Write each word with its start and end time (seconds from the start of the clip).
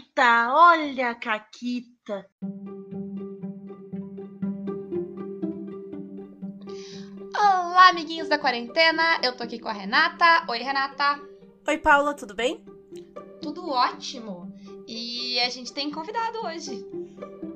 Caquita, 0.00 0.54
olha 0.54 1.10
a 1.10 1.14
Caquita. 1.14 2.26
Olá, 7.36 7.88
amiguinhos 7.90 8.28
da 8.28 8.38
quarentena. 8.38 9.20
Eu 9.22 9.36
tô 9.36 9.44
aqui 9.44 9.58
com 9.58 9.68
a 9.68 9.72
Renata. 9.72 10.46
Oi, 10.48 10.58
Renata. 10.58 11.20
Oi, 11.68 11.78
Paula, 11.78 12.14
tudo 12.14 12.34
bem? 12.34 12.64
Tudo 13.42 13.68
ótimo. 13.68 14.50
E 14.86 15.38
a 15.40 15.50
gente 15.50 15.72
tem 15.72 15.90
convidado 15.90 16.38
hoje. 16.46 16.82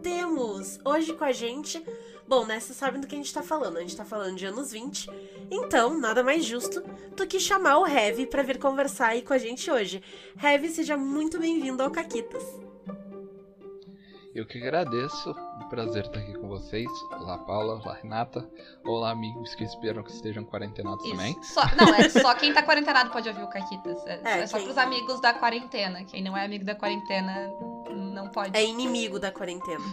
Temos 0.03 0.79
hoje 0.85 1.15
com 1.15 1.25
a 1.25 1.33
gente. 1.33 1.83
Bom, 2.27 2.47
né? 2.47 2.59
Vocês 2.59 2.77
sabem 2.79 3.01
do 3.01 3.07
que 3.07 3.15
a 3.15 3.19
gente 3.19 3.33
tá 3.33 3.43
falando. 3.43 3.77
A 3.77 3.81
gente 3.81 3.97
tá 3.97 4.05
falando 4.05 4.37
de 4.37 4.47
anos 4.47 4.73
20. 4.73 5.11
Então, 5.51 5.99
nada 5.99 6.23
mais 6.23 6.45
justo 6.45 6.83
do 7.15 7.27
que 7.27 7.39
chamar 7.39 7.79
o 7.79 7.87
Heavy 7.87 8.27
pra 8.27 8.43
vir 8.43 8.59
conversar 8.59 9.09
aí 9.09 9.23
com 9.23 9.33
a 9.35 9.39
gente 9.39 9.71
hoje. 9.71 10.03
Heavy, 10.43 10.69
seja 10.71 10.97
muito 10.97 11.39
bem-vindo 11.39 11.83
ao 11.83 11.91
Caquitas. 11.91 12.43
Eu 14.35 14.45
que 14.47 14.59
agradeço. 14.59 15.31
Um 15.63 15.69
prazer 15.69 16.07
estar 16.07 16.19
aqui 16.19 16.35
com 16.35 16.49
vocês. 16.49 16.91
Olá, 17.13 17.39
Paula. 17.39 17.75
Olá, 17.81 17.95
Renata. 18.03 18.49
Olá, 18.85 19.11
amigos 19.13 19.55
que 19.55 19.63
esperam 19.63 20.03
que 20.03 20.11
estejam 20.11 20.45
quarentenados 20.45 21.05
Isso. 21.05 21.15
também. 21.15 21.43
Só, 21.43 21.63
não, 21.77 21.95
é 21.95 22.09
só 22.09 22.35
quem 22.35 22.53
tá 22.53 22.61
quarentenado 22.63 23.11
pode 23.11 23.29
ouvir 23.29 23.43
o 23.45 23.49
Caquitas. 23.49 24.05
É, 24.07 24.21
É, 24.25 24.41
é 24.41 24.47
só 24.49 24.57
quem- 24.57 24.67
pros 24.67 24.79
amigos 24.79 25.21
da 25.21 25.35
quarentena. 25.35 26.03
Quem 26.05 26.21
não 26.25 26.37
é 26.37 26.45
amigo 26.45 26.65
da 26.65 26.75
quarentena 26.75 27.49
não 28.13 28.29
pode. 28.29 28.57
É 28.59 28.65
inimigo 28.65 29.21
da 29.21 29.31
quarentena. 29.31 29.85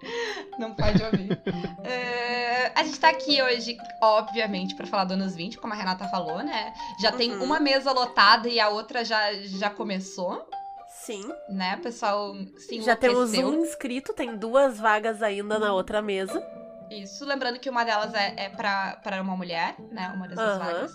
Não 0.58 0.74
pode 0.74 1.02
ouvir. 1.02 1.38
É, 1.84 2.72
a 2.78 2.82
gente 2.84 2.98
tá 2.98 3.08
aqui 3.10 3.42
hoje, 3.42 3.76
obviamente, 4.00 4.74
pra 4.74 4.86
falar 4.86 5.04
do 5.04 5.14
anos 5.14 5.34
20, 5.34 5.58
como 5.58 5.72
a 5.72 5.76
Renata 5.76 6.08
falou, 6.08 6.42
né? 6.42 6.72
Já 6.98 7.12
tem 7.12 7.32
Uhum. 7.32 7.44
uma 7.44 7.60
mesa 7.60 7.92
lotada 7.92 8.48
e 8.48 8.58
a 8.60 8.68
outra 8.68 9.04
já, 9.04 9.32
já 9.34 9.70
começou, 9.70 10.48
Sim. 10.88 11.30
né? 11.48 11.76
Pessoal 11.78 12.34
se 12.58 12.80
Já 12.80 12.96
temos 12.96 13.32
um 13.34 13.54
inscrito, 13.62 14.12
tem 14.12 14.36
duas 14.36 14.78
vagas 14.78 15.22
ainda 15.22 15.58
na 15.58 15.72
outra 15.72 16.00
mesa. 16.02 16.42
Isso, 16.90 17.24
lembrando 17.24 17.58
que 17.58 17.68
uma 17.68 17.84
delas 17.84 18.14
é, 18.14 18.34
é 18.36 18.48
pra 18.48 19.20
uma 19.20 19.36
mulher, 19.36 19.74
né? 19.90 20.12
Uma 20.14 20.28
das 20.28 20.36
duas 20.38 20.56
Aham. 20.56 20.72
vagas. 20.72 20.92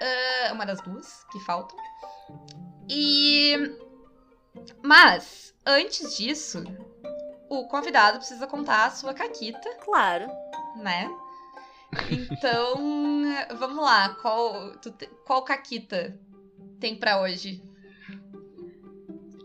Ah, 0.00 0.52
uma 0.52 0.64
das 0.66 0.80
duas 0.80 1.24
que 1.30 1.38
faltam. 1.38 1.76
E. 2.88 3.54
Mas, 4.82 5.54
antes 5.66 6.16
disso, 6.16 6.64
o 7.60 7.68
convidado 7.68 8.18
precisa 8.18 8.46
contar 8.46 8.86
a 8.86 8.90
sua 8.90 9.12
caquita, 9.12 9.68
Claro. 9.84 10.26
né? 10.76 11.10
Então, 12.10 12.76
vamos 13.58 13.84
lá. 13.84 14.10
Qual, 14.20 14.72
tu 14.78 14.92
qual 15.26 15.42
caquita 15.44 16.18
tem 16.80 16.96
pra 16.96 17.20
hoje? 17.20 17.62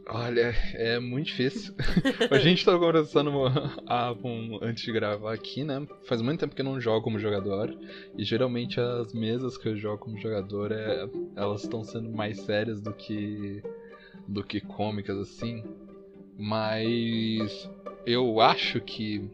Olha, 0.09 0.55
é 0.75 0.99
muito 0.99 1.27
difícil. 1.27 1.73
a 2.31 2.37
gente 2.39 2.63
tava 2.63 2.79
conversando 2.79 3.29
ah, 3.85 4.13
um- 4.23 4.57
antes 4.61 4.85
de 4.85 4.93
gravar 4.93 5.33
aqui, 5.33 5.65
né? 5.65 5.85
Faz 6.07 6.21
muito 6.21 6.39
tempo 6.39 6.55
que 6.55 6.61
eu 6.61 6.65
não 6.65 6.79
jogo 6.79 7.03
como 7.03 7.19
jogador. 7.19 7.77
E 8.17 8.23
geralmente 8.23 8.79
as 8.79 9.11
mesas 9.11 9.57
que 9.57 9.67
eu 9.67 9.75
jogo 9.77 9.97
como 9.97 10.17
jogador, 10.17 10.71
é, 10.71 11.09
elas 11.35 11.63
estão 11.63 11.83
sendo 11.83 12.09
mais 12.09 12.39
sérias 12.39 12.79
do 12.79 12.93
que, 12.93 13.61
do 14.25 14.45
que 14.45 14.61
cômicas, 14.61 15.17
assim. 15.17 15.61
Mas 16.37 17.69
eu 18.07 18.39
acho 18.39 18.79
que 18.79 19.29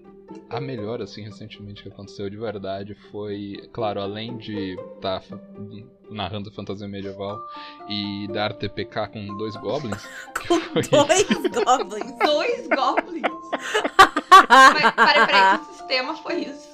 a 0.50 0.60
melhor, 0.60 1.00
assim, 1.00 1.22
recentemente 1.22 1.84
que 1.84 1.90
aconteceu 1.90 2.28
de 2.28 2.36
verdade 2.38 2.96
foi, 3.12 3.70
claro, 3.72 4.02
além 4.02 4.36
de 4.38 4.76
estar 4.96 5.22
narrando 6.10 6.52
fantasia 6.52 6.88
medieval 6.88 7.40
e 7.88 8.28
dar 8.34 8.52
TPK 8.54 9.08
com 9.10 9.38
dois 9.38 9.56
goblins. 9.58 10.04
Com 10.48 10.60
Foi. 10.60 10.82
dois 10.82 11.28
goblins. 11.54 12.18
Dois 12.20 12.68
goblins! 12.68 13.52
Mas, 14.50 14.92
peraí, 14.96 15.26
peraí, 15.28 15.60
que 15.60 15.66
sistema 15.74 16.16
foi 16.18 16.42
isso? 16.46 16.73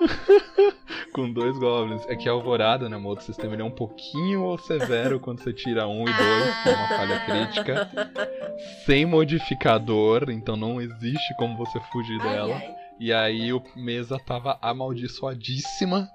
com 1.12 1.32
dois 1.32 1.58
goblins. 1.58 2.04
É 2.08 2.16
que 2.16 2.28
a 2.28 2.32
Alvorada, 2.32 2.88
né, 2.88 2.96
outro 2.96 3.24
sistema, 3.24 3.54
ele 3.54 3.62
é 3.62 3.64
um 3.64 3.70
pouquinho 3.70 4.56
severo 4.58 5.20
quando 5.20 5.42
você 5.42 5.52
tira 5.52 5.86
um 5.86 6.02
e 6.02 6.12
dois, 6.12 6.62
que 6.62 6.68
é 6.68 6.74
uma 6.74 6.88
falha 6.88 7.20
crítica. 7.20 7.90
Sem 8.84 9.06
modificador, 9.06 10.30
então 10.30 10.56
não 10.56 10.80
existe 10.80 11.34
como 11.36 11.56
você 11.56 11.80
fugir 11.92 12.18
dela. 12.20 12.54
ai. 12.54 12.74
E 12.98 13.12
aí 13.12 13.52
o 13.52 13.62
mesa 13.76 14.18
tava 14.18 14.58
amaldiçoadíssima. 14.62 16.08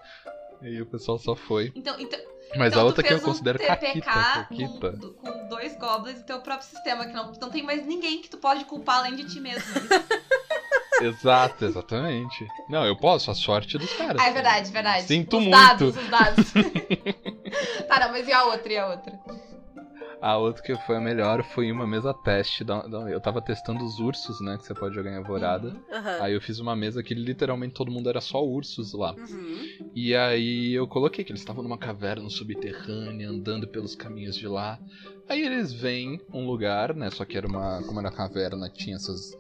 E 0.61 0.81
o 0.81 0.85
pessoal 0.85 1.17
só 1.17 1.35
foi. 1.35 1.71
Então, 1.75 1.95
então, 1.99 2.19
Mas 2.57 2.73
então 2.73 2.81
a 2.81 2.85
outra 2.85 3.01
que 3.01 3.13
eu 3.13 3.17
fez 3.17 3.23
um 3.23 3.31
considero 3.31 3.57
TPK. 3.57 4.01
Caquita. 4.01 4.97
Com, 4.97 5.13
com 5.13 5.47
dois 5.47 5.77
goblins 5.77 6.19
e 6.19 6.25
teu 6.25 6.41
próprio 6.41 6.67
sistema, 6.67 7.05
que 7.05 7.13
não, 7.13 7.31
não 7.31 7.49
tem 7.49 7.63
mais 7.63 7.85
ninguém 7.85 8.21
que 8.21 8.29
tu 8.29 8.37
pode 8.37 8.65
culpar 8.65 8.99
além 8.99 9.15
de 9.15 9.25
ti 9.25 9.39
mesmo. 9.39 9.63
Exato, 11.01 11.65
exatamente. 11.65 12.47
Não, 12.69 12.85
eu 12.85 12.95
posso, 12.95 13.31
a 13.31 13.35
sorte 13.35 13.77
dos 13.77 13.91
caras. 13.93 14.21
Ah, 14.21 14.27
é 14.29 14.33
verdade, 14.33 14.71
verdade. 14.71 15.03
Sinto 15.03 15.37
os 15.37 15.43
muito. 15.43 15.57
dados, 15.57 15.95
os 15.97 16.09
dados. 16.09 16.53
tá, 17.87 17.99
não, 17.99 18.11
mas 18.11 18.27
e 18.27 18.31
a 18.33 18.43
outra, 18.45 18.73
e 18.73 18.77
a 18.77 18.87
outra? 18.87 19.19
A 20.21 20.37
outra 20.37 20.61
que 20.61 20.75
foi 20.85 20.97
a 20.97 20.99
melhor 20.99 21.41
foi 21.43 21.71
uma 21.71 21.87
mesa 21.87 22.13
teste. 22.13 22.63
da- 22.65 22.81
da- 22.81 23.09
Eu 23.09 23.21
tava 23.21 23.41
testando 23.41 23.85
os 23.85 23.99
ursos, 23.99 24.41
né? 24.41 24.57
Que 24.57 24.65
você 24.65 24.73
pode 24.73 24.93
jogar 24.93 25.11
em 25.11 25.15
Alvorada. 25.17 25.69
Uhum. 25.69 26.21
Aí 26.23 26.33
eu 26.33 26.41
fiz 26.41 26.59
uma 26.59 26.75
mesa 26.75 27.01
que 27.01 27.13
literalmente 27.13 27.73
todo 27.73 27.89
mundo 27.89 28.09
era 28.09 28.19
só 28.19 28.43
ursos 28.43 28.91
lá. 28.93 29.13
Uhum. 29.13 29.61
E 29.95 30.13
aí 30.13 30.73
eu 30.73 30.85
coloquei 30.89 31.23
que 31.23 31.31
eles 31.31 31.39
estavam 31.41 31.63
numa 31.63 31.77
caverna 31.77 32.29
subterrânea, 32.29 33.29
andando 33.29 33.65
pelos 33.65 33.95
caminhos 33.95 34.35
de 34.35 34.45
lá. 34.45 34.77
Aí 35.29 35.41
eles 35.41 35.71
vêm 35.71 36.19
um 36.33 36.45
lugar, 36.45 36.93
né? 36.93 37.09
Só 37.11 37.23
que 37.23 37.37
era 37.37 37.47
uma. 37.47 37.81
Como 37.87 38.01
era 38.01 38.11
caverna, 38.11 38.69
tinha 38.69 38.97
esses 38.97 39.31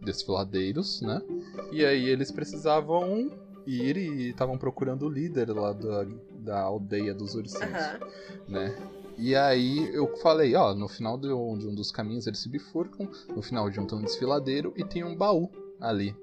desfiladeiros, 0.00 1.00
né? 1.00 1.22
E 1.70 1.84
aí 1.84 2.08
eles 2.08 2.30
precisavam 2.30 3.30
ir 3.66 3.96
e 3.96 4.30
estavam 4.30 4.56
procurando 4.56 5.06
o 5.06 5.08
líder 5.08 5.50
lá 5.50 5.72
da, 5.72 6.06
da 6.30 6.60
aldeia 6.60 7.14
dos 7.14 7.34
ursinhos 7.34 7.74
Aham. 7.74 7.98
né? 8.46 8.76
E 9.18 9.34
aí 9.34 9.92
eu 9.92 10.16
falei, 10.18 10.54
ó, 10.54 10.74
no 10.74 10.88
final 10.88 11.18
de 11.18 11.28
um, 11.32 11.58
de 11.58 11.66
um 11.66 11.74
dos 11.74 11.90
caminhos 11.90 12.26
eles 12.26 12.38
se 12.38 12.48
bifurcam, 12.48 13.08
no 13.34 13.42
final 13.42 13.68
de 13.68 13.80
um 13.80 13.86
tem 13.86 13.98
um 13.98 14.02
desfiladeiro 14.02 14.72
e 14.76 14.84
tem 14.84 15.02
um 15.02 15.16
baú 15.16 15.50
ali. 15.80 16.14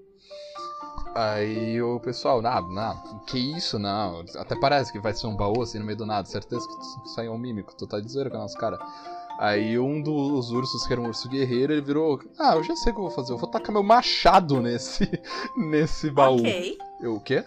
Aí 1.13 1.81
o 1.81 1.99
pessoal, 1.99 2.41
não, 2.41 2.73
não, 2.73 3.19
que 3.25 3.37
isso, 3.37 3.77
não. 3.77 4.23
Até 4.35 4.55
parece 4.55 4.91
que 4.91 4.99
vai 4.99 5.13
ser 5.13 5.27
um 5.27 5.35
baú 5.35 5.61
assim 5.61 5.79
no 5.79 5.85
meio 5.85 5.97
do 5.97 6.05
nada, 6.05 6.27
certeza 6.27 6.65
que 6.67 7.09
saiu 7.09 7.33
um 7.33 7.37
mímico, 7.37 7.75
tu 7.75 7.85
tá 7.85 7.99
de 7.99 8.11
zoeira 8.11 8.29
com 8.29 8.37
o 8.37 8.39
nosso 8.39 8.57
cara. 8.57 8.77
Aí 9.37 9.77
um 9.77 10.01
dos 10.01 10.51
ursos, 10.51 10.87
que 10.87 10.93
era 10.93 11.01
um 11.01 11.07
urso 11.07 11.27
guerreiro, 11.27 11.73
ele 11.73 11.81
virou, 11.81 12.19
ah, 12.39 12.55
eu 12.55 12.63
já 12.63 12.75
sei 12.75 12.91
o 12.91 12.95
que 12.95 13.01
eu 13.01 13.05
vou 13.05 13.13
fazer, 13.13 13.33
eu 13.33 13.37
vou 13.37 13.49
tacar 13.49 13.71
meu 13.71 13.83
machado 13.83 14.61
nesse, 14.61 15.09
nesse 15.57 16.09
baú. 16.09 16.39
Ok. 16.39 16.77
Eu, 17.01 17.15
o 17.15 17.19
quê? 17.19 17.43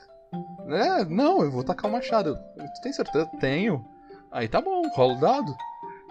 É, 0.69 1.05
não, 1.07 1.43
eu 1.43 1.51
vou 1.51 1.65
tacar 1.65 1.91
o 1.91 1.93
machado. 1.93 2.39
Tu 2.57 2.83
tem 2.83 2.93
certeza? 2.93 3.31
Tenho. 3.41 3.85
Aí 4.31 4.47
tá 4.47 4.61
bom, 4.61 4.83
rola 4.95 5.15
o 5.15 5.21
dado. 5.21 5.57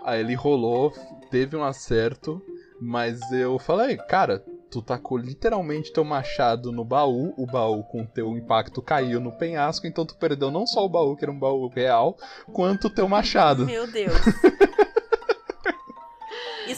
Aí 0.03 0.21
ele 0.21 0.33
rolou, 0.33 0.91
teve 1.29 1.55
um 1.55 1.63
acerto, 1.63 2.41
mas 2.81 3.19
eu 3.31 3.59
falei, 3.59 3.97
cara, 3.97 4.43
tu 4.71 4.81
tacou 4.81 5.17
literalmente 5.17 5.93
teu 5.93 6.03
machado 6.03 6.71
no 6.71 6.83
baú, 6.83 7.33
o 7.37 7.45
baú 7.45 7.83
com 7.83 8.05
teu 8.05 8.35
impacto 8.37 8.81
caiu 8.81 9.19
no 9.19 9.31
penhasco, 9.31 9.85
então 9.85 10.05
tu 10.05 10.15
perdeu 10.15 10.49
não 10.49 10.65
só 10.65 10.85
o 10.85 10.89
baú, 10.89 11.15
que 11.15 11.25
era 11.25 11.31
um 11.31 11.39
baú 11.39 11.67
real, 11.67 12.17
quanto 12.51 12.87
o 12.87 12.89
teu 12.89 13.07
machado. 13.07 13.65
Meu 13.65 13.85
Deus. 13.85 14.13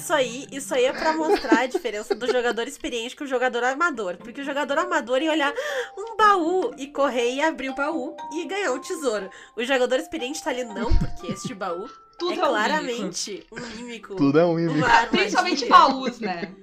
Isso 0.09 0.13
aí, 0.15 0.47
isso 0.51 0.73
aí 0.73 0.85
é 0.85 0.91
pra 0.91 1.13
mostrar 1.13 1.59
a 1.59 1.65
diferença 1.67 2.15
do 2.15 2.25
jogador 2.25 2.67
experiente 2.67 3.15
com 3.15 3.25
o 3.25 3.27
jogador 3.27 3.63
amador. 3.63 4.17
Porque 4.17 4.41
o 4.41 4.43
jogador 4.43 4.79
amador 4.79 5.21
ia 5.21 5.31
olhar 5.31 5.53
um 5.95 6.17
baú 6.17 6.73
e 6.79 6.87
correr 6.87 7.35
e 7.35 7.41
abrir 7.41 7.69
o 7.69 7.75
baú 7.75 8.17
e 8.33 8.43
ganhar 8.47 8.71
um 8.71 8.79
tesouro. 8.79 9.29
O 9.55 9.63
jogador 9.63 9.99
experiente 9.99 10.43
tá 10.43 10.49
ali, 10.49 10.63
não, 10.63 10.91
porque 10.97 11.31
este 11.31 11.53
baú 11.53 11.87
Tudo 12.17 12.31
é 12.31 12.33
um 12.33 12.37
mímico. 12.37 12.47
claramente 12.47 13.45
um 13.51 13.59
mímico. 13.77 14.15
Tudo 14.15 14.39
é 14.39 14.45
um 14.47 14.55
mímico. 14.55 14.87
Principalmente 15.11 15.65
baús, 15.67 16.19
né? 16.19 16.55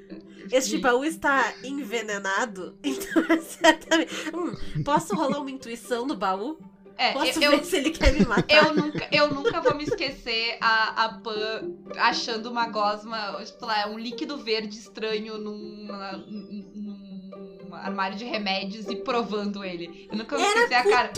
Este 0.50 0.78
baú 0.78 1.04
está 1.04 1.54
envenenado, 1.62 2.76
então 2.82 3.22
é 3.28 3.40
certamente. 3.42 4.12
Hum, 4.34 4.82
posso 4.82 5.14
rolar 5.14 5.38
uma 5.38 5.50
intuição 5.52 6.04
do 6.04 6.16
baú? 6.16 6.58
É, 6.98 7.12
Posso 7.12 7.42
eu, 7.42 7.50
ver 7.50 7.64
se 7.64 7.76
ele 7.76 7.90
quer 7.90 8.12
me 8.12 8.24
matar? 8.26 8.54
eu, 8.54 8.74
nunca, 8.74 9.08
eu 9.12 9.34
nunca 9.34 9.60
vou 9.60 9.74
me 9.74 9.84
esquecer 9.84 10.56
a, 10.60 11.04
a 11.04 11.08
Pan 11.20 11.74
achando 11.98 12.50
uma 12.50 12.68
gosma, 12.68 13.36
sei 13.44 13.56
lá, 13.60 13.86
um 13.88 13.98
líquido 13.98 14.38
verde 14.38 14.76
estranho 14.78 15.38
num, 15.38 15.88
num 16.74 17.74
armário 17.76 18.16
de 18.16 18.24
remédios 18.24 18.86
e 18.88 18.96
provando 18.96 19.64
ele. 19.64 20.08
Eu 20.10 20.18
nunca 20.18 20.36
vou 20.36 20.46
esquecer 20.46 20.74
a 20.74 20.84
cara. 20.84 21.12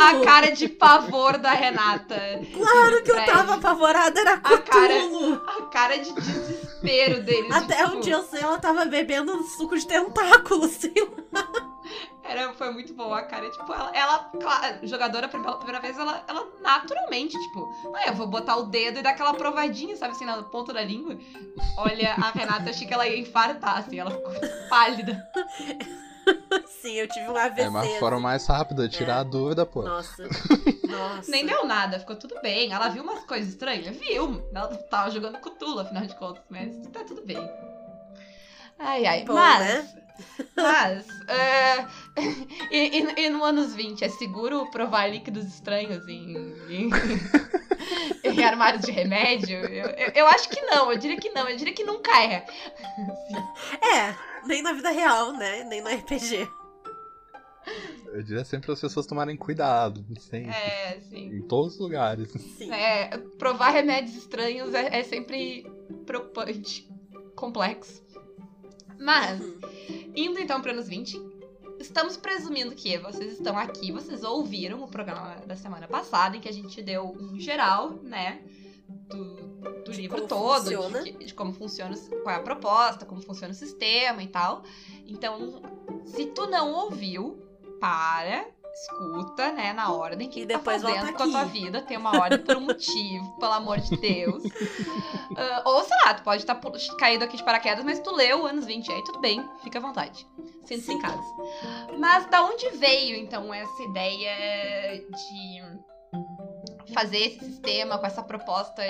A 0.00 0.24
cara 0.24 0.50
de 0.50 0.68
pavor 0.68 1.38
da 1.38 1.52
Renata. 1.52 2.16
Claro 2.52 3.02
que 3.02 3.10
eu 3.10 3.24
tava 3.24 3.54
apavorada, 3.54 4.20
era 4.20 4.34
A 4.34 4.58
cara-! 4.58 4.94
A 5.58 5.62
cara 5.66 5.98
de 5.98 6.12
desespero 6.12 7.22
deles. 7.22 7.50
Até 7.50 7.84
tipo, 7.84 7.96
onde 7.96 8.10
eu 8.10 8.22
sei, 8.24 8.40
ela 8.40 8.58
tava 8.58 8.84
bebendo 8.86 9.42
suco 9.44 9.76
de 9.78 9.86
tentáculo, 9.86 10.66
sei 10.68 10.92
lá. 11.32 11.69
Era, 12.30 12.52
foi 12.52 12.70
muito 12.72 12.94
boa 12.94 13.18
a 13.18 13.22
cara. 13.22 13.50
Tipo, 13.50 13.72
ela, 13.72 13.90
ela 13.92 14.18
claro, 14.40 14.86
jogadora 14.86 15.28
pela 15.28 15.56
primeira 15.56 15.80
vez, 15.80 15.98
ela, 15.98 16.22
ela 16.28 16.46
naturalmente, 16.60 17.36
tipo, 17.36 17.68
ah, 17.94 18.06
eu 18.06 18.14
vou 18.14 18.28
botar 18.28 18.56
o 18.56 18.66
dedo 18.66 19.00
e 19.00 19.02
dar 19.02 19.10
aquela 19.10 19.34
provadinha, 19.34 19.96
sabe 19.96 20.12
assim, 20.12 20.24
na 20.24 20.40
ponta 20.44 20.72
da 20.72 20.82
língua. 20.82 21.18
Olha, 21.76 22.14
a 22.14 22.30
Renata, 22.30 22.66
eu 22.66 22.70
achei 22.70 22.86
que 22.86 22.94
ela 22.94 23.06
ia 23.08 23.18
infartar, 23.18 23.78
assim, 23.78 23.98
ela 23.98 24.12
ficou 24.12 24.32
pálida. 24.68 25.28
Sim, 26.80 26.92
eu 26.92 27.08
tive 27.08 27.28
um 27.28 27.36
AVC. 27.36 27.62
É 27.62 27.68
uma 27.68 27.84
forma 27.98 28.20
mais 28.20 28.46
rápida 28.46 28.88
de 28.88 28.96
tirar 28.96 29.16
É. 29.16 29.20
a 29.20 29.22
dúvida, 29.24 29.66
pô. 29.66 29.82
Nossa. 29.82 30.22
Nossa. 30.88 31.30
Nem 31.30 31.44
deu 31.44 31.66
nada, 31.66 31.98
ficou 31.98 32.14
tudo 32.14 32.40
bem. 32.40 32.72
Ela 32.72 32.88
viu 32.90 33.02
umas 33.02 33.24
coisas 33.24 33.48
estranhas? 33.48 33.96
Viu. 33.96 34.48
Ela 34.54 34.68
tava 34.88 35.10
jogando 35.10 35.38
Cthulhu, 35.38 35.80
afinal 35.80 36.06
de 36.06 36.14
contas, 36.14 36.42
mas 36.48 36.76
tá 36.92 37.02
tudo 37.04 37.22
bem. 37.24 37.38
Ai, 38.78 39.04
ai. 39.06 39.24
Bom, 39.24 39.34
mas. 39.34 39.60
né? 39.60 39.99
Mas. 40.56 41.06
é, 41.28 41.86
e, 42.70 43.00
e- 43.00 43.26
e 43.26 43.30
no 43.30 43.44
anos 43.44 43.74
20, 43.74 44.04
é 44.04 44.08
seguro 44.08 44.70
provar 44.70 45.06
líquidos 45.10 45.44
estranhos 45.46 46.06
em. 46.08 46.54
em... 46.68 46.90
em 48.24 48.44
armários 48.44 48.84
de 48.84 48.90
remédio? 48.92 49.58
Eu, 49.58 49.86
eu, 49.90 50.12
eu 50.14 50.26
acho 50.28 50.48
que 50.48 50.60
não, 50.62 50.90
eu 50.92 50.98
diria 50.98 51.16
que 51.18 51.30
não, 51.30 51.48
eu 51.48 51.56
diria 51.56 51.74
que 51.74 51.84
nunca 51.84 52.10
é. 52.22 52.44
É, 53.82 54.14
nem 54.46 54.62
na 54.62 54.72
vida 54.72 54.90
real, 54.90 55.32
né? 55.32 55.64
Nem 55.64 55.80
no 55.82 55.88
RPG. 55.88 56.48
Eu 58.12 58.22
diria 58.22 58.44
sempre 58.44 58.72
as 58.72 58.80
pessoas 58.80 59.06
tomarem 59.06 59.36
cuidado, 59.36 60.04
sempre. 60.18 60.50
É, 60.50 60.98
sim. 61.00 61.26
Em 61.36 61.42
todos 61.42 61.74
os 61.74 61.80
lugares. 61.80 62.30
Sim. 62.58 62.72
É, 62.72 63.16
provar 63.38 63.70
remédios 63.70 64.16
estranhos 64.16 64.74
é, 64.74 64.98
é 64.98 65.02
sempre 65.04 65.64
preocupante, 66.06 66.88
complexo. 67.36 68.02
Mas, 69.00 69.40
Uhum. 69.40 69.58
indo 70.14 70.38
então 70.38 70.60
para 70.60 70.72
anos 70.72 70.86
20, 70.88 71.20
estamos 71.80 72.16
presumindo 72.16 72.74
que 72.74 72.98
vocês 72.98 73.32
estão 73.32 73.56
aqui, 73.58 73.90
vocês 73.90 74.22
ouviram 74.22 74.82
o 74.82 74.88
programa 74.88 75.36
da 75.46 75.56
semana 75.56 75.88
passada, 75.88 76.36
em 76.36 76.40
que 76.40 76.48
a 76.48 76.52
gente 76.52 76.82
deu 76.82 77.16
um 77.18 77.40
geral, 77.40 77.94
né? 78.02 78.42
Do, 79.08 79.34
do 79.84 79.92
livro 79.92 80.26
todo, 80.26 80.68
de, 81.02 81.12
de 81.12 81.34
como 81.34 81.52
funciona, 81.52 81.96
qual 82.22 82.34
é 82.34 82.38
a 82.38 82.42
proposta, 82.42 83.06
como 83.06 83.20
funciona 83.20 83.52
o 83.52 83.56
sistema 83.56 84.22
e 84.22 84.28
tal. 84.28 84.62
Então, 85.06 85.62
se 86.04 86.26
tu 86.26 86.46
não 86.46 86.72
ouviu, 86.72 87.40
para, 87.80 88.46
escuta, 88.74 89.52
né, 89.52 89.72
na 89.72 89.92
ordem 89.92 90.28
que 90.28 90.40
E 90.40 90.46
tu 90.46 90.48
tá 90.48 90.58
depois 90.58 90.82
volta 90.82 91.00
fazendo 91.00 91.16
com 91.16 91.22
a 91.22 91.28
tua 91.28 91.44
vida, 91.44 91.82
tem 91.82 91.96
uma 91.96 92.18
ordem 92.20 92.38
por 92.38 92.56
um 92.56 92.60
motivo, 92.60 93.36
pelo 93.38 93.52
amor 93.52 93.78
de 93.78 93.96
Deus. 93.96 94.42
Ah, 95.36 95.62
ou 95.64 95.84
sei 95.84 95.96
lá, 96.04 96.12
tu 96.12 96.24
pode 96.24 96.42
estar 96.42 96.60
caído 96.98 97.24
aqui 97.24 97.36
de 97.36 97.44
paraquedas, 97.44 97.84
mas 97.84 98.00
tu 98.00 98.10
leu 98.12 98.44
anos 98.44 98.66
20, 98.66 98.90
aí 98.90 99.04
tudo 99.04 99.20
bem, 99.20 99.48
fica 99.62 99.78
à 99.78 99.80
vontade. 99.80 100.26
Sinta-se 100.64 100.92
em 100.92 100.98
casa. 100.98 101.22
Mas 101.96 102.26
da 102.26 102.44
onde 102.44 102.68
veio, 102.70 103.16
então, 103.16 103.54
essa 103.54 103.82
ideia 103.84 104.98
de 104.98 105.62
fazer 106.92 107.18
esse 107.18 107.44
sistema 107.44 107.96
com 107.96 108.06
essa 108.06 108.22
proposta, 108.22 108.82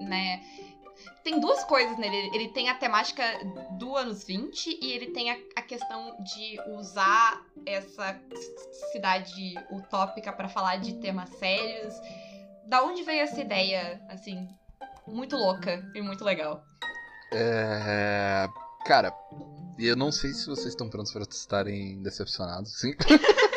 né? 0.00 0.40
Tem 1.22 1.40
duas 1.40 1.64
coisas 1.64 1.98
nele. 1.98 2.30
Ele 2.34 2.48
tem 2.48 2.68
a 2.68 2.74
temática 2.74 3.22
do 3.78 3.96
anos 3.96 4.24
20 4.24 4.78
e 4.82 4.92
ele 4.92 5.08
tem 5.08 5.30
a, 5.30 5.36
a 5.56 5.62
questão 5.62 6.16
de 6.22 6.60
usar 6.72 7.42
essa 7.66 8.20
cidade 8.92 9.54
utópica 9.70 10.32
pra 10.32 10.48
falar 10.48 10.76
de 10.76 10.94
temas 10.94 11.28
sérios. 11.30 11.94
Da 12.66 12.82
onde 12.82 13.02
veio 13.02 13.22
essa 13.22 13.40
ideia, 13.40 14.00
assim, 14.08 14.48
muito 15.06 15.36
louca 15.36 15.82
e 15.94 16.02
muito 16.02 16.24
legal? 16.24 16.62
É. 17.32 18.48
Cara, 18.84 19.12
eu 19.78 19.96
não 19.96 20.10
sei 20.10 20.32
se 20.32 20.46
vocês 20.46 20.68
estão 20.68 20.88
prontos 20.88 21.12
para 21.12 21.22
estarem 21.22 22.02
decepcionados, 22.02 22.78
sim. 22.78 22.94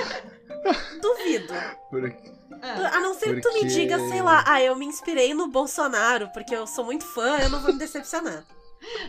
Duvido. 1.02 1.54
Porque- 1.90 2.32
Ah, 2.64 2.98
A 2.98 3.00
não 3.00 3.14
ser 3.16 3.36
que 3.36 3.42
tu 3.42 3.48
me 3.54 3.62
Porque- 3.62 3.68
diga, 3.74 3.98
sei 4.10 4.22
lá, 4.22 4.44
ah, 4.46 4.62
eu 4.62 4.76
me 4.76 4.86
inspirei 4.86 5.34
no 5.34 5.48
Bolsonaro, 5.48 6.30
porque 6.32 6.56
eu 6.56 6.68
sou 6.68 6.86
muito 6.86 7.04
fã, 7.04 7.40
eu 7.40 7.50
não 7.50 7.60
vou 7.60 7.74
me 7.74 7.80
decepcionar. 7.80 8.44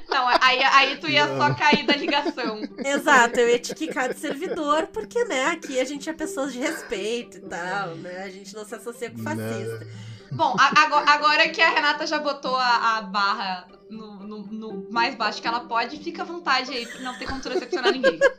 não, 0.08 0.26
aí, 0.40 0.62
aí 0.62 0.96
tu 0.98 1.08
ia 1.08 1.26
só 1.26 1.48
Não. 1.48 1.54
cair 1.54 1.84
da 1.84 1.94
ligação. 1.94 2.60
Exato, 2.84 3.40
eu 3.40 3.48
ia 3.50 3.58
te 3.58 3.74
quicar 3.74 4.08
de 4.12 4.18
servidor, 4.18 4.86
porque, 4.86 5.22
né, 5.24 5.46
aqui 5.46 5.78
a 5.80 5.84
gente 5.84 6.08
é 6.08 6.12
pessoas 6.14 6.52
de 6.52 6.60
respeito 6.60 7.38
e 7.38 7.40
tal, 7.40 7.88
né? 7.96 8.22
A 8.22 8.30
gente 8.30 8.54
não 8.54 8.64
se 8.64 8.74
associa 8.74 9.10
com 9.10 9.18
fascista. 9.18 9.86
Bom, 10.30 10.56
a- 10.58 10.82
agora, 10.84 11.10
agora 11.10 11.48
que 11.50 11.60
a 11.60 11.68
Renata 11.70 12.06
já 12.06 12.18
botou 12.18 12.56
a, 12.56 12.98
a 12.98 13.02
barra 13.02 13.68
no, 13.90 14.14
no- 14.26 14.46
no 14.46 14.90
mais 14.90 15.14
baixo 15.14 15.42
que 15.42 15.48
ela 15.48 15.60
pode, 15.60 15.98
fica 16.02 16.22
à 16.22 16.24
vontade 16.24 16.70
aí, 16.72 16.88
não 17.00 17.18
tem 17.18 17.26
como 17.28 17.40
decepcionar 17.40 17.92
ninguém. 17.92 18.18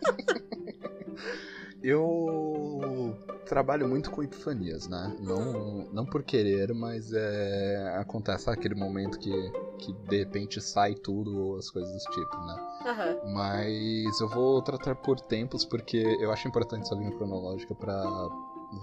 Eu 1.83 3.13
trabalho 3.45 3.88
muito 3.88 4.09
com 4.09 4.24
epifanias, 4.24 4.88
né? 4.88 5.15
Não, 5.19 5.85
não 5.91 6.06
por 6.06 6.24
querer, 6.24 6.74
mas 6.74 7.12
é, 7.13 7.97
acontece 8.00 8.50
aquele 8.50 8.74
momento 8.74 9.19
que, 9.19 9.51
que 9.80 9.94
de 10.07 10.19
repente 10.19 10.62
sai 10.62 10.95
tudo 10.95 11.38
ou 11.38 11.57
as 11.57 11.69
coisas 11.69 11.91
do 11.91 12.12
tipo, 12.12 12.38
né? 12.38 12.56
Aham. 12.85 13.18
Mas 13.33 14.19
eu 14.21 14.30
vou 14.30 14.62
tratar 14.62 14.95
por 14.95 15.19
tempos 15.19 15.65
porque 15.65 15.97
eu 16.19 16.31
acho 16.31 16.47
importante 16.47 16.83
essa 16.83 16.95
linha 16.95 17.12
cronológica 17.12 17.75
pra 17.75 18.30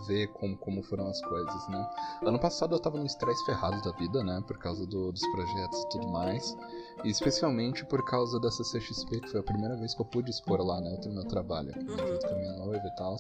ver 0.07 0.29
como, 0.33 0.57
como 0.57 0.83
foram 0.83 1.09
as 1.09 1.21
coisas, 1.23 1.69
né? 1.69 1.87
Ano 2.23 2.39
passado 2.39 2.75
eu 2.75 2.81
tava 2.81 2.99
num 2.99 3.07
estresse 3.07 3.45
ferrado 3.45 3.81
da 3.83 3.93
vida, 3.97 4.23
né? 4.25 4.43
Por 4.47 4.59
causa 4.59 4.87
do- 4.87 5.13
dos 5.13 5.27
projetos 5.33 5.79
e 5.83 5.89
tudo 5.91 6.09
mais. 6.09 6.57
E 7.05 7.09
especialmente 7.09 7.85
por 7.85 8.05
causa 8.05 8.39
da 8.41 8.51
CCXP, 8.51 9.21
que 9.21 9.29
foi 9.29 9.41
a 9.41 9.45
primeira 9.45 9.77
vez 9.77 9.95
que 9.95 10.01
eu 10.01 10.05
pude 10.07 10.31
expor 10.31 10.61
lá, 10.65 10.81
né? 10.81 10.99
O 11.05 11.09
meu 11.11 11.25
trabalho, 11.25 11.69
né, 11.69 11.85
Uhum. 11.89 12.07
junto 12.09 12.29
com 12.29 12.35
a 12.35 12.39
minha 12.39 12.53
noiva 12.53 12.87
e 12.87 12.91
tal. 12.97 13.17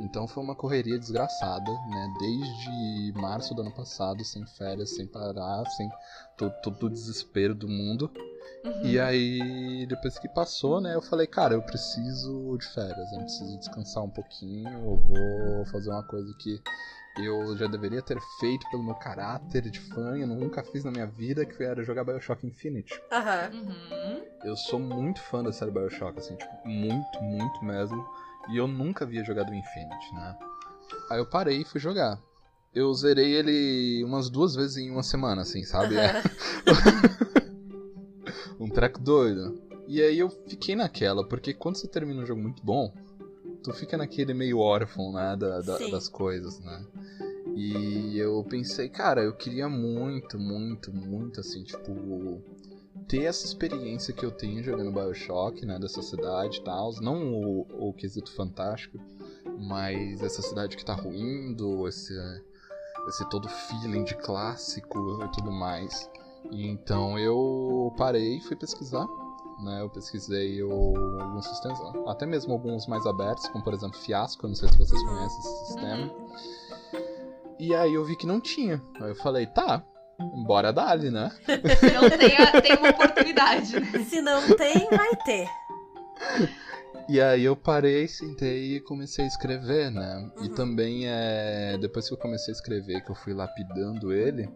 Então 0.00 0.26
foi 0.28 0.42
uma 0.42 0.54
correria 0.54 0.98
desgraçada, 0.98 1.72
né? 1.86 2.14
Desde 2.20 3.12
março 3.16 3.54
do 3.54 3.62
ano 3.62 3.72
passado, 3.72 4.24
sem 4.24 4.46
férias, 4.46 4.90
sem 4.94 5.06
parar, 5.06 5.64
sem 5.70 5.88
to- 6.36 6.52
todo 6.62 6.86
o 6.86 6.90
desespero 6.90 7.54
do 7.54 7.68
mundo. 7.68 8.10
Uhum. 8.64 8.80
E 8.82 8.98
aí, 8.98 9.86
depois 9.86 10.18
que 10.18 10.28
passou, 10.28 10.80
né, 10.80 10.94
eu 10.94 11.02
falei, 11.02 11.26
cara, 11.26 11.54
eu 11.54 11.62
preciso 11.62 12.56
de 12.58 12.66
férias, 12.66 13.12
eu 13.12 13.20
preciso 13.20 13.56
descansar 13.58 14.02
um 14.02 14.10
pouquinho, 14.10 14.68
eu 14.68 14.96
vou 14.96 15.64
fazer 15.66 15.90
uma 15.90 16.02
coisa 16.02 16.32
que 16.34 16.60
eu 17.18 17.56
já 17.56 17.66
deveria 17.66 18.02
ter 18.02 18.20
feito 18.40 18.68
pelo 18.70 18.82
meu 18.82 18.94
caráter 18.94 19.70
de 19.70 19.80
fã, 19.80 20.16
eu 20.16 20.26
nunca 20.26 20.62
fiz 20.62 20.84
na 20.84 20.90
minha 20.90 21.06
vida, 21.06 21.44
que 21.44 21.62
era 21.62 21.82
jogar 21.84 22.04
Bioshock 22.04 22.46
Infinite. 22.46 23.00
Aham. 23.10 23.50
Uhum. 23.52 24.22
Eu 24.44 24.56
sou 24.56 24.78
muito 24.78 25.20
fã 25.20 25.42
da 25.42 25.52
série 25.52 25.70
Bioshock, 25.70 26.18
assim, 26.18 26.36
tipo, 26.36 26.68
muito, 26.68 27.22
muito 27.22 27.64
mesmo, 27.64 28.04
e 28.48 28.56
eu 28.56 28.66
nunca 28.66 29.04
havia 29.04 29.24
jogado 29.24 29.50
o 29.50 29.54
Infinite, 29.54 30.14
né. 30.14 30.36
Aí 31.10 31.18
eu 31.18 31.26
parei 31.26 31.62
e 31.62 31.64
fui 31.64 31.80
jogar. 31.80 32.18
Eu 32.74 32.92
zerei 32.94 33.34
ele 33.34 34.04
umas 34.04 34.28
duas 34.28 34.54
vezes 34.54 34.76
em 34.76 34.90
uma 34.90 35.02
semana, 35.02 35.42
assim, 35.42 35.64
sabe? 35.64 35.96
É 36.66 37.38
treco 38.78 39.00
doido. 39.02 39.60
E 39.88 40.00
aí 40.00 40.20
eu 40.20 40.30
fiquei 40.46 40.76
naquela, 40.76 41.26
porque 41.26 41.52
quando 41.52 41.74
você 41.74 41.88
termina 41.88 42.22
um 42.22 42.26
jogo 42.26 42.40
muito 42.40 42.64
bom, 42.64 42.92
tu 43.60 43.72
fica 43.72 43.96
naquele 43.96 44.32
meio 44.32 44.58
órfão, 44.58 45.12
né, 45.12 45.34
da- 45.36 45.60
da- 45.62 45.78
das 45.88 46.08
coisas, 46.08 46.60
né. 46.60 46.84
E 47.56 48.16
eu 48.16 48.44
pensei, 48.48 48.88
cara, 48.88 49.20
eu 49.20 49.32
queria 49.32 49.68
muito, 49.68 50.38
muito, 50.38 50.92
muito, 50.92 51.40
assim, 51.40 51.64
tipo, 51.64 52.40
ter 53.08 53.24
essa 53.24 53.44
experiência 53.46 54.14
que 54.14 54.24
eu 54.24 54.30
tenho 54.30 54.62
jogando 54.62 54.92
Bioshock, 54.92 55.66
né, 55.66 55.76
dessa 55.80 56.00
cidade 56.00 56.58
e 56.58 56.62
tal. 56.62 56.92
Não 57.00 57.34
o, 57.34 57.88
o 57.88 57.92
quesito 57.94 58.30
fantástico, 58.32 58.96
mas 59.58 60.22
essa 60.22 60.40
cidade 60.40 60.76
que 60.76 60.84
tá 60.84 60.94
ruindo, 60.94 61.88
esse, 61.88 62.14
esse 63.08 63.28
todo 63.28 63.48
feeling 63.48 64.04
de 64.04 64.14
clássico 64.14 65.24
e 65.24 65.28
tudo 65.32 65.50
mais. 65.50 66.08
E 66.50 66.66
então 66.66 67.18
eu 67.18 67.92
parei 67.96 68.36
e 68.38 68.40
fui 68.40 68.56
pesquisar. 68.56 69.06
Né, 69.60 69.80
eu 69.82 69.90
pesquisei 69.90 70.62
o- 70.62 71.18
alguns 71.20 71.44
sistemas, 71.48 71.76
até 72.06 72.24
mesmo 72.24 72.52
alguns 72.52 72.86
mais 72.86 73.04
abertos, 73.06 73.48
como 73.48 73.64
por 73.64 73.74
exemplo 73.74 73.98
Fiasco, 73.98 74.46
eu 74.46 74.50
não 74.50 74.54
sei 74.54 74.68
se 74.68 74.78
vocês 74.78 75.02
Uhum. 75.02 75.08
conhecem 75.08 75.38
esse 75.40 75.66
sistema. 75.66 76.10
E 77.58 77.74
aí 77.74 77.92
eu 77.92 78.04
vi 78.04 78.14
que 78.16 78.24
não 78.24 78.40
tinha. 78.40 78.80
Aí 79.00 79.08
eu 79.08 79.16
falei, 79.16 79.46
tá, 79.46 79.82
bora 80.46 80.72
dali, 80.72 81.10
né? 81.10 81.32
Se 81.44 81.50
não 81.92 82.08
tem, 82.08 82.60
tem 82.62 82.76
uma 82.78 82.90
oportunidade, 82.90 83.80
né? 83.80 84.04
Se 84.08 84.20
não 84.22 84.40
tem, 84.56 84.88
vai 84.90 85.16
ter. 85.24 85.48
E 87.08 87.20
aí 87.20 87.42
eu 87.44 87.56
parei, 87.56 88.06
sentei 88.06 88.76
e 88.76 88.80
comecei 88.80 89.24
a 89.24 89.28
escrever, 89.28 89.90
né? 89.90 90.30
E 90.40 90.48
Uhum. 90.48 90.54
também 90.54 91.08
é. 91.08 91.76
Depois 91.80 92.06
que 92.06 92.14
eu 92.14 92.18
comecei 92.18 92.52
a 92.52 92.56
escrever, 92.56 93.00
que 93.04 93.10
eu 93.10 93.14
fui 93.16 93.32
lapidando 93.34 94.12
ele, 94.12 94.48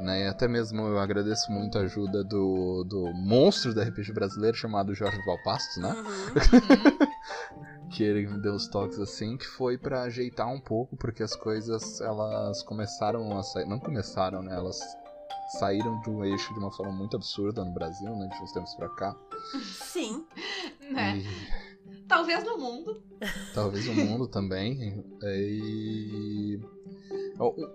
né? 0.00 0.24
E 0.24 0.26
até 0.26 0.46
mesmo 0.48 0.82
eu 0.82 0.98
agradeço 0.98 1.50
muito 1.52 1.78
a 1.78 1.82
ajuda 1.82 2.22
do, 2.24 2.84
do 2.84 3.12
monstro 3.14 3.74
da 3.74 3.82
RPG 3.84 4.12
brasileiro 4.12 4.56
chamado 4.56 4.94
Jorge 4.94 5.20
Valpastos, 5.24 5.76
né? 5.82 5.92
Uhum. 5.92 7.14
Que 7.90 8.02
ele 8.02 8.26
me 8.26 8.40
deu 8.40 8.54
os 8.54 8.66
toques 8.66 8.98
assim, 8.98 9.36
que 9.36 9.46
foi 9.46 9.78
pra 9.78 10.02
ajeitar 10.02 10.48
um 10.48 10.58
pouco, 10.58 10.96
porque 10.96 11.22
as 11.22 11.36
coisas 11.36 12.00
elas 12.00 12.60
começaram 12.64 13.38
a 13.38 13.42
sair. 13.44 13.66
Não 13.66 13.78
começaram, 13.78 14.42
né? 14.42 14.52
Elas 14.56 14.80
saíram 15.60 16.00
do 16.02 16.24
eixo 16.24 16.52
de 16.54 16.58
uma 16.58 16.72
forma 16.72 16.90
muito 16.90 17.14
absurda 17.16 17.64
no 17.64 17.72
Brasil, 17.72 18.10
né? 18.16 18.26
De 18.36 18.42
uns 18.42 18.50
tempos 18.52 18.74
pra 18.74 18.88
cá. 18.96 19.14
Sim. 19.62 20.24
Né? 20.90 21.18
E- 21.18 22.02
talvez 22.08 22.42
no 22.42 22.58
mundo. 22.58 23.00
Talvez 23.54 23.86
o 23.86 23.94
mundo 23.94 24.26
também. 24.26 25.04
É, 25.22 25.36
E 25.40 26.60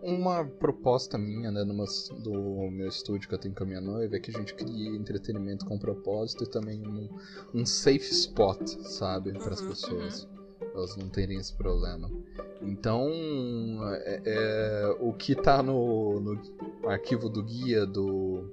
uma 0.02 0.46
proposta 0.46 1.18
minha, 1.18 1.52
né, 1.52 1.64
numa, 1.64 1.86
do 2.24 2.70
meu 2.72 2.88
estúdio 2.88 3.28
que 3.28 3.36
eu 3.36 3.40
tenho 3.40 3.54
com 3.54 3.64
a 3.64 3.68
minha 3.68 3.82
noiva 3.82 4.16
é 4.16 4.20
que 4.20 4.32
a 4.32 4.34
gente 4.34 4.54
crie 4.54 4.96
entretenimento 4.96 5.66
com 5.66 5.78
propósito 5.78 6.44
e 6.44 6.48
também 6.50 6.82
um, 6.88 7.10
um 7.54 7.66
safe 7.66 8.12
spot, 8.12 8.62
sabe, 8.84 9.34
para 9.34 9.54
as 9.54 9.62
Uhum, 9.62 9.68
pessoas. 9.70 10.28
Elas 10.74 10.96
não 10.96 11.10
terem 11.10 11.38
esse 11.40 11.54
problema. 11.54 12.10
Então, 12.62 13.10
é, 13.94 14.22
é, 14.26 14.98
o 15.00 15.14
que 15.14 15.36
tá 15.36 15.64
no, 15.64 16.20
no 16.20 16.40
arquivo 16.88 17.30
do 17.30 17.44
guia 17.44 17.86
do, 17.86 18.50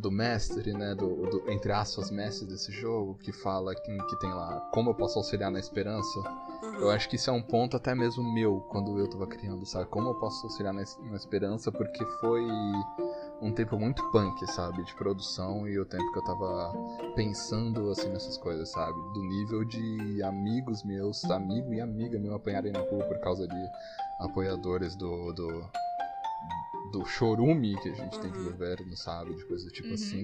do 0.00 0.10
mestre, 0.10 0.72
né, 0.72 0.94
do, 0.94 1.26
do- 1.26 1.50
entre 1.50 1.72
aspas, 1.72 2.10
mestre 2.10 2.46
desse 2.46 2.70
jogo, 2.72 3.16
que 3.16 3.32
fala 3.32 3.74
que, 3.74 3.98
que 4.04 4.16
tem 4.16 4.30
lá 4.32 4.60
como 4.72 4.90
eu 4.90 4.94
posso 4.94 5.18
auxiliar 5.18 5.50
na 5.50 5.58
esperança, 5.58 6.20
Uhum. 6.62 6.74
eu 6.80 6.90
acho 6.90 7.08
que 7.08 7.14
isso 7.16 7.30
é 7.30 7.32
um 7.32 7.42
ponto 7.42 7.76
até 7.76 7.94
mesmo 7.94 8.22
meu 8.34 8.60
quando 8.68 8.98
eu 8.98 9.08
tava 9.08 9.26
criando, 9.28 9.64
sabe? 9.64 9.86
Como 9.86 10.08
eu 10.08 10.14
posso 10.14 10.44
auxiliar 10.46 10.72
na, 10.74 10.82
na 11.02 11.16
esperança, 11.16 11.70
porque 11.70 12.04
foi 12.20 12.44
um 13.40 13.52
tempo 13.52 13.78
muito 13.78 14.02
punk, 14.10 14.44
sabe? 14.48 14.82
De 14.84 14.92
produção 14.94 15.68
e 15.68 15.78
o 15.78 15.84
tempo 15.86 16.10
que 16.12 16.18
eu 16.18 16.24
tava 16.24 16.72
pensando 17.14 17.90
assim 17.90 18.08
nessas 18.10 18.36
coisas, 18.36 18.68
sabe? 18.70 18.98
Do 19.14 19.20
nível 19.22 19.64
de 19.64 20.22
amigos 20.24 20.82
meus, 20.82 21.24
amigo 21.30 21.72
e 21.72 21.80
amiga 21.80 22.18
meu 22.18 22.34
apanharem 22.34 22.72
na 22.72 22.80
rua 22.80 23.04
por 23.04 23.18
causa 23.20 23.46
de 23.46 23.70
apoiadores 24.18 24.96
do. 24.96 25.32
do 25.32 25.87
do 26.92 27.04
chorume 27.06 27.76
que 27.80 27.88
a 27.88 27.94
gente 27.94 28.18
tem 28.20 28.30
de 28.32 28.38
Uhum. 28.38 28.52
governo, 28.52 28.96
sabe? 28.96 29.34
De 29.34 29.44
coisa 29.44 29.64
do 29.64 29.70
tipo 29.70 29.88
Uhum. 29.88 29.94
assim. 29.94 30.22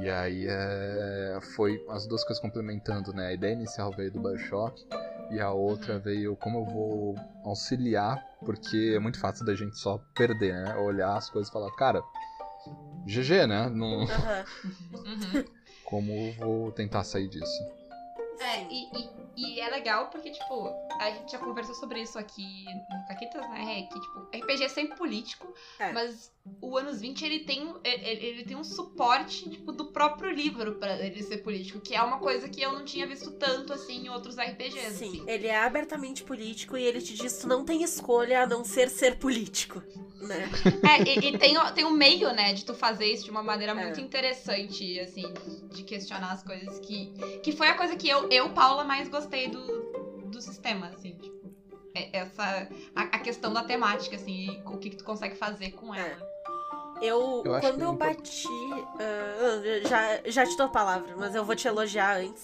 E 0.00 0.08
aí 0.08 0.46
é, 0.48 1.38
foi 1.56 1.84
as 1.88 2.06
duas 2.06 2.22
coisas 2.22 2.40
complementando, 2.40 3.12
né? 3.12 3.28
A 3.28 3.32
ideia 3.32 3.54
inicial 3.54 3.90
veio 3.92 4.12
do 4.12 4.20
Bioshock 4.20 4.80
e 5.32 5.40
a 5.40 5.50
outra 5.50 5.94
Uhum. 5.94 6.00
veio 6.00 6.36
como 6.36 6.58
eu 6.60 6.64
vou 6.64 7.14
auxiliar, 7.44 8.22
porque 8.44 8.92
é 8.94 8.98
muito 9.00 9.18
fácil 9.18 9.44
da 9.44 9.54
gente 9.54 9.76
só 9.78 9.98
perder, 10.14 10.54
né? 10.54 10.76
Olhar 10.76 11.16
as 11.16 11.28
coisas 11.28 11.48
e 11.48 11.52
falar, 11.52 11.70
cara, 11.72 12.02
GG, 13.06 13.46
né? 13.46 13.68
Não. 13.68 14.06
Uhum. 14.92 15.44
como 15.84 16.12
eu 16.12 16.32
vou 16.32 16.72
tentar 16.72 17.02
sair 17.04 17.28
disso? 17.28 17.64
É, 18.40 18.66
e, 18.70 18.88
e, 19.36 19.54
e 19.56 19.60
é 19.60 19.68
legal 19.68 20.08
porque, 20.08 20.30
tipo, 20.30 20.68
a 20.98 21.10
gente 21.10 21.30
já 21.32 21.38
conversou 21.38 21.74
sobre 21.74 22.00
isso 22.00 22.18
aqui 22.18 22.64
no 22.90 23.06
Caquetas, 23.06 23.48
né? 23.50 23.82
Que, 23.92 24.00
tipo, 24.00 24.28
RPG 24.32 24.64
é 24.64 24.68
sempre 24.68 24.96
político, 24.96 25.52
É. 25.78 25.92
mas 25.92 26.32
o 26.62 26.76
Anos 26.78 27.00
20 27.00 27.22
ele 27.24 27.40
tem, 27.40 27.62
um- 27.66 27.78
ele, 27.84 28.26
ele 28.26 28.44
tem 28.44 28.56
um 28.56 28.64
suporte, 28.64 29.48
tipo, 29.50 29.72
do 29.72 29.86
próprio 29.92 30.30
livro 30.30 30.74
pra 30.76 30.96
ele 31.04 31.22
ser 31.22 31.38
político, 31.38 31.80
que 31.80 31.94
é 31.94 32.02
uma 32.02 32.18
coisa 32.18 32.48
que 32.48 32.62
eu 32.62 32.72
não 32.72 32.84
tinha 32.84 33.06
visto 33.06 33.30
tanto, 33.32 33.72
assim, 33.74 34.06
em 34.06 34.08
outros 34.08 34.38
RPGs, 34.38 34.90
Sim, 34.96 35.06
assim. 35.20 35.24
ele 35.26 35.46
é 35.46 35.56
abertamente 35.58 36.22
político 36.24 36.76
e 36.76 36.84
ele 36.84 37.00
te 37.02 37.14
diz 37.14 37.34
que 37.34 37.40
tu 37.42 37.46
não 37.48 37.64
tem 37.64 37.82
escolha 37.82 38.42
a 38.42 38.46
não 38.46 38.64
ser 38.64 38.88
ser 38.88 39.16
político, 39.16 39.82
né? 40.20 40.48
É, 40.90 41.02
e, 41.08 41.28
e 41.28 41.38
tem, 41.38 41.54
tem 41.74 41.84
um 41.84 41.90
meio, 41.90 42.32
né, 42.32 42.52
de 42.54 42.64
tu 42.64 42.74
fazer 42.74 43.04
isso 43.06 43.24
de 43.24 43.30
uma 43.30 43.42
maneira 43.42 43.72
É. 43.72 43.74
muito 43.84 44.00
interessante, 44.00 44.98
assim, 45.00 45.32
de 45.72 45.82
questionar 45.84 46.32
as 46.32 46.42
coisas 46.42 46.78
que. 46.80 47.12
Que 47.42 47.52
foi 47.52 47.68
a 47.68 47.74
coisa 47.74 47.96
que 47.96 48.08
eu, 48.08 48.28
eu 48.30 48.50
Paula, 48.50 48.84
mais 48.84 49.08
gostei 49.08 49.48
do, 49.48 50.22
do 50.26 50.40
sistema, 50.40 50.88
assim, 50.88 51.14
tipo. 51.16 51.52
é- 51.94 52.18
Essa. 52.18 52.68
A, 52.94 53.02
a 53.02 53.18
questão 53.18 53.52
da 53.52 53.64
temática, 53.64 54.16
assim, 54.16 54.50
e 54.50 54.62
o 54.66 54.78
que, 54.78 54.90
que 54.90 54.96
tu 54.96 55.04
consegue 55.04 55.36
fazer 55.36 55.72
com 55.72 55.94
É. 55.94 56.12
ela. 56.12 56.30
Eu, 57.02 57.42
Eu 57.46 57.54
acho 57.54 57.66
quando 57.66 57.80
eu 57.82 57.92
é 57.92 57.96
bati. 57.96 58.46
ah, 58.98 59.88
já, 59.88 60.20
já 60.30 60.44
te 60.46 60.54
dou 60.56 60.66
a 60.66 60.70
palavra, 60.70 61.14
mas 61.16 61.34
eu 61.34 61.44
vou 61.44 61.56
te 61.56 61.66
elogiar 61.66 62.18
antes. 62.18 62.42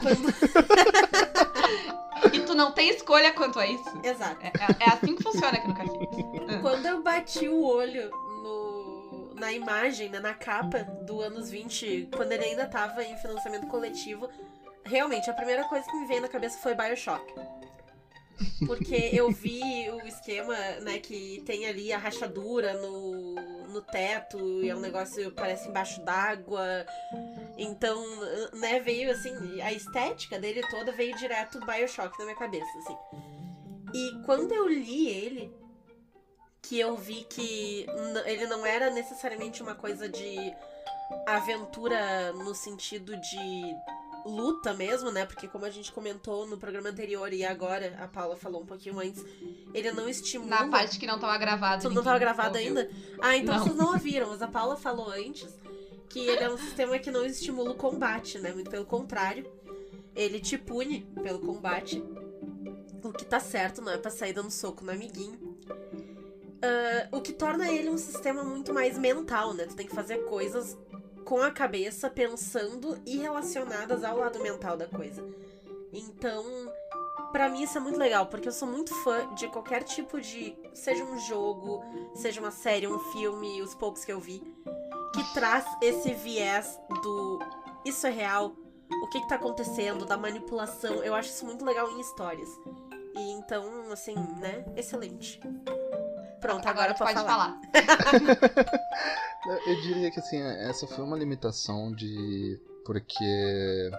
Quando- 0.00 0.32
E 2.32 2.40
tu 2.40 2.54
não 2.54 2.72
tem 2.72 2.88
escolha 2.88 3.32
quanto 3.32 3.58
a 3.58 3.66
isso. 3.66 3.84
Exato. 4.02 4.38
É, 4.42 4.48
é- 4.48 4.84
é 4.84 4.88
assim 4.90 5.14
que 5.16 5.22
funciona 5.22 5.48
aqui 5.58 5.68
no 5.68 5.74
Caquetas. 5.74 6.60
Quando 6.60 6.86
eu 6.86 7.02
bati 7.02 7.48
o 7.48 7.62
olho 7.64 8.10
no, 8.42 9.34
na 9.34 9.52
imagem, 9.52 10.08
né, 10.08 10.20
na 10.20 10.32
capa 10.32 10.84
do 11.04 11.20
anos 11.20 11.50
20, 11.50 12.08
quando 12.16 12.32
ele 12.32 12.44
ainda 12.44 12.66
tava 12.66 13.02
em 13.04 13.16
financiamento 13.18 13.66
coletivo, 13.66 14.28
realmente 14.84 15.30
a 15.30 15.34
primeira 15.34 15.64
coisa 15.64 15.86
que 15.86 15.96
me 15.96 16.06
veio 16.06 16.22
na 16.22 16.28
cabeça 16.28 16.58
foi 16.58 16.74
Bioshock. 16.74 17.24
Porque 18.66 19.10
eu 19.12 19.30
vi 19.30 19.88
o 19.90 20.06
esquema, 20.06 20.56
né, 20.80 20.98
que 20.98 21.42
tem 21.46 21.66
ali 21.66 21.92
a 21.92 21.98
rachadura 21.98 22.74
no, 22.74 23.34
no 23.68 23.82
teto 23.82 24.62
e 24.62 24.70
é 24.70 24.74
um 24.74 24.80
negócio 24.80 25.30
que 25.30 25.36
parece 25.36 25.68
embaixo 25.68 26.00
d'água. 26.02 26.86
Então, 27.56 28.02
né, 28.54 28.80
veio 28.80 29.10
assim, 29.10 29.60
a 29.60 29.72
estética 29.72 30.38
dele 30.38 30.62
toda 30.70 30.92
veio 30.92 31.16
direto 31.16 31.60
Bioshock 31.64 32.18
na 32.18 32.24
minha 32.24 32.36
cabeça, 32.36 32.78
assim. 32.78 32.96
E 33.94 34.22
quando 34.24 34.52
eu 34.52 34.66
li 34.66 35.08
ele, 35.08 35.54
que 36.62 36.78
eu 36.78 36.96
vi 36.96 37.24
que 37.24 37.86
ele 38.24 38.46
não 38.46 38.64
era 38.64 38.90
necessariamente 38.90 39.62
uma 39.62 39.74
coisa 39.74 40.08
de 40.08 40.54
aventura 41.26 42.32
no 42.32 42.54
sentido 42.54 43.16
de 43.16 43.76
luta 44.24 44.72
mesmo, 44.74 45.10
né? 45.10 45.24
Porque 45.26 45.48
como 45.48 45.64
a 45.64 45.70
gente 45.70 45.90
comentou 45.92 46.46
no 46.46 46.56
programa 46.56 46.88
anterior 46.90 47.32
e 47.32 47.44
agora 47.44 47.96
a 47.98 48.06
Paula 48.06 48.36
falou 48.36 48.62
um 48.62 48.66
pouquinho 48.66 48.98
antes, 49.00 49.24
ele 49.74 49.90
não 49.92 50.08
estimula. 50.08 50.50
Na 50.50 50.68
parte 50.68 50.98
que 50.98 51.06
não 51.06 51.18
tava 51.18 51.36
gravada. 51.38 51.82
Não 51.84 51.90
ninguém 51.90 52.04
tava 52.04 52.18
gravado 52.18 52.56
ouviu. 52.58 52.68
ainda? 52.78 52.90
Ah, 53.20 53.36
então 53.36 53.54
Não. 53.54 53.64
vocês 53.64 53.76
não 53.76 53.92
ouviram, 53.92 54.28
mas 54.28 54.42
a 54.42 54.48
Paula 54.48 54.76
falou 54.76 55.10
antes 55.10 55.52
que 56.08 56.20
ele 56.20 56.44
é 56.44 56.50
um 56.52 56.58
sistema 56.58 56.98
que 56.98 57.10
não 57.10 57.24
estimula 57.24 57.70
o 57.70 57.74
combate, 57.74 58.38
né? 58.38 58.52
Muito 58.52 58.70
pelo 58.70 58.84
contrário, 58.84 59.50
ele 60.14 60.38
te 60.40 60.58
pune 60.58 61.06
pelo 61.22 61.38
combate. 61.40 62.02
O 63.02 63.10
que 63.12 63.24
tá 63.24 63.40
certo, 63.40 63.80
não 63.82 63.90
é 63.92 63.98
pra 63.98 64.10
sair 64.10 64.32
dando 64.32 64.50
soco 64.50 64.84
no 64.84 64.92
amiguinho. 64.92 65.41
Ah, 66.62 67.08
o 67.10 67.20
que 67.20 67.32
torna 67.32 67.70
ele 67.70 67.90
um 67.90 67.98
sistema 67.98 68.44
muito 68.44 68.72
mais 68.72 68.96
mental, 68.96 69.52
né? 69.52 69.66
Tu 69.66 69.74
tem 69.74 69.86
que 69.86 69.94
fazer 69.94 70.18
coisas 70.24 70.76
com 71.24 71.42
a 71.42 71.50
cabeça, 71.50 72.08
pensando 72.08 72.98
e 73.04 73.16
relacionadas 73.16 74.04
ao 74.04 74.18
lado 74.18 74.40
mental 74.40 74.76
da 74.76 74.86
coisa. 74.86 75.24
Então, 75.92 76.44
Pra 77.32 77.48
mim 77.48 77.62
isso 77.62 77.78
é 77.78 77.80
muito 77.80 77.98
legal, 77.98 78.26
porque 78.26 78.46
eu 78.46 78.52
sou 78.52 78.68
muito 78.68 78.94
fã 78.96 79.34
de 79.34 79.48
qualquer 79.48 79.82
tipo 79.84 80.20
de. 80.20 80.54
Seja 80.74 81.02
um 81.02 81.18
jogo, 81.18 81.82
seja 82.14 82.38
uma 82.40 82.50
série, 82.50 82.86
um 82.86 82.98
filme, 82.98 83.62
os 83.62 83.74
poucos 83.74 84.04
que 84.04 84.12
eu 84.12 84.20
vi, 84.20 84.42
que 85.14 85.32
traz 85.32 85.64
esse 85.80 86.12
viés 86.12 86.78
do. 87.02 87.38
Isso 87.86 88.06
é 88.06 88.10
real, 88.10 88.54
o 89.02 89.08
que, 89.08 89.18
que 89.18 89.28
tá 89.28 89.36
acontecendo, 89.36 90.04
da 90.04 90.18
manipulação. 90.18 91.02
Eu 91.02 91.14
acho 91.14 91.30
isso 91.30 91.46
muito 91.46 91.64
legal 91.64 91.90
em 91.90 92.00
histórias. 92.00 92.50
E 93.16 93.32
então, 93.32 93.90
assim, 93.90 94.14
né? 94.14 94.62
Excelente. 94.76 95.40
Pronto, 96.42 96.66
agora, 96.68 96.90
Agora 96.90 96.94
tu 96.94 96.98
pode 96.98 97.14
falar. 97.14 97.60
falar. 97.72 98.82
Eu 99.66 99.80
diria 99.82 100.10
que 100.10 100.20
assim, 100.20 100.40
essa 100.40 100.86
foi 100.86 101.04
uma 101.04 101.16
limitação 101.16 101.92
de. 101.92 102.60
Porque. 102.84 103.90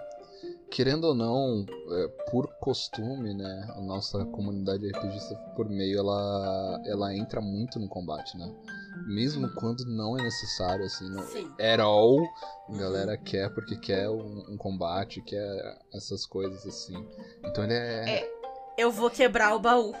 Querendo 0.70 1.04
ou 1.04 1.14
não, 1.14 1.64
é, 1.92 2.08
por 2.30 2.48
costume, 2.60 3.32
né, 3.32 3.66
a 3.76 3.80
nossa 3.80 4.24
comunidade 4.26 4.86
RPGista 4.90 5.34
por 5.56 5.70
meio, 5.70 6.00
ela, 6.00 6.82
ela 6.84 7.14
entra 7.14 7.40
muito 7.40 7.78
no 7.78 7.88
combate, 7.88 8.36
né? 8.36 8.52
Mesmo 9.06 9.48
quando 9.54 9.86
não 9.86 10.18
é 10.18 10.22
necessário, 10.22 10.84
assim, 10.84 11.08
não, 11.08 11.22
Sim. 11.28 11.50
at 11.58 11.80
all, 11.80 12.18
a 12.68 12.76
galera 12.76 13.16
quer 13.16 13.54
porque 13.54 13.76
quer 13.76 14.10
um, 14.10 14.44
um 14.50 14.56
combate, 14.56 15.22
quer 15.22 15.78
essas 15.94 16.26
coisas 16.26 16.66
assim. 16.66 16.96
Então 17.44 17.64
ele 17.64 17.74
é. 17.74 18.28
Eu 18.76 18.90
vou 18.90 19.08
quebrar 19.08 19.54
o 19.54 19.60
baú. 19.60 19.94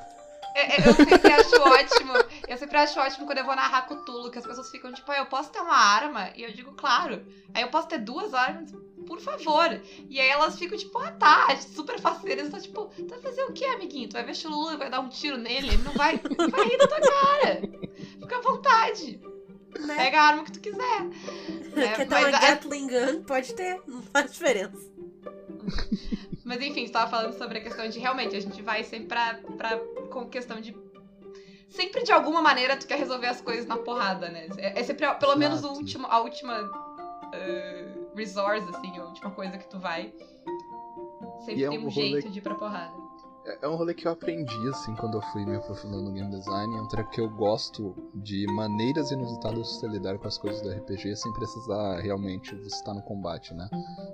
É, 0.54 0.76
é, 0.76 0.88
Eu 0.88 0.94
sempre 0.94 1.32
acho 1.32 1.60
ótimo. 1.60 2.12
Eu 2.46 2.58
sempre 2.58 2.76
acho 2.78 2.98
ótimo 3.00 3.26
quando 3.26 3.38
eu 3.38 3.44
vou 3.44 3.56
narrar 3.56 3.82
Cthulhu, 3.88 4.30
que 4.30 4.38
as 4.38 4.46
pessoas 4.46 4.70
ficam 4.70 4.92
tipo, 4.92 5.10
"Ah, 5.10 5.18
eu 5.18 5.26
posso 5.26 5.50
ter 5.50 5.60
uma 5.60 5.76
arma? 5.76 6.30
E 6.36 6.42
eu 6.42 6.52
digo, 6.52 6.72
claro. 6.72 7.24
Aí 7.54 7.62
eu 7.62 7.68
posso 7.68 7.88
ter 7.88 7.98
duas 7.98 8.34
armas? 8.34 8.72
Por 9.06 9.20
favor. 9.20 9.80
E 10.08 10.18
aí 10.20 10.28
elas 10.28 10.58
ficam 10.58 10.76
tipo, 10.78 10.98
ah 10.98 11.12
tá, 11.12 11.54
super 11.56 11.98
faceiras. 11.98 12.48
Então, 12.48 12.60
tipo, 12.60 12.86
tu 12.96 13.06
vai 13.08 13.20
fazer 13.20 13.42
o 13.44 13.52
que, 13.52 13.64
amiguinho? 13.64 14.08
Tu 14.08 14.12
vai 14.14 14.24
ver 14.24 14.34
Chululu 14.34 14.72
e 14.72 14.76
vai 14.76 14.88
dar 14.90 15.00
um 15.00 15.08
tiro 15.08 15.36
nele? 15.36 15.68
Ele 15.68 15.82
não 15.82 15.92
vai, 15.92 16.18
vai 16.18 16.64
rir 16.68 16.76
da 16.78 16.86
tua 16.88 17.00
cara. 17.00 17.60
Fica 18.20 18.36
à 18.38 18.40
vontade. 18.40 19.20
Né? 19.78 19.96
Pega 19.96 20.20
a 20.20 20.24
arma 20.24 20.44
que 20.44 20.52
tu 20.52 20.60
quiser. 20.60 21.02
É, 21.76 21.88
Quer 21.96 22.06
ter 22.08 22.14
uma 22.14 22.28
a- 22.28 22.30
Gatling 22.30 22.86
Gun? 22.86 23.22
Pode 23.24 23.54
ter, 23.54 23.80
não 23.86 24.02
faz 24.02 24.32
diferença. 24.32 24.78
mas 26.44 26.60
enfim, 26.60 26.86
você 26.86 26.92
tava 26.92 27.10
falando 27.10 27.36
sobre 27.36 27.58
a 27.58 27.60
questão 27.62 27.88
de 27.88 27.98
realmente, 27.98 28.36
a 28.36 28.40
gente 28.40 28.62
vai 28.62 28.84
sempre 28.84 29.08
pra, 29.08 29.34
pra 29.56 29.78
com 30.10 30.28
questão 30.28 30.60
de. 30.60 30.76
Sempre 31.74 32.04
de 32.04 32.12
alguma 32.12 32.40
maneira 32.40 32.76
tu 32.76 32.86
quer 32.86 32.98
resolver 32.98 33.26
as 33.26 33.40
coisas 33.40 33.66
na 33.66 33.76
porrada, 33.76 34.28
né? 34.28 34.46
É, 34.58 34.80
é 34.80 34.82
sempre 34.84 35.12
pelo 35.14 35.34
menos 35.36 35.62
o 35.62 35.66
Exato. 35.66 35.80
último, 35.80 36.06
a 36.08 36.20
última 36.20 36.62
uh, 36.62 38.16
resource, 38.16 38.68
assim, 38.74 38.96
a 38.98 39.04
última 39.04 39.30
coisa 39.32 39.58
que 39.58 39.68
tu 39.68 39.78
vai. 39.80 40.12
Sempre 41.40 41.60
E 41.62 41.64
é 41.64 41.68
tem 41.68 41.78
um 41.78 41.86
um 41.86 41.88
rolê 41.90 42.10
jeito 42.10 42.30
de 42.30 42.38
ir 42.38 42.42
pra 42.42 42.54
porrada. 42.54 42.94
É, 43.46 43.58
é 43.66 43.68
um 43.68 43.76
rolê 43.76 43.92
que 43.94 44.06
eu 44.06 44.12
aprendi, 44.12 44.68
assim, 44.68 44.94
quando 44.96 45.18
eu 45.18 45.22
fui 45.22 45.44
me 45.44 45.56
aprofundando 45.56 46.02
no 46.04 46.12
game 46.12 46.30
design. 46.30 46.76
Entre 46.78 47.04
que 47.04 47.20
eu 47.20 47.28
gosto 47.28 47.94
de 48.14 48.46
maneiras 48.46 49.10
inusitadas 49.10 49.78
de 49.80 49.86
lidar 49.88 50.18
com 50.18 50.26
as 50.26 50.38
coisas 50.38 50.62
do 50.62 50.70
RPG 50.70 51.14
sem 51.16 51.32
precisar 51.32 52.00
realmente 52.00 52.54
você 52.56 52.68
estar 52.68 52.94
no 52.94 53.02
combate, 53.02 53.52
né? 53.54 53.68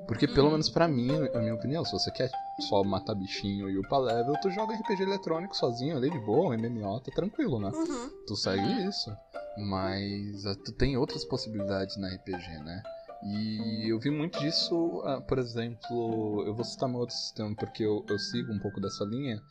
Porque, 0.06 0.26
pelo 0.26 0.46
Uhum. 0.46 0.52
menos 0.52 0.68
pra 0.68 0.88
mim, 0.88 1.10
a 1.32 1.38
minha 1.38 1.54
opinião, 1.54 1.84
se 1.84 1.92
você 1.92 2.10
quer 2.10 2.30
só 2.58 2.82
matar 2.82 3.14
bichinho 3.14 3.70
e 3.70 3.78
upar 3.78 4.00
level, 4.00 4.36
tu 4.40 4.50
joga 4.50 4.74
RPG 4.74 5.02
eletrônico 5.04 5.56
sozinho 5.56 5.96
ali 5.96 6.10
de 6.10 6.18
boa, 6.18 6.50
um 6.50 6.58
MMO, 6.58 7.00
tá 7.00 7.12
tranquilo, 7.14 7.60
né? 7.60 7.70
Uhum. 7.72 8.10
Tu 8.26 8.36
segue 8.36 8.66
Uhum. 8.66 8.88
isso. 8.88 9.16
Mas 9.56 10.46
ah, 10.46 10.54
tu 10.64 10.72
tem 10.72 10.96
outras 10.96 11.24
possibilidades 11.24 11.96
na 11.96 12.08
RPG, 12.08 12.58
né? 12.64 12.82
E 13.22 13.88
eu 13.88 13.98
vi 13.98 14.10
muito 14.10 14.38
disso, 14.40 15.02
ah, 15.04 15.20
por 15.20 15.38
exemplo, 15.38 16.42
eu 16.46 16.54
vou 16.54 16.64
citar 16.64 16.88
meu 16.88 17.00
outro 17.00 17.14
sistema 17.14 17.54
porque 17.54 17.82
eu, 17.84 18.04
eu 18.08 18.18
sigo 18.18 18.52
um 18.52 18.58
pouco 18.58 18.80
dessa 18.80 19.04
linha, 19.04 19.42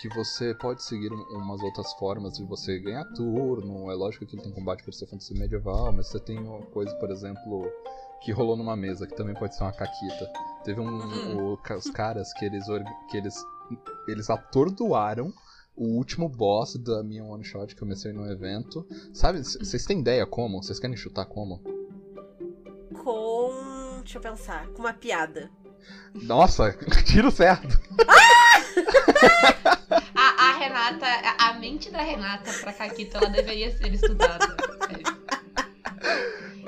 que 0.00 0.08
você 0.08 0.52
pode 0.54 0.82
seguir 0.82 1.12
um- 1.12 1.22
umas 1.38 1.62
outras 1.62 1.92
formas 1.94 2.36
de 2.36 2.44
você 2.44 2.80
ganhar 2.80 3.04
turno. 3.14 3.90
É 3.90 3.94
lógico 3.94 4.26
que 4.26 4.34
ele 4.34 4.42
tem 4.42 4.52
combate 4.52 4.82
por 4.82 4.92
ser 4.92 5.06
fantasia 5.06 5.38
medieval, 5.38 5.92
mas 5.92 6.08
você 6.08 6.18
tem 6.18 6.38
uma 6.38 6.62
coisa, 6.66 6.92
por 6.96 7.10
exemplo, 7.10 7.70
que 8.24 8.32
rolou 8.32 8.56
numa 8.56 8.74
mesa, 8.76 9.06
que 9.06 9.14
também 9.14 9.34
pode 9.34 9.54
ser 9.54 9.62
uma 9.62 9.72
caquita. 9.72 10.28
Teve 10.64 10.80
um, 10.80 10.86
Uhum. 10.88 11.52
o- 11.54 11.74
os 11.76 11.90
caras 11.90 12.32
que 12.32 12.44
eles, 12.44 12.64
que 13.08 13.16
eles, 13.16 13.36
eles 14.08 14.30
atordoaram 14.30 15.32
o 15.76 15.84
último 15.96 16.28
boss 16.28 16.74
da 16.76 17.02
minha 17.04 17.24
one 17.24 17.44
shot 17.44 17.68
que 17.74 17.80
eu 17.80 17.86
comecei 17.86 18.12
no 18.12 18.28
evento. 18.30 18.84
Sabe, 19.14 19.42
c- 19.44 19.58
vocês 19.60 19.84
têm 19.86 20.00
ideia 20.00 20.26
como? 20.26 20.60
Vocês 20.62 20.78
querem 20.80 20.96
chutar 20.96 21.26
como? 21.26 21.60
Com. 23.02 24.00
Deixa 24.00 24.18
eu 24.18 24.22
pensar. 24.22 24.66
Com 24.68 24.80
uma 24.80 24.92
piada. 24.92 25.50
Nossa, 26.14 26.72
tiro 27.06 27.30
certo! 27.30 27.80
A, 30.14 30.48
a 30.48 30.52
Renata, 30.58 31.06
a, 31.38 31.54
mente 31.54 31.90
da 31.90 32.02
Renata 32.02 32.52
pra 32.60 32.72
Caquita, 32.72 33.18
ela 33.18 33.28
deveria 33.30 33.76
ser 33.76 33.92
estudada. 33.92 34.56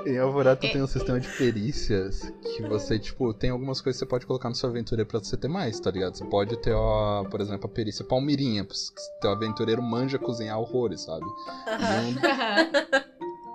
Em 0.07 0.19
Alvorada 0.19 0.67
É. 0.67 0.71
tem 0.73 0.83
um 0.83 0.87
sistema 0.87 1.19
de 1.19 1.29
perícias 1.29 2.21
que 2.55 2.63
você, 2.63 2.99
tipo, 2.99 3.33
tem 3.33 3.49
algumas 3.51 3.81
coisas 3.81 3.99
que 3.99 4.05
você 4.05 4.11
pode 4.11 4.27
colocar 4.27 4.49
no 4.51 4.55
seu 4.55 4.69
aventureiro 4.69 5.09
pra 5.09 5.19
você 5.19 5.37
ter 5.37 5.49
mais, 5.49 5.81
tá 5.81 5.91
ligado? 5.91 6.17
Você 6.17 6.25
pode 6.27 6.57
ter, 6.61 6.73
ó, 6.73 7.25
por 7.25 7.41
exemplo, 7.41 7.67
a 7.67 7.73
perícia 7.73 8.05
palmirinha, 8.05 8.65
porque 8.65 8.83
teu 9.21 9.31
aventureiro 9.31 9.81
manja 9.83 10.19
cozinhar 10.19 10.59
horrores, 10.59 11.03
sabe? 11.03 11.25
Aham. 11.67 12.11
E 12.11 12.99
um, 12.99 13.01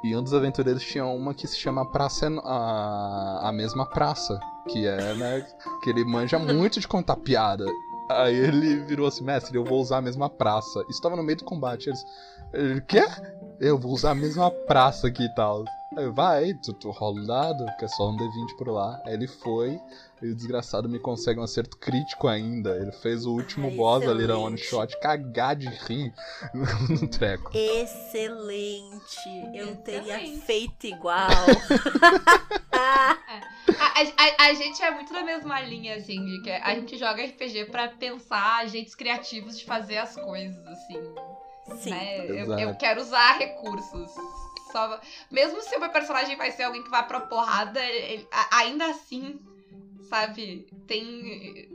e 0.04 0.16
um 0.16 0.24
dos 0.24 0.34
aventureiros 0.34 0.84
tinha 0.84 1.06
uma 1.06 1.34
que 1.34 1.48
se 1.48 1.58
chama 1.58 1.86
Praça 1.86 2.28
a, 2.44 3.50
a 3.50 3.52
mesma 3.52 3.86
praça, 3.86 4.40
que 4.70 4.88
é, 4.88 5.14
né, 5.16 5.46
que 5.84 5.90
ele 5.90 6.06
manja 6.06 6.40
muito 6.40 6.80
de 6.80 6.88
contar 6.88 7.18
piada. 7.18 7.66
Aí 8.10 8.36
ele 8.36 8.78
virou 8.78 9.08
assim, 9.08 9.24
mestre, 9.24 9.56
eu 9.56 9.64
vou 9.64 9.80
usar 9.80 9.98
a 9.98 10.02
mesma 10.02 10.30
praça. 10.30 10.84
Isso 10.90 11.02
tava 11.02 11.16
no 11.16 11.24
meio 11.24 11.38
do 11.38 11.44
combate. 11.44 11.90
Eles, 11.90 12.04
ele, 12.54 12.82
quê? 12.82 13.04
Eu 13.60 13.78
vou 13.78 13.92
usar 13.92 14.12
a 14.12 14.16
mesma 14.16 14.50
praça 14.50 15.08
aqui 15.08 15.24
e 15.24 15.30
tal. 15.36 15.66
Aí, 15.98 16.06
eu, 16.06 16.14
vai, 16.14 16.54
tu, 16.54 16.72
tu 16.74 16.92
rola 16.92 17.20
o 17.22 17.26
dado, 17.28 17.66
que 17.78 17.84
é 17.86 17.88
só 17.88 18.10
um 18.10 18.16
D20 18.16 18.58
por 18.58 18.68
lá. 18.70 19.02
Aí 19.06 19.14
ele 19.14 19.28
foi, 19.28 19.78
e 20.22 20.28
o 20.32 20.36
desgraçado 20.36 20.88
me 20.88 20.98
consegue 21.00 21.40
um 21.40 21.44
acerto 21.44 21.76
crítico 21.78 22.28
ainda. 22.28 22.78
Ele 22.78 22.92
fez 22.92 23.26
o 23.26 23.34
último 23.34 23.70
boss 23.72 24.04
ali 24.04 24.26
da 24.28 24.34
excelente. 24.36 24.46
one 24.46 24.58
shot 24.58 25.00
cagar 25.02 25.56
de 25.58 25.68
rir 25.68 26.14
no 26.90 27.08
treco. 27.10 27.52
Excelente. 27.54 29.18
Eu 29.54 29.76
teria 29.78 30.18
Excelente. 30.22 30.46
feito 30.46 30.88
igual. 30.88 31.28
A, 32.72 33.12
a- 34.02 34.02
a- 34.18 34.48
a 34.50 34.54
gente 34.54 34.82
é 34.82 34.90
muito 34.92 35.12
na 35.14 35.22
mesma 35.24 35.60
linha, 35.62 35.96
assim, 35.96 36.24
de 36.26 36.42
que 36.42 36.50
a 36.50 36.74
gente 36.76 36.98
joga 36.98 37.24
RPG 37.24 37.66
pra 37.66 37.88
pensar 37.90 38.66
jeitos 38.68 38.96
criativos 38.96 39.58
de 39.58 39.66
fazer 39.66 39.98
as 39.98 40.16
coisas, 40.16 40.66
assim. 40.66 40.98
Sim. 41.78 41.90
né? 41.92 42.26
Eu, 42.28 42.58
eu 42.58 42.76
quero 42.76 43.02
usar 43.02 43.38
recursos. 43.38 44.12
Só, 44.72 45.00
mesmo 45.32 45.62
se 45.62 45.76
o 45.76 45.80
meu 45.80 45.90
personagem 45.90 46.36
vai 46.38 46.52
ser 46.52 46.64
alguém 46.64 46.84
que 46.84 46.90
vai 46.92 47.06
pra 47.08 47.22
porrada, 47.22 47.84
ele- 47.84 48.28
ainda 48.52 48.86
assim, 48.88 49.40
sabe, 50.10 50.68
tem. 50.88 51.68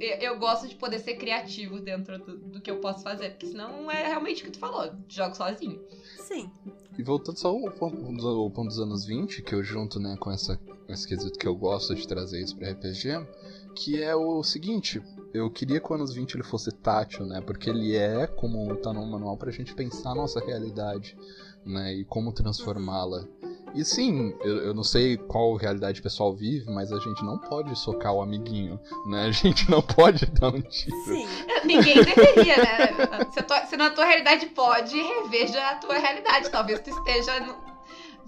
Eu, 0.00 0.38
gosto 0.38 0.66
de 0.66 0.74
poder 0.76 0.98
ser 1.00 1.16
criativo 1.16 1.78
dentro 1.78 2.18
do, 2.18 2.38
do 2.38 2.60
que 2.62 2.70
eu 2.70 2.80
posso 2.80 3.02
fazer, 3.02 3.30
porque 3.32 3.48
senão 3.48 3.90
é 3.90 4.06
realmente 4.06 4.42
o 4.42 4.46
que 4.46 4.52
tu 4.52 4.58
falou, 4.58 4.90
jogo 5.06 5.34
sozinho. 5.34 5.78
Sim. 6.16 6.50
E 6.98 7.02
voltando 7.02 7.38
só 7.38 7.48
ao 7.48 7.70
ponto, 7.70 8.26
ao 8.26 8.50
ponto 8.50 8.68
dos 8.68 8.78
anos 8.78 9.04
20, 9.04 9.42
que 9.42 9.54
eu 9.54 9.62
junto 9.62 10.00
né, 10.00 10.16
com, 10.18 10.30
essa, 10.30 10.56
com 10.56 10.92
esse 10.92 11.06
quesito 11.06 11.38
que 11.38 11.46
eu 11.46 11.54
gosto 11.54 11.94
de 11.94 12.08
trazer 12.08 12.40
isso 12.42 12.56
pra 12.56 12.70
RPG, 12.70 13.26
que 13.74 14.02
é 14.02 14.16
o 14.16 14.42
seguinte, 14.42 15.02
eu 15.32 15.50
queria 15.50 15.80
que 15.80 15.90
o 15.92 15.94
anos 15.94 16.12
20 16.14 16.34
ele 16.34 16.42
fosse 16.42 16.70
tátil, 16.72 17.24
né? 17.26 17.40
Porque 17.40 17.70
ele 17.70 17.96
é, 17.96 18.26
como 18.26 18.74
tá 18.76 18.92
no 18.92 19.04
manual, 19.06 19.36
pra 19.36 19.50
gente 19.50 19.74
pensar 19.74 20.10
a 20.10 20.14
nossa 20.14 20.40
realidade, 20.40 21.16
né? 21.64 21.94
E 21.94 22.04
como 22.04 22.32
transformá-la. 22.32 23.24
E 23.72 23.84
sim, 23.84 24.34
eu, 24.42 24.56
eu 24.64 24.74
não 24.74 24.82
sei 24.82 25.16
qual 25.16 25.54
realidade 25.54 26.02
pessoal 26.02 26.34
vive, 26.34 26.68
mas 26.68 26.90
a 26.92 26.98
gente 26.98 27.24
não 27.24 27.38
pode 27.38 27.78
socar 27.78 28.12
o 28.12 28.20
amiguinho, 28.20 28.80
né? 29.06 29.26
A 29.26 29.30
gente 29.30 29.70
não 29.70 29.80
pode 29.80 30.26
dar 30.26 30.48
um 30.48 30.60
tiro. 30.60 30.96
Sim. 31.04 31.24
Ninguém 31.64 31.94
deveria, 32.02 32.56
né? 32.56 33.30
Se, 33.32 33.42
tua- 33.42 33.66
se 33.66 33.76
na 33.76 33.90
tua 33.90 34.04
realidade 34.06 34.46
pode, 34.46 34.96
reveja 35.00 35.60
a 35.70 35.76
tua 35.76 35.96
realidade. 35.98 36.50
Talvez 36.50 36.80
tu 36.80 36.90
esteja 36.90 37.32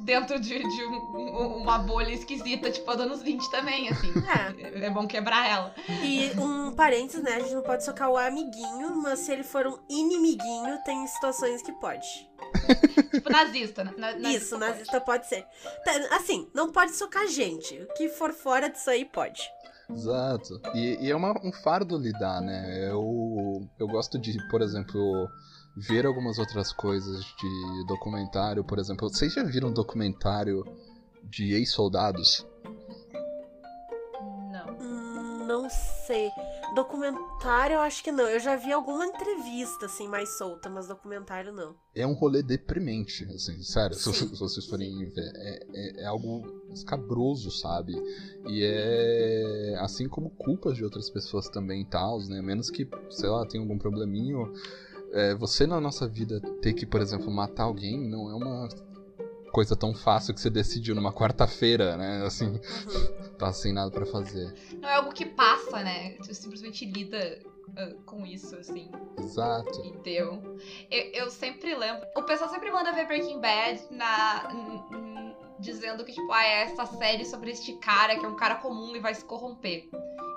dentro 0.05 0.39
de, 0.41 0.59
de 0.59 0.85
um- 0.87 1.17
um- 1.17 1.57
uma 1.63 1.79
bolha 1.79 2.11
esquisita, 2.13 2.71
tipo 2.71 2.91
a 2.91 2.95
dos 2.95 3.05
anos 3.07 3.23
20 3.23 3.51
também, 3.51 3.89
assim. 3.89 4.13
É. 4.63 4.87
É 4.87 4.91
bom 4.91 5.07
quebrar 5.07 5.49
ela. 5.49 5.75
E 6.03 6.31
um 6.39 6.73
parênteses, 6.75 7.23
né? 7.23 7.35
A 7.37 7.41
gente 7.41 7.55
não 7.55 7.63
pode 7.63 7.85
socar 7.85 8.11
o 8.11 8.17
amiguinho, 8.17 8.95
mas 9.03 9.21
se 9.21 9.33
ele 9.33 9.43
for 9.43 9.67
um 9.67 9.79
inimiguinho, 9.89 10.79
tem 10.85 11.07
situações 11.07 11.63
que 11.63 11.73
pode. 11.73 12.07
Tipo 13.13 13.31
nazista. 13.31 13.85
né? 13.85 13.93
Na, 13.97 14.13
nazista 14.13 14.29
Isso, 14.31 14.59
pode. 14.59 14.71
nazista 14.71 15.01
pode 15.01 15.27
ser. 15.29 15.47
Tá, 15.85 15.93
Assim, 16.17 16.49
não 16.55 16.71
pode 16.73 16.93
socar 16.95 17.27
gente. 17.29 17.75
O 17.83 17.95
que 17.95 18.09
for 18.09 18.33
fora 18.33 18.69
disso 18.69 18.91
aí 18.91 19.05
pode. 19.05 19.41
Exato. 19.91 20.61
E, 20.75 20.97
e 21.07 21.11
é 21.11 21.17
uma- 21.17 21.39
um 21.45 21.53
fardo 21.53 21.97
lidar, 21.99 22.41
né? 22.41 22.89
Eu, 22.91 23.69
eu 23.79 23.87
gosto 23.87 24.19
de, 24.19 24.37
por 24.49 24.63
exemplo, 24.63 25.29
ver 25.77 26.07
algumas 26.07 26.39
outras 26.39 26.73
coisas 26.73 27.25
de 27.25 27.87
documentário. 27.87 28.65
Por 28.65 28.79
exemplo, 28.79 29.09
vocês 29.09 29.33
já 29.33 29.43
viram 29.43 29.69
um 29.69 29.73
documentário 29.73 30.65
de 31.25 31.55
ex-soldados? 31.55 32.47
Não. 34.51 34.77
Hum, 34.81 35.47
não 35.47 35.69
sei. 35.71 36.31
Documentário, 36.75 37.75
eu 37.75 37.81
acho 37.81 38.03
que 38.03 38.11
não. 38.11 38.25
Eu 38.25 38.41
já 38.41 38.57
vi 38.57 38.73
alguma 38.73 39.07
entrevista, 39.07 39.87
assim, 39.87 40.09
mais 40.09 40.39
solta, 40.39 40.71
mas 40.71 40.89
documentário 40.89 41.53
não. 41.53 41.75
É 41.95 42.07
um 42.07 42.15
rolê 42.15 42.43
deprimente, 42.43 43.25
assim, 43.25 43.63
sério, 43.63 43.95
se, 43.95 44.13
Sim. 44.13 44.29
se 44.29 44.39
vocês 44.39 44.67
forem 44.67 45.05
ver. 45.11 45.33
É, 45.35 45.67
é, 45.75 46.03
é 46.03 46.07
algo 46.07 46.43
escabroso, 46.73 47.51
sabe? 47.51 47.93
E 48.47 48.63
é 48.65 49.77
assim 49.81 50.09
como 50.09 50.31
culpas 50.31 50.77
de 50.77 50.85
outras 50.85 51.11
pessoas 51.11 51.49
também 51.49 51.83
e 51.83 51.87
tal, 51.87 52.19
né? 52.21 52.41
Menos 52.41 52.71
que, 52.71 52.89
sei 53.11 53.29
lá, 53.29 53.47
tenha 53.47 53.63
algum 53.63 53.79
probleminho. 53.79 54.53
É, 55.13 55.35
você 55.35 55.67
na 55.67 55.81
nossa 55.81 56.09
vida 56.09 56.41
ter 56.61 56.73
que, 56.73 56.87
por 56.87 57.01
exemplo, 57.01 57.31
matar 57.31 57.65
alguém 57.65 57.99
não 58.01 58.31
é 58.31 58.35
uma 58.35 58.69
coisa 59.53 59.77
tão 59.77 59.95
fácil 59.95 60.33
que 60.35 60.41
você 60.41 60.49
decidiu 60.49 60.95
numa 60.95 61.13
quarta-feira, 61.13 61.97
né? 61.97 62.25
Assim, 62.25 62.47
Uhum. 62.47 63.29
tá 63.39 63.53
sem 63.53 63.73
nada 63.73 63.91
pra 63.91 64.07
fazer. 64.07 64.55
Não 64.81 64.89
é 64.89 64.95
algo 64.95 65.13
que 65.13 65.27
passa, 65.27 65.83
né? 65.83 66.13
Tu 66.25 66.35
simplesmente 66.35 66.87
lida 66.87 67.39
ah, 67.77 67.93
com 68.07 68.25
isso, 68.25 68.57
assim. 68.57 68.91
Exato. 69.19 69.85
E 69.85 69.93
deu. 70.03 70.57
Eu, 70.91 71.25
eu 71.25 71.31
sempre 71.31 71.75
lembro. 71.75 72.07
O 72.17 72.23
pessoal 72.23 72.49
sempre 72.49 72.71
manda 72.71 72.93
ver 72.93 73.07
Breaking 73.07 73.41
Bad 73.41 73.83
na. 73.91 74.49
dizendo 75.61 76.03
que, 76.05 76.13
tipo, 76.13 76.33
ah, 76.33 76.43
é 76.45 76.63
essa 76.63 76.87
série 76.87 77.25
sobre 77.27 77.51
este 77.51 77.75
cara 77.75 78.19
que 78.19 78.25
é 78.25 78.29
um 78.29 78.37
cara 78.37 78.55
comum 78.57 78.97
e 78.97 79.01
vai 79.01 79.15
se 79.15 79.25
corromper. 79.27 79.89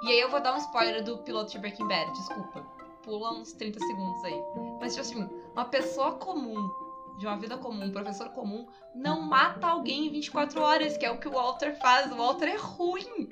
E 0.03 0.07
aí 0.11 0.19
eu 0.19 0.29
vou 0.29 0.41
dar 0.41 0.53
um 0.53 0.57
spoiler 0.57 1.03
do 1.03 1.17
piloto 1.19 1.51
de 1.51 1.57
Breaking 1.59 1.87
Bad, 1.87 2.11
desculpa. 2.11 2.61
Pula 3.03 3.31
uns 3.33 3.53
30 3.53 3.79
segundos 3.79 4.23
aí. 4.23 4.41
Mas, 4.79 4.95
tipo 4.95 5.01
assim, 5.01 5.29
uma 5.53 5.65
pessoa 5.65 6.13
comum, 6.13 6.69
de 7.17 7.25
uma 7.25 7.37
vida 7.37 7.57
comum, 7.57 7.85
um 7.85 7.91
professor 7.91 8.29
comum, 8.29 8.67
não 8.93 9.21
mata 9.21 9.67
alguém 9.67 10.07
em 10.07 10.11
24 10.11 10.61
horas, 10.61 10.97
que 10.97 11.05
é 11.05 11.11
o 11.11 11.19
que 11.19 11.27
o 11.27 11.31
Walter 11.31 11.77
faz. 11.79 12.11
O 12.11 12.15
Walter 12.15 12.49
é 12.49 12.57
ruim. 12.57 13.29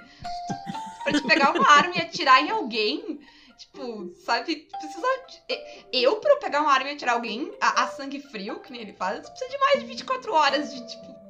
pra 1.04 1.14
te 1.14 1.22
pegar 1.28 1.52
uma 1.52 1.70
arma 1.70 1.94
e 1.96 2.02
atirar 2.02 2.42
em 2.42 2.50
alguém. 2.50 3.20
Tipo, 3.58 4.12
sabe? 4.26 4.68
Precisa. 4.80 5.08
Eu, 5.92 6.18
pra 6.18 6.32
eu 6.32 6.40
pegar 6.40 6.62
uma 6.62 6.72
arma 6.72 6.90
e 6.90 6.94
atirar 6.94 7.16
alguém 7.16 7.54
a, 7.62 7.84
a 7.84 7.88
sangue 7.88 8.20
frio, 8.20 8.60
que 8.60 8.72
nem 8.72 8.82
ele 8.82 8.94
faz, 8.94 9.30
precisa 9.30 9.52
de 9.52 9.60
mais 9.60 9.80
de 9.80 9.86
24 9.86 10.34
horas 10.34 10.74
de, 10.74 10.88
tipo, 10.88 11.23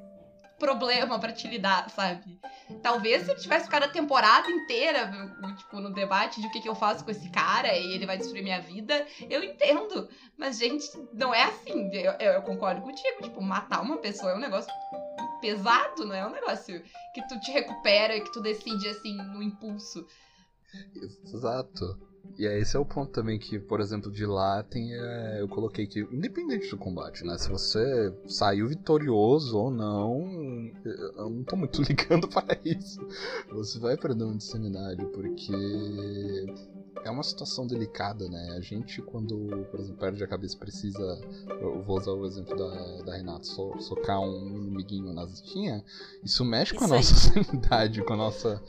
problema 0.64 1.20
pra 1.20 1.34
te 1.34 1.48
lidar, 1.48 1.90
sabe? 1.90 2.40
Talvez 2.82 3.24
se 3.24 3.32
ele 3.32 3.40
tivesse 3.42 3.66
ficado 3.66 3.84
a 3.84 3.88
temporada 3.90 4.50
inteira, 4.50 5.12
tipo, 5.58 5.80
no 5.82 5.94
debate 5.94 6.40
de 6.40 6.48
o 6.48 6.52
que, 6.52 6.62
que 6.62 6.70
eu 6.70 6.76
faço 6.76 7.04
com 7.04 7.12
esse 7.12 7.30
cara 7.30 7.76
e 7.78 7.92
ele 7.94 8.06
vai 8.06 8.18
destruir 8.18 8.42
minha 8.44 8.62
vida, 8.62 9.06
eu 9.30 9.44
entendo. 9.44 10.08
Mas, 10.38 10.58
gente, 10.58 10.86
não 11.14 11.34
é 11.34 11.44
assim. 11.44 11.90
Eu, 11.94 12.14
eu- 12.14 12.32
eu 12.34 12.42
concordo 12.44 12.82
contigo. 12.82 13.22
Tipo, 13.22 13.42
matar 13.42 13.82
uma 13.82 13.98
pessoa 13.98 14.32
é 14.32 14.36
um 14.36 14.40
negócio 14.40 14.72
pesado, 15.42 16.06
não 16.06 16.16
é 16.16 16.26
um 16.26 16.32
negócio 16.32 16.82
que 17.14 17.28
tu 17.28 17.38
te 17.42 17.52
recupera 17.52 18.16
e 18.16 18.22
que 18.22 18.32
tu 18.32 18.42
decide, 18.42 18.88
assim, 18.88 19.16
no 19.18 19.44
impulso. 19.44 20.06
Exato. 21.34 22.13
E 22.38 22.48
é, 22.48 22.60
esse 22.60 22.76
é 22.76 22.80
o 22.80 22.86
ponto 22.86 23.12
também 23.12 23.38
que, 23.38 23.60
por 23.60 23.80
exemplo, 23.80 24.12
de 24.12 24.26
lá 24.26 24.64
tem. 24.64 24.94
É, 24.94 25.42
eu 25.42 25.48
coloquei 25.48 25.86
que, 25.86 26.00
independente 26.12 26.70
do 26.70 26.78
combate, 26.78 27.24
né? 27.24 27.38
Se 27.38 27.50
você 27.50 28.14
saiu 28.28 28.68
vitorioso 28.68 29.58
ou 29.58 29.70
não, 29.70 30.72
eu 30.84 31.30
não 31.30 31.44
tô 31.44 31.56
muito 31.56 31.82
ligando 31.84 32.28
para 32.28 32.58
isso. 32.66 33.00
Você 33.52 33.78
vai 33.78 33.98
perdendo 33.98 34.36
de 34.38 34.44
sanidade, 34.44 35.06
porque 35.08 35.54
é 37.04 37.12
uma 37.12 37.24
situação 37.24 37.68
delicada, 37.68 38.28
né? 38.30 38.56
A 38.58 38.62
gente, 38.62 39.02
quando, 39.02 39.66
por 39.70 39.80
exemplo, 39.80 40.00
perde 40.00 40.24
a 40.24 40.28
cabeça, 40.28 40.58
precisa. 40.58 41.22
Eu 41.62 41.84
vou 41.84 42.00
usar 42.00 42.12
o 42.12 42.26
exemplo 42.26 42.56
da, 42.56 43.04
da 43.04 43.16
Renata, 43.16 43.44
so, 43.44 43.78
socar 43.80 44.20
um 44.22 44.58
inimiguinho 44.58 45.14
na 45.14 45.26
zinha, 45.26 45.84
isso 46.24 46.44
mexe 46.46 46.74
com 46.74 46.86
a 46.86 46.88
nossa 46.88 47.14
sanidade, 47.14 48.02
com 48.02 48.14
o 48.14 48.18
nossa, 48.18 48.62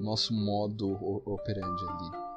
nosso 0.00 0.32
modo 0.32 0.90
operandi 1.24 1.84
ali. 1.88 2.31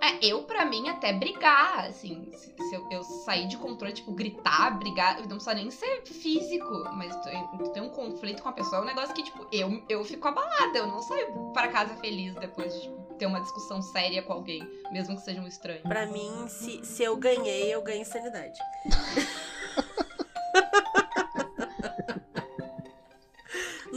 É, 0.00 0.24
eu, 0.24 0.42
pra 0.44 0.64
mim, 0.64 0.88
até 0.88 1.12
brigar, 1.12 1.86
assim, 1.86 2.30
se, 2.32 2.54
se 2.56 2.74
eu, 2.74 2.88
eu, 2.90 3.02
sair 3.02 3.46
de 3.48 3.56
controle, 3.58 3.92
tipo, 3.92 4.12
gritar, 4.12 4.78
brigar, 4.78 5.20
não 5.20 5.28
precisa 5.28 5.54
nem 5.54 5.70
ser 5.70 6.02
físico, 6.06 6.84
mas 6.94 7.14
tu, 7.16 7.70
tem 7.72 7.82
um 7.82 7.90
conflito 7.90 8.42
com 8.42 8.48
a 8.48 8.52
pessoa, 8.52 8.78
é 8.78 8.82
um 8.82 8.86
negócio 8.86 9.14
que, 9.14 9.22
tipo, 9.22 9.46
eu, 9.52 9.82
eu 9.88 10.04
fico 10.04 10.26
abalada, 10.26 10.78
eu 10.78 10.86
não 10.86 11.02
saio 11.02 11.52
para 11.52 11.68
casa 11.68 11.94
feliz 11.96 12.34
depois 12.36 12.72
de, 12.72 12.80
tipo, 12.82 13.00
ter 13.18 13.26
uma 13.26 13.40
discussão 13.40 13.82
séria 13.82 14.22
com 14.22 14.32
alguém, 14.32 14.66
mesmo 14.90 15.14
que 15.16 15.22
seja 15.22 15.42
um 15.42 15.46
estranho. 15.46 15.82
Pra 15.82 16.06
mim, 16.06 16.48
se, 16.48 16.82
se 16.84 17.02
eu 17.02 17.14
ganhei, 17.16 17.74
eu 17.74 17.82
ganho 17.82 18.04
sanidade. 18.06 18.58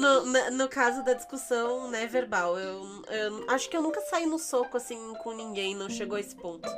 No, 0.04 0.52
no 0.52 0.68
caso 0.68 1.04
da 1.04 1.13
discussão, 1.13 1.89
né, 1.89 2.06
verbal, 2.06 2.60
eu, 2.60 3.04
eu 3.10 3.46
acho 3.50 3.70
que 3.70 3.78
eu 3.78 3.82
nunca 3.82 4.02
saí 4.02 4.26
no 4.26 4.38
soco 4.38 4.78
assim 4.78 5.13
com 5.16 5.34
ninguém, 5.34 5.76
não 5.76 5.89
chegou 5.89 6.18
a 6.18 6.20
esse 6.20 6.36
ponto. 6.36 6.70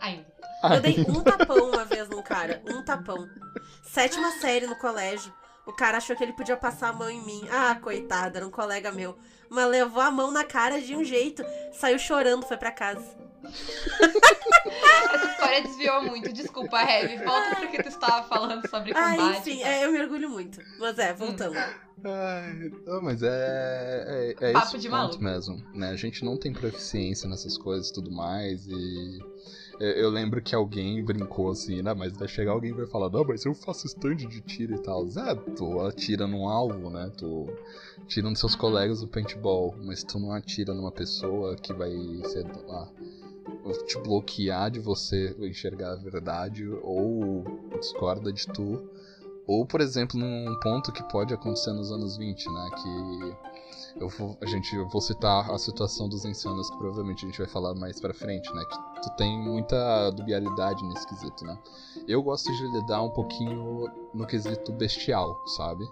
Ainda. 0.00 0.26
Eu 0.74 0.80
dei 0.80 0.96
um 1.08 1.22
tapão 1.22 1.70
uma 1.70 1.84
vez 1.84 2.08
num 2.08 2.22
cara, 2.22 2.62
um 2.68 2.82
tapão. 2.84 3.28
Sétima 3.82 4.30
série 4.40 4.66
no 4.66 4.76
colégio. 4.76 5.32
O 5.64 5.72
cara 5.72 5.98
achou 5.98 6.16
que 6.16 6.24
ele 6.24 6.32
podia 6.32 6.56
passar 6.56 6.88
a 6.88 6.92
mão 6.92 7.08
em 7.08 7.22
mim. 7.24 7.46
Ah, 7.50 7.76
coitado, 7.80 8.36
era 8.36 8.46
um 8.46 8.50
colega 8.50 8.90
meu. 8.90 9.16
Mas 9.48 9.68
levou 9.68 10.02
a 10.02 10.10
mão 10.10 10.30
na 10.30 10.44
cara 10.44 10.80
de 10.80 10.96
um 10.96 11.04
jeito. 11.04 11.44
Saiu 11.72 11.98
chorando, 11.98 12.46
foi 12.46 12.56
pra 12.56 12.72
casa. 12.72 13.04
Essa 15.14 15.26
história 15.26 15.62
desviou 15.62 16.02
muito. 16.02 16.32
Desculpa, 16.32 16.80
Heavy. 16.82 17.24
Volta 17.24 17.56
pro 17.56 17.70
que 17.70 17.82
tu 17.82 17.88
estava 17.88 18.26
falando 18.26 18.68
sobre 18.68 18.92
combate. 18.92 19.20
Ah, 19.20 19.38
enfim, 19.38 19.62
é, 19.62 19.84
eu 19.84 19.92
me 19.92 20.00
orgulho 20.00 20.30
muito. 20.30 20.60
Mas 20.78 20.98
é, 20.98 21.12
voltando. 21.12 21.56
Ai, 22.04 22.72
não, 22.84 23.00
mas 23.00 23.22
é, 23.22 24.34
é, 24.40 24.50
é 24.50 24.52
Papo 24.52 24.68
esse 24.68 24.78
de 24.78 24.88
ponto 24.88 24.98
maluco. 24.98 25.22
mesmo, 25.22 25.62
né? 25.74 25.90
A 25.90 25.96
gente 25.96 26.24
não 26.24 26.36
tem 26.36 26.52
proficiência 26.52 27.28
nessas 27.28 27.56
coisas 27.56 27.90
e 27.90 27.92
tudo 27.92 28.10
mais, 28.10 28.66
e 28.66 29.20
eu, 29.78 29.90
eu 29.90 30.10
lembro 30.10 30.42
que 30.42 30.54
alguém 30.54 31.04
brincou 31.04 31.50
assim, 31.50 31.80
né? 31.80 31.94
Mas 31.94 32.12
vai 32.16 32.26
chegar 32.26 32.52
alguém 32.52 32.70
e 32.70 32.74
vai 32.74 32.86
falar, 32.86 33.08
não, 33.08 33.24
mas 33.24 33.44
eu 33.44 33.54
faço 33.54 33.86
stand 33.86 34.16
de 34.16 34.40
tiro 34.40 34.74
e 34.74 34.82
tal. 34.82 35.06
Zé, 35.08 35.34
tu 35.56 35.80
atira 35.80 36.26
num 36.26 36.48
alvo, 36.48 36.90
né? 36.90 37.10
Tu 37.16 37.46
tira 38.08 38.28
nos 38.28 38.40
seus 38.40 38.56
colegas 38.56 39.00
do 39.00 39.08
paintball, 39.08 39.74
mas 39.84 40.02
tu 40.02 40.18
não 40.18 40.32
atira 40.32 40.74
numa 40.74 40.90
pessoa 40.90 41.54
que 41.56 41.72
vai 41.72 41.90
ser 42.24 42.44
lá 42.66 42.90
te 43.86 43.98
bloquear 43.98 44.70
de 44.70 44.80
você 44.80 45.34
enxergar 45.40 45.92
a 45.92 45.96
verdade 45.96 46.66
ou 46.82 47.44
discorda 47.78 48.32
de 48.32 48.46
tu. 48.48 48.82
Ou, 49.46 49.66
por 49.66 49.80
exemplo, 49.80 50.18
num 50.18 50.58
ponto 50.60 50.92
que 50.92 51.02
pode 51.04 51.34
acontecer 51.34 51.72
nos 51.72 51.90
anos 51.90 52.16
20, 52.16 52.46
né? 52.48 52.70
Que 52.76 54.00
eu 54.00 54.08
vou, 54.08 54.38
a 54.40 54.46
gente, 54.46 54.74
eu 54.74 54.88
vou 54.88 55.00
citar 55.00 55.50
a 55.50 55.58
situação 55.58 56.08
dos 56.08 56.24
insanos, 56.24 56.70
que 56.70 56.78
provavelmente 56.78 57.24
a 57.24 57.28
gente 57.28 57.38
vai 57.38 57.48
falar 57.48 57.74
mais 57.74 58.00
pra 58.00 58.14
frente, 58.14 58.52
né? 58.54 58.64
Que 58.64 59.02
tu 59.02 59.16
tem 59.16 59.38
muita 59.38 60.10
dubialidade 60.10 60.82
nesse 60.86 61.06
quesito, 61.06 61.44
né? 61.44 61.58
Eu 62.06 62.22
gosto 62.22 62.50
de 62.52 62.66
lidar 62.68 63.02
um 63.02 63.10
pouquinho 63.10 63.90
no 64.14 64.26
quesito 64.26 64.72
bestial, 64.72 65.42
sabe? 65.48 65.84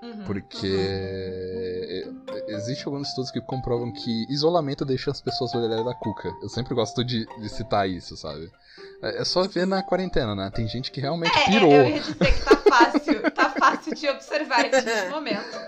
Uhum. 0.00 0.24
Porque 0.26 2.04
existe 2.48 2.86
alguns 2.86 3.08
estudos 3.08 3.30
que 3.30 3.40
comprovam 3.40 3.90
que 3.92 4.26
isolamento 4.30 4.84
deixa 4.84 5.10
as 5.10 5.20
pessoas 5.20 5.54
olharem 5.54 5.84
da 5.84 5.94
cuca. 5.94 6.30
Eu 6.42 6.48
sempre 6.48 6.74
gosto 6.74 7.04
de, 7.04 7.26
de 7.40 7.48
citar 7.48 7.88
isso, 7.88 8.16
sabe? 8.16 8.50
É 9.02 9.22
é 9.22 9.24
só 9.24 9.42
ver 9.48 9.66
na 9.66 9.82
quarentena, 9.82 10.34
né? 10.34 10.50
Tem 10.54 10.68
gente 10.68 10.90
que 10.92 11.00
realmente 11.00 11.36
É, 11.36 11.46
pirou. 11.46 11.72
eu 11.72 11.88
ia 11.88 12.00
dizer 12.00 12.14
que 12.32 12.44
tá 12.44 12.56
fácil. 12.56 13.30
tá 13.32 13.50
fácil 13.50 13.94
de 13.94 14.08
observar 14.08 14.66
isso 14.72 14.84
nesse 14.84 15.08
momento. 15.08 15.58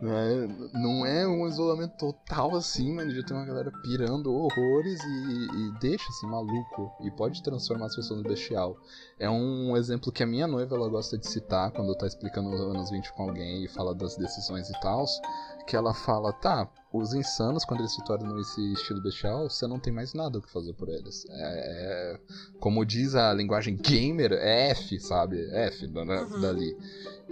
Não 0.00 0.16
é, 0.16 0.46
não 0.72 1.06
é 1.06 1.26
um 1.26 1.46
isolamento 1.46 1.94
total 1.98 2.56
assim, 2.56 2.92
mas 2.92 3.14
já 3.14 3.22
tem 3.22 3.36
uma 3.36 3.44
galera 3.44 3.70
pirando 3.82 4.32
horrores 4.32 4.98
e, 5.04 5.44
e 5.44 5.72
deixa 5.78 6.08
assim 6.08 6.26
maluco. 6.26 6.90
E 7.00 7.10
pode 7.10 7.42
transformar 7.42 7.86
as 7.86 7.96
pessoas 7.96 8.22
no 8.22 8.28
bestial. 8.28 8.78
É 9.18 9.28
um 9.28 9.76
exemplo 9.76 10.10
que 10.10 10.22
a 10.22 10.26
minha 10.26 10.46
noiva 10.46 10.74
ela 10.74 10.88
gosta 10.88 11.18
de 11.18 11.28
citar 11.28 11.70
quando 11.70 11.94
tá 11.94 12.06
explicando 12.06 12.48
os 12.48 12.60
anos 12.60 12.90
20 12.90 13.12
com 13.12 13.24
alguém 13.24 13.64
e 13.64 13.68
fala 13.68 13.94
das 13.94 14.16
decisões 14.16 14.70
e 14.70 14.80
tal. 14.80 15.04
Que 15.66 15.76
ela 15.76 15.92
fala, 15.92 16.32
tá, 16.32 16.66
os 16.92 17.14
insanos, 17.14 17.64
quando 17.64 17.80
eles 17.80 17.92
se 17.94 18.04
tornam 18.04 18.38
esse 18.40 18.72
estilo 18.72 19.00
bestial, 19.00 19.48
você 19.48 19.66
não 19.66 19.78
tem 19.78 19.92
mais 19.92 20.12
nada 20.12 20.38
o 20.38 20.42
que 20.42 20.50
fazer 20.50 20.72
por 20.74 20.88
eles. 20.88 21.24
É, 21.28 22.14
é- 22.14 22.20
como 22.58 22.84
diz 22.84 23.14
a 23.14 23.32
linguagem 23.32 23.76
gamer, 23.76 24.32
é 24.32 24.70
F, 24.70 24.98
sabe? 24.98 25.40
É 25.52 25.66
F 25.68 25.86
da- 25.86 26.04
da- 26.04 26.22
Uhum. 26.22 26.40
dali. 26.40 26.76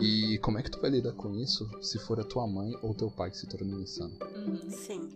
E 0.00 0.38
como 0.38 0.58
é 0.58 0.62
que 0.62 0.70
tu 0.70 0.80
vai 0.80 0.90
lidar 0.90 1.12
com 1.12 1.34
isso 1.34 1.68
se 1.80 1.98
for 1.98 2.20
a 2.20 2.24
tua 2.24 2.46
mãe 2.46 2.72
ou 2.82 2.94
teu 2.94 3.10
pai 3.10 3.30
que 3.30 3.36
se 3.36 3.48
tornou 3.48 3.80
insano? 3.80 4.16
Uhum. 4.22 4.60
Sim. 4.70 5.08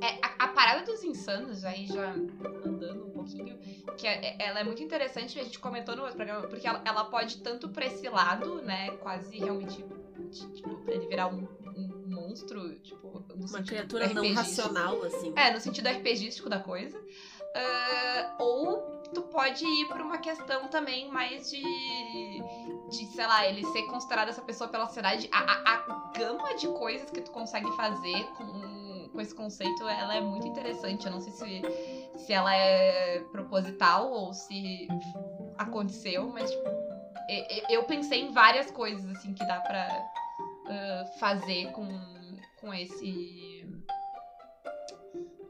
É, 0.00 0.18
a, 0.26 0.44
a 0.44 0.48
parada 0.48 0.84
dos 0.84 1.02
insanos, 1.04 1.62
aí 1.64 1.86
já 1.86 2.12
andando 2.64 3.04
um 3.06 3.10
pouquinho, 3.10 3.58
que 3.98 4.06
é- 4.06 4.36
ela 4.42 4.60
é 4.60 4.64
muito 4.64 4.82
interessante, 4.82 5.38
a 5.38 5.42
gente 5.44 5.58
comentou 5.58 5.94
no 5.94 6.02
outro 6.02 6.16
programa, 6.16 6.46
porque 6.48 6.66
ela, 6.66 6.82
ela 6.84 7.04
pode 7.04 7.38
tanto 7.38 7.68
pra 7.68 7.84
esse 7.86 8.08
lado, 8.08 8.62
né, 8.62 8.90
quase 8.98 9.36
realmente, 9.38 9.84
tipo, 10.54 10.76
pra 10.84 10.94
ele 10.94 11.06
virar 11.08 11.28
um, 11.28 11.46
um 11.76 11.85
monstro, 12.26 12.74
tipo, 12.80 13.24
Uma 13.34 13.62
criatura 13.62 14.12
não 14.12 14.34
racional, 14.34 15.02
assim. 15.04 15.32
É, 15.36 15.50
no 15.52 15.60
sentido 15.60 15.88
RPGístico 15.88 16.48
da 16.48 16.58
coisa. 16.58 16.98
Ah, 17.54 18.36
ou 18.38 19.00
tu 19.14 19.22
pode 19.22 19.64
ir 19.64 19.86
pra 19.88 20.02
uma 20.02 20.18
questão 20.18 20.68
também 20.68 21.08
mais 21.10 21.50
de. 21.50 21.62
de, 22.90 23.06
sei 23.06 23.26
lá, 23.26 23.46
ele 23.46 23.64
ser 23.66 23.82
considerado 23.84 24.28
essa 24.28 24.42
pessoa 24.42 24.68
pela 24.68 24.86
sociedade. 24.86 25.28
A, 25.32 25.38
a, 25.38 25.74
a 25.74 26.12
gama 26.18 26.54
de 26.56 26.68
coisas 26.68 27.10
que 27.10 27.20
tu 27.20 27.30
consegue 27.30 27.70
fazer 27.76 28.24
com, 28.36 29.08
com 29.12 29.20
esse 29.20 29.34
conceito, 29.34 29.88
ela 29.88 30.14
é 30.14 30.20
muito 30.20 30.46
interessante. 30.46 31.06
Eu 31.06 31.12
não 31.12 31.20
sei 31.20 31.32
se, 31.32 31.62
se 32.26 32.32
ela 32.32 32.54
é 32.54 33.20
proposital 33.32 34.10
ou 34.10 34.34
se 34.34 34.86
aconteceu, 35.56 36.28
mas 36.28 36.50
tipo, 36.50 36.68
eu 37.70 37.84
pensei 37.84 38.22
em 38.22 38.32
várias 38.32 38.70
coisas 38.70 39.08
assim 39.16 39.32
que 39.32 39.46
dá 39.46 39.60
pra 39.60 40.04
ah, 40.68 41.04
fazer 41.18 41.70
com, 41.72 41.86
com 42.66 42.74
esse. 42.74 43.64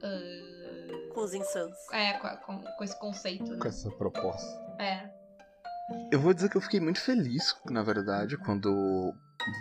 ah, 0.02 1.12
Com 1.14 1.20
os 1.22 1.32
insanos. 1.32 1.74
é, 1.92 2.12
com, 2.18 2.28
com- 2.58 2.62
com 2.76 2.84
esse 2.84 2.98
conceito, 3.00 3.50
né? 3.52 3.58
Com 3.58 3.68
essa 3.68 3.90
proposta. 3.90 4.46
É. 4.78 5.10
Eu 6.12 6.20
vou 6.20 6.34
dizer 6.34 6.50
que 6.50 6.56
eu 6.56 6.60
fiquei 6.60 6.80
muito 6.80 7.00
feliz, 7.00 7.56
na 7.70 7.82
verdade, 7.82 8.36
quando 8.36 9.14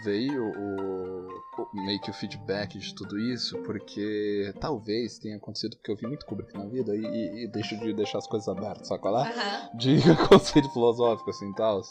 veio 0.03 0.43
o, 0.43 1.27
o- 1.27 1.85
meio 1.85 2.01
que 2.01 2.09
o 2.09 2.13
feedback 2.13 2.77
de 2.79 2.93
tudo 2.95 3.17
isso, 3.19 3.57
porque 3.63 4.51
talvez 4.59 5.17
tenha 5.19 5.37
acontecido 5.37 5.77
porque 5.77 5.91
eu 5.91 5.95
vi 5.95 6.07
muito 6.07 6.25
Kubrick 6.25 6.57
na 6.57 6.65
vida 6.65 6.93
e, 6.95 6.99
e, 7.05 7.43
e 7.45 7.47
deixo 7.47 7.77
de 7.77 7.93
deixar 7.93 8.17
as 8.17 8.27
coisas 8.27 8.49
abertas, 8.49 8.87
sabe 8.87 9.01
qual 9.01 9.23
é? 9.23 9.69
De 9.75 9.97
conceito 10.27 10.69
filosófico, 10.73 11.29
assim, 11.29 11.53
tal. 11.53 11.81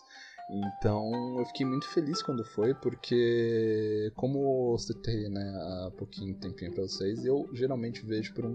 Então, 0.47 1.39
eu 1.39 1.45
fiquei 1.47 1.65
muito 1.65 1.89
feliz 1.89 2.21
quando 2.23 2.45
foi, 2.45 2.75
porque, 2.75 4.13
como 4.15 4.73
eu 4.75 4.79
citei, 4.79 5.27
né, 5.31 5.43
há 5.57 5.91
pouquinho 5.97 6.35
tempinho 6.35 6.71
pra 6.71 6.83
vocês, 6.83 7.25
eu 7.25 7.49
geralmente 7.55 8.05
vejo 8.05 8.35
por 8.35 8.45
um 8.45 8.55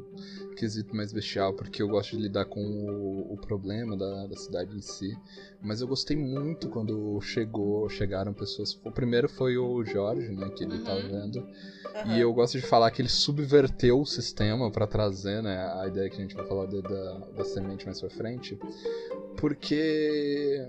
quesito 0.55 0.95
mais 0.95 1.11
bestial, 1.11 1.51
porque 1.55 1.81
eu 1.81 1.87
gosto 1.89 2.15
de 2.15 2.21
lidar 2.21 2.45
com 2.45 2.61
o, 2.61 3.33
o 3.33 3.37
problema 3.37 3.97
da, 3.97 4.27
da 4.27 4.35
cidade 4.35 4.77
em 4.77 4.81
si. 4.81 5.17
Mas 5.63 5.81
eu 5.81 5.87
gostei 5.87 6.15
muito 6.15 6.69
quando 6.69 7.19
chegou, 7.21 7.89
chegaram 7.89 8.33
pessoas. 8.33 8.79
O 8.85 8.91
primeiro 8.91 9.27
foi 9.27 9.57
o 9.57 9.83
Jorge, 9.83 10.29
né, 10.31 10.47
que 10.55 10.63
ele 10.63 10.75
Uhum. 10.75 10.83
tava 10.83 11.01
vendo. 11.01 11.39
Aham. 11.95 12.15
E 12.15 12.19
eu 12.19 12.31
gosto 12.31 12.59
de 12.59 12.65
falar 12.67 12.91
que 12.91 13.01
ele 13.01 13.09
subverteu 13.09 13.99
o 13.99 14.05
sistema 14.05 14.69
pra 14.71 14.85
trazer, 14.85 15.41
né, 15.41 15.57
a 15.81 15.87
ideia 15.87 16.07
que 16.07 16.17
a 16.17 16.21
gente 16.21 16.35
vai 16.35 16.45
falar 16.45 16.67
de- 16.67 16.83
da, 16.83 17.13
da 17.35 17.43
semente 17.43 17.85
mais 17.85 17.99
pra 17.99 18.09
frente. 18.11 18.57
Porque, 19.37 20.67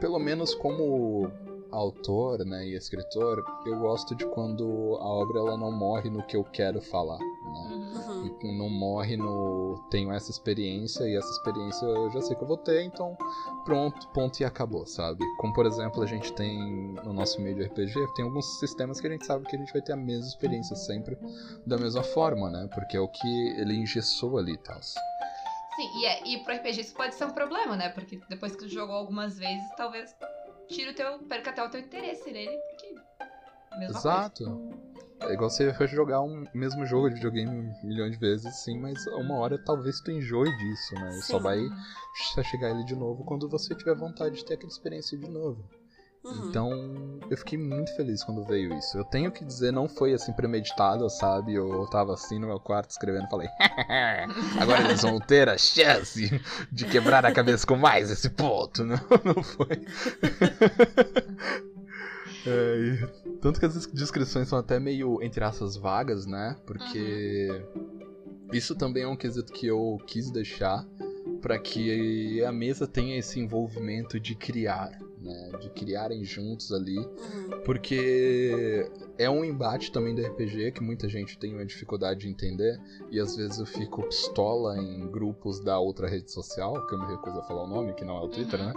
pelo 0.00 0.18
menos 0.18 0.54
como 0.54 1.30
autor, 1.70 2.44
né, 2.44 2.66
e 2.66 2.74
escritor, 2.74 3.44
eu 3.66 3.78
gosto 3.78 4.14
de 4.14 4.24
quando 4.26 4.64
a 5.00 5.06
obra 5.06 5.38
ela 5.38 5.56
não 5.56 5.70
morre 5.70 6.08
no 6.08 6.22
que 6.22 6.36
eu 6.36 6.44
quero 6.44 6.80
falar, 6.80 7.18
né? 7.18 7.88
Uhum. 8.02 8.58
Não 8.58 8.70
morre 8.70 9.16
no 9.16 9.78
tenho 9.90 10.12
essa 10.12 10.30
experiência 10.30 11.04
e 11.04 11.16
essa 11.16 11.30
experiência 11.30 11.84
eu 11.84 12.10
já 12.10 12.20
sei 12.20 12.36
que 12.36 12.42
eu 12.42 12.48
vou 12.48 12.56
ter, 12.56 12.82
então 12.82 13.16
pronto, 13.64 14.08
ponto 14.08 14.40
e 14.40 14.44
acabou, 14.44 14.86
sabe? 14.86 15.22
Como 15.38 15.52
por 15.52 15.66
exemplo, 15.66 16.02
a 16.02 16.06
gente 16.06 16.32
tem 16.32 16.58
no 17.04 17.12
nosso 17.12 17.40
meio 17.40 17.56
de 17.56 17.64
RPG, 17.64 17.94
tem 18.14 18.24
alguns 18.24 18.58
sistemas 18.58 19.00
que 19.00 19.06
a 19.06 19.10
gente 19.10 19.26
sabe 19.26 19.46
que 19.46 19.56
a 19.56 19.58
gente 19.58 19.72
vai 19.72 19.82
ter 19.82 19.92
a 19.92 19.96
mesma 19.96 20.26
experiência 20.26 20.76
sempre 20.76 21.18
da 21.66 21.76
mesma 21.76 22.02
forma, 22.02 22.50
né? 22.50 22.68
Porque 22.72 22.96
é 22.96 23.00
o 23.00 23.08
que 23.08 23.28
ele 23.58 23.74
engessou 23.74 24.38
ali 24.38 24.54
e 24.54 24.58
tal. 24.58 24.80
Sim, 25.78 25.90
e, 25.94 26.06
é, 26.06 26.26
e 26.26 26.38
pro 26.42 26.52
RPG 26.52 26.80
isso 26.80 26.94
pode 26.94 27.14
ser 27.14 27.24
um 27.24 27.30
problema, 27.30 27.76
né? 27.76 27.88
Porque 27.90 28.20
depois 28.28 28.50
que 28.50 28.58
tu 28.58 28.68
jogou 28.68 28.96
algumas 28.96 29.38
vezes, 29.38 29.64
talvez 29.76 30.12
tire 30.66 30.90
o 30.90 30.94
teu. 30.94 31.20
perca 31.20 31.50
até 31.50 31.62
o 31.62 31.70
teu 31.70 31.78
interesse 31.78 32.32
nele, 32.32 32.58
porque. 32.68 32.96
Mesma 33.78 33.96
Exato. 33.96 34.72
É 35.20 35.32
igual 35.32 35.48
você 35.48 35.72
jogar 35.86 36.20
um 36.20 36.44
mesmo 36.52 36.84
jogo 36.84 37.08
de 37.08 37.16
videogame 37.16 37.50
um 37.50 37.86
milhão 37.86 38.10
de 38.10 38.16
vezes, 38.16 38.56
sim, 38.56 38.78
mas 38.78 39.04
uma 39.06 39.36
hora 39.36 39.56
talvez 39.56 40.00
tu 40.00 40.10
enjoe 40.10 40.50
disso, 40.56 40.94
né? 40.96 41.10
E 41.10 41.22
Só 41.22 41.38
vai 41.38 41.60
chegar 42.44 42.70
ele 42.70 42.84
de 42.84 42.96
novo 42.96 43.24
quando 43.24 43.48
você 43.48 43.74
tiver 43.74 43.94
vontade 43.94 44.36
de 44.36 44.44
ter 44.44 44.54
aquela 44.54 44.70
experiência 44.70 45.16
de 45.16 45.28
novo. 45.28 45.64
Uhum. 46.24 46.48
Então, 46.48 47.20
eu 47.30 47.36
fiquei 47.36 47.58
muito 47.58 47.94
feliz 47.94 48.24
quando 48.24 48.44
veio 48.44 48.76
isso. 48.76 48.98
Eu 48.98 49.04
tenho 49.04 49.30
que 49.30 49.44
dizer, 49.44 49.72
não 49.72 49.88
foi 49.88 50.12
assim 50.12 50.32
premeditado, 50.32 51.08
sabe? 51.08 51.54
Eu 51.54 51.86
tava 51.86 52.14
assim 52.14 52.38
no 52.38 52.46
meu 52.46 52.60
quarto 52.60 52.90
escrevendo 52.90 53.26
e 53.26 53.30
falei: 53.30 53.48
agora 54.60 54.82
eles 54.82 55.02
vão 55.02 55.20
ter 55.20 55.48
a 55.48 55.56
chance 55.56 56.40
de 56.70 56.84
quebrar 56.86 57.24
a 57.24 57.32
cabeça 57.32 57.66
com 57.66 57.76
mais 57.76 58.10
esse 58.10 58.30
ponto. 58.30 58.84
Não, 58.88 58.98
não 59.24 59.42
foi. 59.42 59.68
É, 62.46 62.78
e 62.78 63.06
tanto 63.40 63.60
que 63.60 63.66
as 63.66 63.86
descrições 63.86 64.48
são 64.48 64.58
até 64.58 64.80
meio, 64.80 65.22
entre 65.22 65.44
aspas, 65.44 65.76
vagas, 65.76 66.24
né? 66.24 66.56
Porque 66.64 67.62
isso 68.52 68.74
também 68.74 69.02
é 69.02 69.08
um 69.08 69.16
quesito 69.16 69.52
que 69.52 69.66
eu 69.66 70.00
quis 70.06 70.30
deixar 70.30 70.86
para 71.42 71.58
que 71.58 72.42
a 72.42 72.50
mesa 72.50 72.86
tenha 72.86 73.18
esse 73.18 73.38
envolvimento 73.38 74.18
de 74.18 74.34
criar, 74.34 74.98
né? 75.20 75.50
De 75.60 75.70
criarem 75.70 76.24
juntos 76.24 76.72
ali. 76.72 76.98
Uhum. 76.98 77.60
Porque 77.64 78.90
é 79.18 79.28
um 79.28 79.44
embate 79.44 79.90
também 79.92 80.14
do 80.14 80.22
RPG 80.22 80.72
que 80.72 80.82
muita 80.82 81.08
gente 81.08 81.38
tem 81.38 81.54
uma 81.54 81.64
dificuldade 81.64 82.20
de 82.20 82.28
entender. 82.28 82.80
E 83.10 83.18
às 83.20 83.36
vezes 83.36 83.58
eu 83.58 83.66
fico 83.66 84.02
pistola 84.04 84.76
em 84.78 85.06
grupos 85.10 85.60
da 85.60 85.78
outra 85.78 86.08
rede 86.08 86.30
social, 86.30 86.86
que 86.86 86.94
eu 86.94 86.98
me 86.98 87.06
recuso 87.06 87.38
a 87.38 87.42
falar 87.42 87.64
o 87.64 87.66
nome, 87.68 87.92
que 87.94 88.04
não 88.04 88.16
é 88.16 88.20
o 88.20 88.28
Twitter, 88.28 88.60
Uhum. 88.60 88.66
né? 88.66 88.72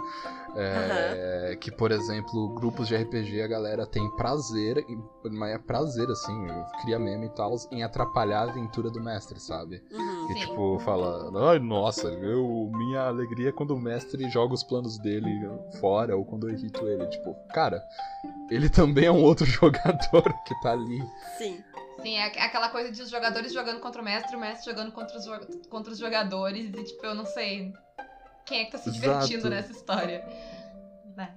É, 0.56 1.56
Que, 1.60 1.70
por 1.70 1.90
exemplo, 1.92 2.48
grupos 2.54 2.88
de 2.88 2.96
RPG 2.96 3.42
a 3.42 3.46
galera 3.46 3.86
tem 3.86 4.08
prazer, 4.16 4.84
mas 5.30 5.54
é 5.54 5.58
prazer, 5.58 6.08
assim, 6.10 6.46
cria 6.82 6.98
meme 6.98 7.26
e 7.26 7.30
tal, 7.30 7.54
em 7.70 7.82
atrapalhar 7.82 8.40
a 8.40 8.50
aventura 8.50 8.90
do 8.90 9.00
mestre, 9.02 9.38
sabe? 9.40 9.82
Uhum. 9.92 10.26
Que 10.26 10.34
Sim. 10.34 10.40
tipo, 10.40 10.78
fala, 10.80 11.30
ai 11.50 11.58
nossa, 11.58 12.08
eu, 12.08 12.70
minha 12.72 13.02
alegria 13.02 13.50
é 13.50 13.52
quando 13.52 13.72
o 13.74 13.80
mestre 13.80 14.28
joga 14.30 14.54
os 14.54 14.62
planos 14.62 14.98
dele 14.98 15.30
fora 15.80 16.16
ou 16.16 16.24
quando 16.32 16.48
eu 16.48 16.54
irrito 16.54 16.88
ele. 16.88 17.06
Tipo, 17.08 17.34
cara, 17.52 17.86
ele 18.50 18.70
também 18.70 19.04
é 19.04 19.12
um 19.12 19.22
outro 19.22 19.44
jogador 19.44 20.32
que 20.44 20.58
tá 20.62 20.72
ali. 20.72 20.98
Sim. 21.36 21.62
Sim, 22.00 22.16
é 22.16 22.24
aqu- 22.24 22.38
aquela 22.40 22.70
coisa 22.70 22.90
de 22.90 23.02
os 23.02 23.10
jogadores 23.10 23.52
jogando 23.52 23.78
contra 23.78 24.00
o 24.00 24.04
mestre, 24.04 24.34
o 24.34 24.40
mestre 24.40 24.70
jogando 24.70 24.90
contra 24.92 25.16
os, 25.18 25.26
contra 25.68 25.92
os 25.92 25.98
jogadores, 25.98 26.66
e 26.74 26.84
tipo, 26.84 27.04
eu 27.04 27.14
não 27.14 27.26
sei 27.26 27.72
quem 28.46 28.60
é 28.60 28.64
que 28.64 28.72
tá 28.72 28.78
se 28.78 28.88
Exato. 28.88 29.02
divertindo 29.04 29.50
nessa 29.50 29.70
história. 29.72 30.24
Né? 31.14 31.36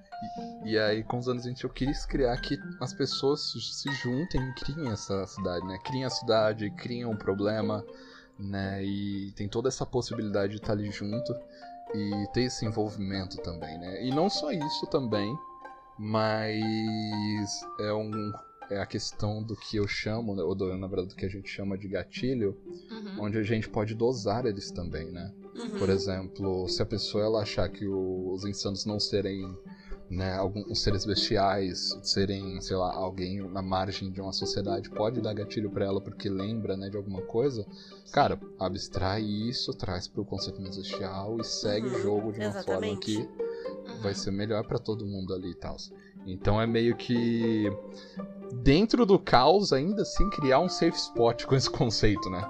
E 0.63 0.79
aí, 0.79 1.03
com 1.03 1.17
os 1.17 1.27
anos, 1.27 1.45
a 1.45 1.49
gente, 1.49 1.65
eu 1.65 1.69
quis 1.69 2.05
criar 2.05 2.35
que 2.37 2.57
as 2.79 2.93
pessoas 2.93 3.41
se 3.51 3.91
juntem 3.91 4.41
e 4.41 4.53
criem 4.53 4.89
essa 4.91 5.27
cidade, 5.27 5.67
né? 5.67 5.77
Criem 5.83 6.05
a 6.05 6.09
cidade, 6.09 6.71
criem 6.71 7.05
um 7.05 7.17
problema, 7.17 7.85
né? 8.39 8.81
E 8.83 9.33
tem 9.33 9.49
toda 9.49 9.67
essa 9.67 9.85
possibilidade 9.85 10.53
de 10.53 10.57
estar 10.61 10.71
ali 10.71 10.89
junto 10.89 11.35
e 11.95 12.27
ter 12.33 12.43
esse 12.43 12.65
envolvimento 12.65 13.37
também, 13.37 13.77
né? 13.79 14.03
E 14.05 14.11
não 14.11 14.29
só 14.29 14.51
isso 14.51 14.85
também, 14.87 15.35
mas 15.97 17.65
é 17.79 17.93
um 17.93 18.31
é 18.69 18.79
a 18.79 18.85
questão 18.85 19.43
do 19.43 19.55
que 19.55 19.77
eu 19.77 19.87
chamo, 19.87 20.35
né, 20.35 20.41
ou 20.41 20.55
do, 20.55 20.75
na 20.75 20.87
verdade 20.87 21.09
do 21.09 21.15
que 21.15 21.25
a 21.25 21.29
gente 21.29 21.47
chama 21.49 21.77
de 21.77 21.87
gatilho, 21.87 22.57
Uhum. 22.89 23.25
onde 23.25 23.37
a 23.37 23.43
gente 23.43 23.69
pode 23.69 23.93
dosar 23.93 24.45
eles 24.45 24.71
também, 24.71 25.11
né? 25.11 25.31
Uhum. 25.55 25.69
Por 25.77 25.89
exemplo, 25.89 26.67
se 26.67 26.81
a 26.81 26.85
pessoa 26.85 27.23
ela 27.23 27.41
achar 27.41 27.69
que 27.69 27.85
o- 27.85 28.31
os 28.33 28.43
insanos 28.45 28.83
não 28.85 28.99
serem 28.99 29.43
né, 30.09 30.35
alguns 30.35 30.81
seres 30.81 31.03
bestiais, 31.05 31.97
serem, 32.03 32.61
sei 32.61 32.75
lá, 32.75 32.93
alguém 32.93 33.41
na 33.49 33.61
margem 33.61 34.11
de 34.11 34.21
uma 34.21 34.31
sociedade, 34.31 34.89
pode 34.89 35.19
dar 35.21 35.33
gatilho 35.33 35.69
pra 35.71 35.85
ela 35.85 35.99
porque 35.99 36.29
lembra, 36.29 36.77
né, 36.77 36.89
de 36.89 36.97
alguma 36.97 37.21
coisa. 37.23 37.65
Cara, 38.11 38.39
abstrai 38.59 39.21
isso, 39.23 39.73
traz 39.73 40.07
pro 40.07 40.23
conceito 40.23 40.61
mais 40.61 40.77
bestial 40.77 41.39
e 41.39 41.43
segue 41.43 41.87
Uhum, 41.87 41.95
o 41.95 42.01
jogo 42.01 42.31
de 42.31 42.39
uma 42.39 42.51
forma 42.51 42.59
exatamente. 42.59 43.05
que 43.05 43.17
Uhum. 43.19 44.01
vai 44.01 44.13
ser 44.13 44.31
melhor 44.31 44.63
pra 44.67 44.77
todo 44.77 45.05
mundo 45.05 45.33
ali 45.33 45.51
e 45.51 45.55
tal. 45.55 45.75
Então 46.25 46.61
é 46.61 46.67
meio 46.67 46.95
que 46.95 47.65
dentro 48.63 49.05
do 49.05 49.17
caos 49.19 49.73
ainda 49.73 50.03
assim 50.03 50.29
criar 50.29 50.59
um 50.59 50.69
safe 50.69 50.97
spot 50.97 51.45
com 51.45 51.55
esse 51.55 51.69
conceito, 51.69 52.29
né? 52.29 52.47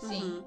Sim. 0.00 0.42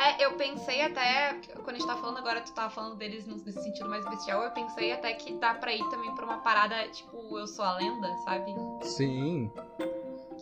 É, 0.00 0.24
eu 0.24 0.32
pensei 0.36 0.80
até, 0.82 1.34
quando 1.56 1.70
a 1.70 1.72
gente 1.74 1.86
tava 1.86 2.00
falando 2.00 2.18
agora, 2.18 2.40
tu 2.40 2.52
tava 2.52 2.70
falando 2.70 2.96
deles 2.96 3.26
nesse 3.26 3.62
sentido 3.62 3.88
mais 3.88 4.04
bestial, 4.08 4.42
eu 4.42 4.50
pensei 4.50 4.92
até 4.92 5.12
que 5.12 5.34
dá 5.34 5.52
pra 5.54 5.74
ir 5.74 5.86
também 5.90 6.14
pra 6.14 6.24
uma 6.24 6.38
parada, 6.38 6.88
tipo, 6.88 7.38
eu 7.38 7.46
sou 7.46 7.64
a 7.64 7.74
lenda, 7.74 8.08
sabe? 8.24 8.50
Sim, 8.82 9.50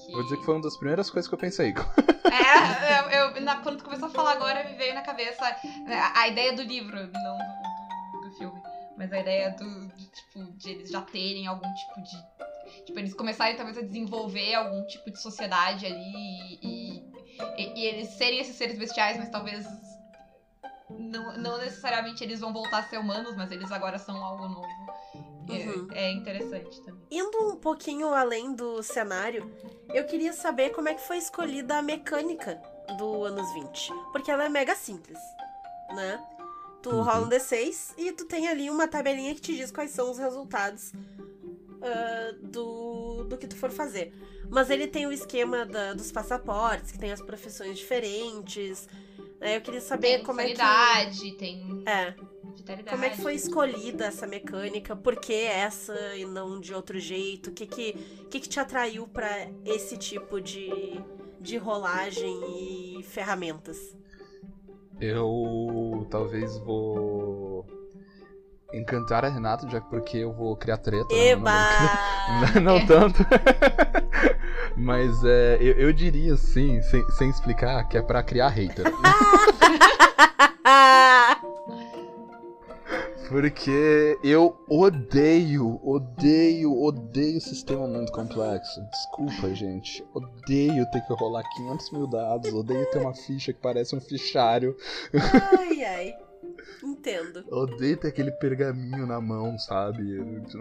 Que- 0.06 0.12
vou 0.12 0.22
dizer 0.22 0.36
que 0.36 0.44
foi 0.44 0.54
uma 0.54 0.62
das 0.62 0.76
primeiras 0.76 1.10
coisas 1.10 1.28
que 1.28 1.34
eu 1.34 1.38
pensei. 1.38 1.74
É, 2.30 2.30
eu, 3.18 3.30
eu- 3.36 3.40
na- 3.40 3.56
quando 3.62 3.78
tu 3.78 3.84
começou 3.84 4.06
a 4.08 4.10
falar 4.10 4.32
agora, 4.32 4.62
me 4.68 4.76
veio 4.76 4.94
na 4.94 5.00
cabeça 5.00 5.44
né, 5.86 5.98
a, 5.98 6.20
a 6.20 6.28
ideia 6.28 6.52
do 6.52 6.62
livro, 6.62 6.94
não 7.10 7.38
do, 7.38 8.20
do, 8.20 8.28
do 8.28 8.36
filme. 8.36 8.60
Mas 8.98 9.10
a 9.12 9.18
ideia 9.18 9.50
do, 9.52 9.86
de, 9.96 10.06
tipo, 10.10 10.44
de 10.58 10.70
eles 10.70 10.90
já 10.90 11.00
terem 11.00 11.46
algum 11.46 11.72
tipo 11.72 12.02
de. 12.02 12.84
Tipo, 12.84 12.98
eles 12.98 13.14
começarem 13.14 13.56
talvez 13.56 13.78
a 13.78 13.80
desenvolver 13.80 14.54
algum 14.54 14.86
tipo 14.86 15.10
de 15.10 15.18
sociedade 15.22 15.86
ali 15.86 16.12
e, 16.14 16.98
e, 16.98 17.07
e 17.56 17.84
eles 17.84 18.08
serem 18.10 18.40
esses 18.40 18.56
seres 18.56 18.78
bestiais, 18.78 19.16
mas 19.16 19.28
talvez. 19.28 19.66
Não, 20.90 21.36
não 21.36 21.58
necessariamente 21.58 22.24
eles 22.24 22.40
vão 22.40 22.52
voltar 22.52 22.78
a 22.78 22.82
ser 22.84 22.98
humanos, 22.98 23.36
mas 23.36 23.50
eles 23.50 23.70
agora 23.70 23.98
são 23.98 24.16
algo 24.24 24.48
novo. 24.48 24.66
É- 25.50 25.66
Uhum. 25.66 25.88
É, 25.92 26.12
interessante 26.12 26.80
também. 26.82 27.02
Indo 27.10 27.52
um 27.52 27.56
pouquinho 27.56 28.12
além 28.12 28.54
do 28.54 28.82
cenário, 28.82 29.50
eu 29.94 30.04
queria 30.06 30.32
saber 30.32 30.70
como 30.70 30.88
é 30.90 30.94
que 30.94 31.00
foi 31.00 31.16
escolhida 31.18 31.78
a 31.78 31.82
mecânica 31.82 32.60
do 32.98 33.24
anos 33.24 33.50
20. 33.54 33.90
Porque 34.12 34.30
ela 34.30 34.44
é 34.44 34.48
mega 34.50 34.74
simples, 34.74 35.18
né? 35.94 36.22
Tu 36.82 36.90
Uhum. 36.90 37.02
rola 37.02 37.26
um 37.26 37.28
D6 37.30 37.94
e 37.96 38.12
tu 38.12 38.24
tem 38.26 38.46
ali 38.48 38.68
uma 38.70 38.86
tabelinha 38.86 39.34
que 39.34 39.40
te 39.40 39.56
diz 39.56 39.70
quais 39.72 39.90
são 39.90 40.10
os 40.10 40.18
resultados 40.18 40.92
ah, 41.82 42.32
do, 42.42 43.24
do 43.24 43.38
que 43.38 43.46
tu 43.46 43.56
for 43.56 43.70
fazer. 43.70 44.12
Mas 44.50 44.70
ele 44.70 44.86
tem 44.86 45.06
o 45.06 45.12
esquema 45.12 45.66
da- 45.66 45.94
dos 45.94 46.10
passaportes, 46.12 46.90
que 46.92 46.98
tem 46.98 47.12
as 47.12 47.20
profissões 47.22 47.78
diferentes. 47.78 48.88
né? 49.40 49.56
Eu 49.56 49.60
queria 49.60 49.80
saber 49.80 50.18
Tem 50.18 50.22
como 50.22 50.40
é 50.40 50.48
que. 50.48 50.54
tem 51.38 51.84
É, 51.84 52.14
vitalidade. 52.56 52.88
como 52.88 53.04
é 53.04 53.10
que 53.10 53.18
foi 53.18 53.34
escolhida 53.34 54.06
essa 54.06 54.26
mecânica? 54.26 54.96
Por 54.96 55.16
que 55.16 55.32
essa 55.34 55.94
e 56.16 56.24
não 56.24 56.60
de 56.60 56.74
outro 56.74 56.98
jeito? 56.98 57.50
O 57.50 57.52
que 57.52 57.66
que, 57.66 57.92
que, 58.30 58.40
que 58.40 58.48
te 58.48 58.60
atraiu 58.60 59.06
pra 59.08 59.28
esse 59.64 59.96
tipo 59.96 60.40
de, 60.40 60.70
de 61.40 61.56
rolagem 61.56 62.98
e 63.00 63.02
ferramentas? 63.04 63.78
Eu 65.00 66.06
talvez 66.10 66.58
vou 66.58 67.47
encantar 68.72 69.24
a 69.24 69.28
Renata, 69.28 69.68
já 69.68 69.80
porque 69.80 70.18
eu 70.18 70.32
vou 70.32 70.56
criar 70.56 70.78
treta. 70.78 71.06
né? 71.14 71.28
Eba! 71.28 71.52
Não, 72.54 72.60
não 72.78 72.86
tanto. 72.86 73.24
Mas 74.76 75.24
é, 75.24 75.56
eu, 75.60 75.74
eu 75.74 75.92
diria 75.92 76.34
assim, 76.34 76.80
sem, 76.82 77.10
sem 77.10 77.30
explicar, 77.30 77.88
que 77.88 77.96
é 77.98 78.02
pra 78.02 78.22
criar 78.22 78.48
hater. 78.48 78.84
Porque 83.28 84.18
eu 84.24 84.56
odeio, 84.66 85.78
odeio, 85.84 86.74
odeio 86.82 87.38
sistema 87.42 87.86
muito 87.86 88.10
complexo. 88.10 88.80
Desculpa, 88.90 89.54
gente. 89.54 90.02
Odeio 90.14 90.90
ter 90.90 91.02
que 91.02 91.12
rolar 91.12 91.42
500 91.56 91.90
mil 91.92 92.06
dados. 92.06 92.50
Odeio 92.54 92.90
ter 92.90 93.00
uma 93.00 93.14
ficha 93.14 93.52
que 93.52 93.60
parece 93.60 93.94
um 93.94 94.00
fichário. 94.00 94.74
ai, 95.58 95.84
ai. 95.84 96.14
Entendo. 96.82 97.44
Odeio 97.50 97.96
ter 97.96 98.08
aquele 98.08 98.30
pergaminho 98.32 99.06
na 99.06 99.20
mão, 99.20 99.58
sabe? 99.58 100.02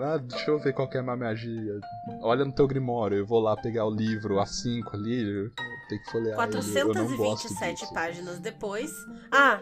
Ah, 0.02 0.18
deixa 0.18 0.50
eu 0.52 0.60
ver 0.60 0.74
qual 0.74 0.88
que 0.90 0.98
é 0.98 1.00
a 1.00 1.04
minha 1.04 1.16
magia. 1.16 1.80
Olha 2.22 2.44
no 2.46 2.52
teu 2.52 2.68
grimório, 2.68 3.18
eu 3.18 3.26
vou 3.26 3.40
lá 3.40 3.56
pegar 3.56 3.86
o 3.86 3.90
livro 3.92 4.36
A5 4.36 4.94
ali, 4.94 5.52
tem 5.90 6.00
que 6.00 6.12
folhear 6.12 6.40
ele. 6.40 6.58
Eu 6.80 6.94
não 6.94 7.18
gosto 7.18 7.48
427 7.48 7.80
disso. 7.82 7.94
páginas 7.94 8.40
depois. 8.40 8.92
Ah, 9.32 9.62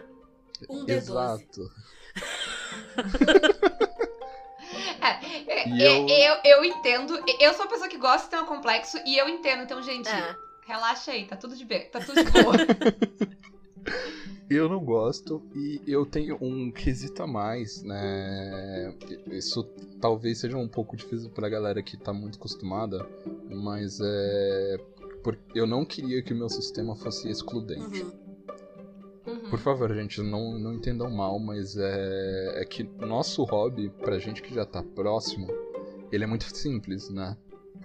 um 0.68 0.84
D12. 0.84 0.90
Exato. 0.90 1.70
É, 5.00 5.68
eu... 5.86 6.06
eu- 6.08 6.08
Eu, 6.08 6.36
eu 6.44 6.64
entendo. 6.64 7.14
Eu 7.40 7.52
sou 7.54 7.64
uma 7.64 7.70
pessoa 7.70 7.88
que 7.88 7.96
gosta 7.98 8.24
de 8.24 8.30
ter 8.30 8.38
um 8.42 8.46
complexo 8.46 8.98
e 9.06 9.16
eu 9.16 9.28
entendo. 9.28 9.62
Então, 9.62 9.80
gente, 9.82 10.08
É. 10.08 10.34
relaxa 10.66 11.12
aí, 11.12 11.24
tá 11.26 11.36
tudo 11.36 11.54
de 11.56 11.64
bem. 11.64 11.88
Tá 11.90 12.00
tudo 12.00 12.22
de 12.24 12.30
boa. 12.30 12.54
Eu 14.48 14.68
não 14.68 14.84
gosto 14.84 15.42
e 15.54 15.80
eu 15.86 16.06
tenho 16.06 16.38
um 16.40 16.70
quesito 16.70 17.22
a 17.22 17.26
mais, 17.26 17.82
né? 17.82 18.94
Isso 19.26 19.64
talvez 20.00 20.38
seja 20.38 20.56
um 20.56 20.68
pouco 20.68 20.96
difícil 20.96 21.30
pra 21.30 21.48
galera 21.48 21.82
que 21.82 21.96
tá 21.96 22.12
muito 22.12 22.38
acostumada, 22.38 23.04
mas 23.50 23.98
é. 24.00 24.76
Eu 25.52 25.66
não 25.66 25.84
queria 25.84 26.22
que 26.22 26.32
o 26.32 26.36
meu 26.36 26.48
sistema 26.48 26.94
fosse 26.94 27.28
excludente. 27.28 28.02
Uhum. 28.02 28.26
Uhum. 29.26 29.50
Por 29.50 29.58
favor, 29.58 29.92
gente, 29.92 30.22
não, 30.22 30.56
não 30.56 30.74
entendam 30.74 31.10
mal, 31.10 31.40
mas 31.40 31.76
é, 31.76 32.62
é 32.62 32.64
que 32.64 32.84
nosso 33.00 33.42
hobby, 33.42 33.90
pra 33.90 34.20
gente 34.20 34.40
que 34.40 34.54
já 34.54 34.64
tá 34.64 34.84
próximo, 34.84 35.48
ele 36.12 36.22
é 36.22 36.26
muito 36.28 36.44
simples, 36.56 37.10
né? 37.10 37.36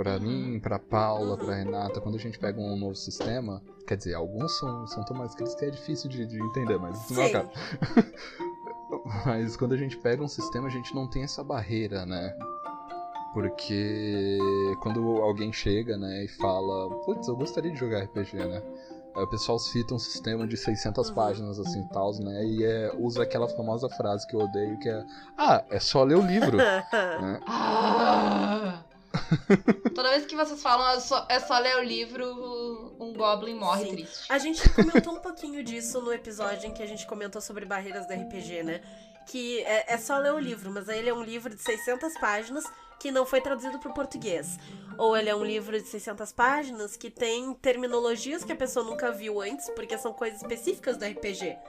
Pra 0.01 0.13
Uhum. 0.15 0.19
mim, 0.21 0.59
pra 0.59 0.79
Paula, 0.79 1.31
Uhum. 1.37 1.45
pra 1.45 1.55
Renata, 1.55 2.01
quando 2.01 2.15
a 2.15 2.19
gente 2.19 2.39
pega 2.39 2.59
um 2.59 2.75
novo 2.75 2.95
sistema, 2.95 3.61
quer 3.85 3.95
dizer, 3.97 4.15
alguns 4.15 4.51
são, 4.57 4.87
são 4.87 5.03
tão 5.05 5.15
mais 5.15 5.35
críticos 5.35 5.59
que 5.59 5.65
é 5.65 5.69
difícil 5.69 6.09
de, 6.09 6.25
de 6.25 6.41
entender, 6.41 6.79
mas 6.79 6.99
isso 7.03 7.13
não 7.13 7.21
é 7.23 7.27
o 7.27 7.31
caso. 7.31 7.49
mas 9.25 9.55
quando 9.55 9.73
a 9.73 9.77
gente 9.77 9.95
pega 9.97 10.23
um 10.23 10.27
sistema, 10.27 10.67
a 10.67 10.71
gente 10.71 10.95
não 10.95 11.07
tem 11.07 11.21
essa 11.23 11.43
barreira, 11.43 12.03
né? 12.05 12.35
Porque 13.33 14.39
quando 14.81 15.21
alguém 15.21 15.53
chega, 15.53 15.97
né, 15.97 16.25
e 16.25 16.27
fala, 16.27 16.89
putz, 17.05 17.27
eu 17.27 17.35
gostaria 17.35 17.71
de 17.71 17.77
jogar 17.79 17.99
RPG, 18.03 18.37
né? 18.37 18.61
Aí 19.15 19.23
o 19.23 19.27
pessoal 19.27 19.59
cita 19.59 19.93
um 19.93 19.99
sistema 19.99 20.47
de 20.47 20.55
600 20.57 21.09
Uhum. 21.09 21.15
páginas, 21.15 21.59
assim, 21.59 21.83
tal, 21.93 22.11
né? 22.19 22.45
E 22.45 22.63
é, 22.63 22.91
usa 22.97 23.23
aquela 23.23 23.47
famosa 23.49 23.89
frase 23.89 24.25
que 24.25 24.33
eu 24.35 24.39
odeio, 24.39 24.79
que 24.79 24.89
é 24.89 25.03
Ah, 25.37 25.63
é 25.69 25.79
só 25.79 26.03
ler 26.03 26.15
o 26.17 26.21
livro. 26.25 26.57
né? 27.21 27.39
Ah! 27.47 28.60
Toda 29.95 30.09
vez 30.09 30.25
que 30.25 30.35
vocês 30.35 30.61
falam 30.61 30.87
é 30.89 30.99
só, 30.99 31.25
é 31.29 31.39
só 31.39 31.57
ler 31.59 31.77
o 31.77 31.83
livro, 31.83 32.95
um 32.99 33.13
Goblin 33.13 33.55
morre 33.55 33.85
Sim. 33.85 33.91
triste. 33.91 34.25
A 34.29 34.37
gente 34.37 34.67
comentou 34.69 35.13
um 35.13 35.19
pouquinho 35.19 35.63
disso 35.63 36.01
no 36.01 36.13
episódio 36.13 36.67
em 36.67 36.73
que 36.73 36.83
a 36.83 36.85
gente 36.85 37.05
comentou 37.05 37.41
sobre 37.41 37.65
barreiras 37.65 38.07
do 38.07 38.13
RPG, 38.13 38.63
né? 38.63 38.81
Que 39.27 39.61
é, 39.61 39.93
é 39.93 39.97
só 39.97 40.17
ler 40.17 40.33
o 40.33 40.39
livro, 40.39 40.71
mas 40.71 40.89
aí 40.89 40.99
ele 40.99 41.09
é 41.09 41.13
um 41.13 41.23
livro 41.23 41.53
de 41.53 41.61
600 41.61 42.13
páginas 42.19 42.63
que 42.99 43.11
não 43.11 43.25
foi 43.25 43.41
traduzido 43.41 43.79
para 43.79 43.89
o 43.89 43.93
português. 43.93 44.59
Ou 44.97 45.17
ele 45.17 45.29
é 45.29 45.35
um 45.35 45.43
livro 45.43 45.79
de 45.79 45.87
600 45.87 46.31
páginas 46.31 46.95
que 46.95 47.09
tem 47.09 47.53
terminologias 47.55 48.43
que 48.43 48.51
a 48.51 48.55
pessoa 48.55 48.85
nunca 48.85 49.11
viu 49.11 49.41
antes, 49.41 49.69
porque 49.71 49.97
são 49.97 50.13
coisas 50.13 50.41
específicas 50.41 50.97
do 50.97 51.05
RPG. 51.05 51.57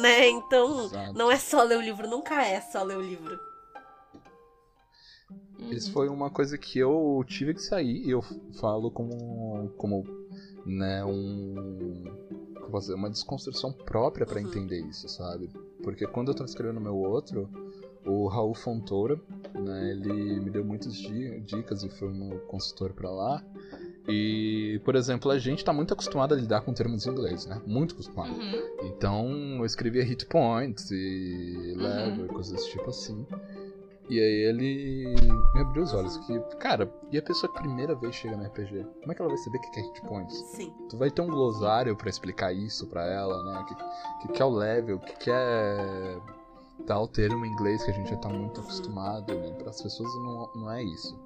Né? 0.00 0.28
Então, 0.28 0.86
Exato. 0.86 1.12
não 1.12 1.30
é 1.30 1.36
só 1.36 1.62
ler 1.62 1.78
o 1.78 1.80
livro, 1.80 2.08
nunca 2.08 2.44
é 2.44 2.60
só 2.60 2.82
ler 2.82 2.96
o 2.96 3.00
livro. 3.00 3.38
Uhum. 5.58 5.70
Isso 5.72 5.90
foi 5.92 6.08
uma 6.08 6.30
coisa 6.30 6.56
que 6.58 6.78
eu 6.78 7.24
tive 7.26 7.54
que 7.54 7.62
sair 7.62 8.04
e 8.06 8.10
eu 8.10 8.22
falo 8.60 8.90
como, 8.90 9.70
como 9.76 10.04
né, 10.64 11.04
um. 11.04 12.04
uma 12.94 13.08
desconstrução 13.10 13.72
própria 13.72 14.26
pra 14.26 14.40
Uhum. 14.40 14.46
entender 14.46 14.80
isso, 14.88 15.08
sabe? 15.08 15.48
Porque 15.82 16.06
quando 16.06 16.28
eu 16.28 16.34
tava 16.34 16.48
escrevendo 16.48 16.78
o 16.78 16.82
meu 16.82 16.96
outro, 16.96 17.48
o 18.04 18.26
Raul 18.28 18.54
Fontoura, 18.54 19.18
né, 19.54 19.90
ele 19.90 20.40
me 20.40 20.50
deu 20.50 20.64
muitas 20.64 20.94
di- 20.94 21.40
dicas 21.40 21.82
e 21.82 21.88
foi 21.88 22.12
meu 22.12 22.38
consultor 22.40 22.92
pra 22.92 23.10
lá. 23.10 23.42
E, 24.08 24.80
por 24.84 24.94
exemplo, 24.94 25.30
a 25.32 25.38
gente 25.38 25.64
tá 25.64 25.72
muito 25.72 25.92
acostumado 25.92 26.32
a 26.32 26.36
lidar 26.36 26.60
com 26.60 26.72
termos 26.72 27.06
em 27.06 27.10
inglês, 27.10 27.44
né? 27.46 27.60
Muito 27.66 27.94
acostumado. 27.94 28.30
Uhum. 28.32 28.86
Então 28.88 29.56
eu 29.58 29.64
escrevia 29.64 30.04
hit 30.04 30.26
points 30.26 30.90
e 30.92 31.72
Uhum. 31.76 31.82
level 31.82 32.26
e 32.26 32.28
coisas 32.28 32.52
desse 32.52 32.70
tipo 32.70 32.88
assim. 32.90 33.26
E 34.08 34.20
aí 34.20 34.48
ele 34.48 35.14
me 35.54 35.60
abriu 35.60 35.82
os 35.82 35.92
olhos 35.92 36.16
que, 36.18 36.38
cara, 36.58 36.88
e 37.10 37.18
a 37.18 37.22
pessoa 37.22 37.52
que 37.52 37.58
primeira 37.58 37.94
vez 37.96 38.14
chega 38.14 38.36
no 38.36 38.44
RPG? 38.44 38.84
Como 39.00 39.10
é 39.12 39.14
que 39.14 39.20
ela 39.22 39.28
vai 39.28 39.38
saber 39.38 39.58
o 39.58 39.60
que 39.62 39.80
é 39.80 39.82
hit 39.82 40.00
points? 40.02 40.36
Sim. 40.52 40.72
Tu 40.88 40.96
vai 40.96 41.10
ter 41.10 41.22
um 41.22 41.26
glossário 41.26 41.96
pra 41.96 42.08
explicar 42.08 42.52
isso 42.52 42.86
pra 42.86 43.04
ela, 43.04 43.42
né? 43.44 43.58
O 43.60 43.64
que, 43.64 43.74
que, 44.28 44.32
que 44.34 44.42
é 44.42 44.44
o 44.44 44.50
level, 44.50 44.96
o 44.96 45.00
que, 45.00 45.16
que 45.16 45.30
é 45.30 46.18
tal 46.86 47.08
termo 47.08 47.44
em 47.44 47.50
inglês 47.50 47.82
que 47.84 47.90
a 47.90 47.94
gente 47.94 48.08
já 48.10 48.16
tá 48.18 48.28
muito 48.28 48.58
Uhum. 48.58 48.64
acostumado, 48.64 49.34
né? 49.34 49.50
Para 49.58 49.70
as 49.70 49.82
pessoas 49.82 50.08
não, 50.16 50.50
não 50.54 50.70
é 50.70 50.84
isso. 50.84 51.18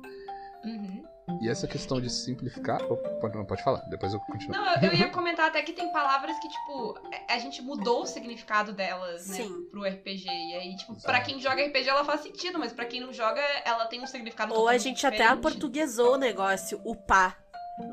Uhum. 0.65 1.03
E 1.41 1.49
essa 1.49 1.67
questão 1.67 2.01
de 2.01 2.09
simplificar. 2.11 2.81
Pode, 3.21 3.37
não, 3.37 3.45
pode 3.45 3.63
falar, 3.63 3.81
depois 3.89 4.13
eu 4.13 4.21
continuo. 4.21 4.57
Não, 4.57 4.75
eu, 4.77 4.91
eu 4.91 4.95
ia 4.95 5.09
comentar 5.11 5.49
até 5.49 5.63
que 5.63 5.73
tem 5.73 5.93
palavras 5.93 6.39
que, 6.39 6.49
tipo, 6.49 6.99
a- 7.29 7.35
a 7.35 7.39
gente 7.39 7.63
mudou 7.63 8.03
o 8.03 8.07
significado 8.07 8.73
delas, 8.73 9.27
né, 9.29 9.37
Sim. 9.37 9.65
pro 9.71 9.83
RPG. 9.85 10.27
E 10.29 10.55
aí, 10.55 10.77
tipo, 10.77 10.93
Exato. 10.93 11.07
pra 11.07 11.21
quem 11.21 11.41
joga 11.41 11.63
RPG 11.67 11.89
ela 11.89 12.05
faz 12.05 12.21
sentido, 12.23 12.59
mas 12.59 12.73
pra 12.73 12.85
quem 12.85 13.01
não 13.01 13.13
joga, 13.13 13.41
ela 13.65 13.87
tem 13.87 14.03
um 14.03 14.07
significado 14.07 14.55
Ou 14.55 14.69
a 14.69 14.77
gente 14.79 15.07
até 15.07 15.19
diferente. 15.19 15.39
aportuguesou 15.39 16.15
o 16.15 16.19
negócio, 16.19 16.81
upar. 16.85 17.39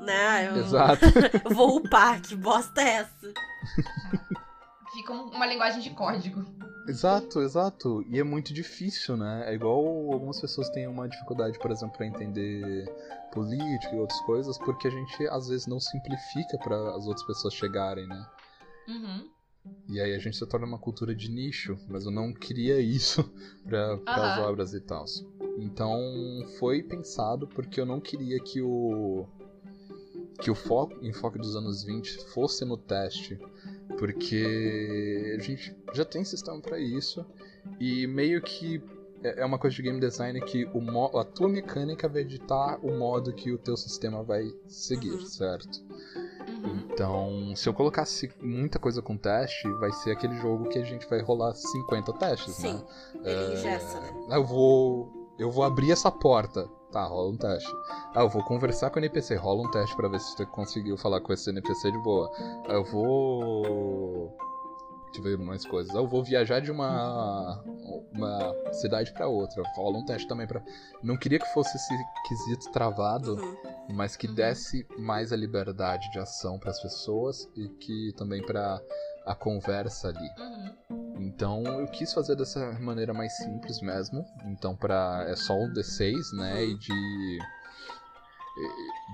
Né? 0.04 0.50
Eu, 0.50 0.58
Exato. 0.58 1.06
eu 1.45 1.52
vou 1.56 1.78
upar, 1.78 2.21
que 2.21 2.36
bosta 2.36 2.82
é 2.82 2.89
essa? 2.95 3.34
Fica 4.93 5.13
um- 5.13 5.30
uma 5.30 5.45
linguagem 5.45 5.82
de 5.82 5.91
código. 5.91 6.43
Exato, 6.88 7.41
exato. 7.41 8.04
E 8.08 8.19
é 8.19 8.23
muito 8.23 8.54
difícil, 8.54 9.17
né? 9.17 9.43
É 9.47 9.54
igual 9.54 9.86
algumas 10.13 10.39
pessoas 10.39 10.69
têm 10.69 10.88
uma 10.88 11.08
dificuldade, 11.08 11.60
por 11.60 11.69
exemplo, 11.71 11.97
pra 11.97 12.06
entender 12.06 12.86
política 13.32 13.93
e 13.95 14.00
outras 14.00 14.19
coisas, 14.21 14.58
porque 14.58 14.88
a 14.88 14.91
gente 14.91 15.28
às 15.28 15.50
vezes 15.50 15.67
não 15.67 15.80
simplifica 15.80 16.58
pra 16.58 16.95
as 16.95 17.06
outras 17.06 17.26
pessoas 17.26 17.54
chegarem, 17.54 18.08
né? 18.08 18.26
Uhum. 18.88 19.30
E 19.89 20.00
aí 20.00 20.13
a 20.13 20.19
gente 20.19 20.38
se 20.38 20.45
torna 20.45 20.65
uma 20.65 20.80
cultura 20.80 21.13
de 21.13 21.30
nicho, 21.30 21.78
mas 21.88 22.06
eu 22.06 22.12
não 22.12 22.34
queria 22.34 22.80
isso 22.80 23.23
para 23.65 23.95
as 24.08 24.38
Aham. 24.38 24.41
obras 24.50 24.73
e 24.73 24.82
tal. 24.82 25.06
Então 25.58 26.00
foi 26.60 26.84
pensado 26.84 27.47
porque 27.47 27.82
eu 27.82 27.86
não 27.86 28.00
queria 28.00 28.39
que 28.39 28.62
o 28.62 29.28
que 30.39 30.52
o 30.52 30.56
foco, 30.56 30.95
enfoque 31.04 31.38
dos 31.38 31.56
anos 31.56 31.84
20 31.84 32.26
fosse 32.26 32.63
no 32.65 32.78
teste, 32.78 33.39
porque 33.97 35.36
a 35.38 35.41
gente 35.41 35.76
já 35.93 36.06
tem 36.06 36.23
sistema 36.23 36.60
para 36.60 36.80
isso 36.80 37.26
e 37.80 38.06
meio 38.08 38.41
que 38.41 38.82
é 39.23 39.41
é 39.41 39.45
uma 39.45 39.58
coisa 39.58 39.76
de 39.76 39.82
game 39.82 40.00
design 40.00 40.39
que 40.41 40.65
o 40.73 41.17
a 41.17 41.23
tua 41.23 41.50
mecânica 41.50 42.08
vai 42.08 42.21
editar 42.21 42.78
o 42.84 42.95
modo 42.95 43.34
que 43.34 43.52
o 43.52 43.58
teu 43.58 43.76
sistema 43.76 44.21
vai 44.21 44.54
seguir, 44.67 45.10
Uhum. 45.10 45.26
certo? 45.26 45.84
Uhum. 46.47 46.84
Então, 46.93 47.56
se 47.56 47.67
eu 47.67 47.73
colocasse 47.73 48.30
muita 48.39 48.78
coisa 48.78 49.02
com 49.02 49.17
teste, 49.17 49.67
vai 49.80 49.91
ser 49.91 50.12
aquele 50.12 50.36
jogo 50.38 50.69
que 50.69 50.78
a 50.78 50.84
gente 50.84 51.08
vai 51.10 51.19
rolar 51.19 51.54
50 51.56 52.13
testes, 52.13 52.54
Sim. 52.56 52.73
né? 52.76 52.84
Ele 53.23 53.54
engessa, 53.56 54.00
né? 54.00 54.10
Eu 54.38 54.43
vou. 54.45 55.12
Eu 55.39 55.50
vou 55.52 55.63
abrir 55.63 55.91
essa 55.91 56.12
porta. 56.12 56.69
Tá, 56.91 57.04
rola 57.06 57.32
um 57.32 57.38
teste. 57.38 57.69
Ah, 58.15 58.21
eu 58.21 58.30
vou 58.30 58.43
conversar 58.43 58.89
com 58.89 58.95
o 58.95 59.00
NPC, 59.00 59.36
rola 59.36 59.67
um 59.67 59.71
teste 59.71 59.95
pra 59.95 60.08
ver 60.08 60.19
se 60.19 60.32
você 60.36 60.45
conseguiu 60.45 60.97
falar 60.97 61.19
com 61.21 61.34
esse 61.34 61.50
NPC 61.50 61.91
de 61.91 61.97
boa. 62.00 62.32
Ah, 62.67 62.73
eu 62.73 62.84
vou. 62.86 64.34
Deixa 65.08 65.19
eu 65.19 65.23
ver 65.23 65.38
mais 65.38 65.65
coisas. 65.65 65.93
Ah, 65.95 66.00
eu 66.00 66.08
vou 66.08 66.23
viajar 66.23 66.62
de 66.62 66.71
uma. 66.71 67.62
uma 68.13 68.54
cidade 68.73 69.12
pra 69.13 69.28
outra. 69.28 69.62
Rola 69.76 69.97
um 69.97 70.06
teste 70.06 70.28
também 70.28 70.47
pra. 70.47 70.62
Não 71.04 71.17
queria 71.17 71.39
que 71.39 71.54
fosse 71.54 71.76
esse 71.76 71.93
quesito 72.28 72.71
travado 72.71 73.36
Uhum. 73.36 73.95
mas 73.95 74.15
que 74.15 74.28
Uhum. 74.28 74.34
desse 74.36 74.86
mais 74.97 75.32
a 75.34 75.36
liberdade 75.36 76.10
de 76.12 76.19
ação 76.19 76.58
para 76.58 76.71
as 76.71 76.82
pessoas 76.82 77.50
e 77.56 77.67
que 77.80 78.13
também 78.17 78.41
para 78.45 78.82
a 79.28 79.36
conversa 79.36 80.08
ali. 80.10 80.30
Uhum. 80.40 81.18
Então 81.20 81.63
eu 81.63 81.88
quis 81.88 82.13
fazer 82.13 82.36
dessa 82.36 82.72
maneira 82.80 83.13
mais 83.13 83.36
simples 83.38 83.82
mesmo. 83.82 84.26
Então 84.46 84.76
para 84.76 85.26
é 85.28 85.36
só 85.36 85.54
um 85.54 85.72
D6, 85.74 86.16
né, 86.38 86.54
Uhum. 86.56 86.60
e 86.72 86.78
de 86.80 87.40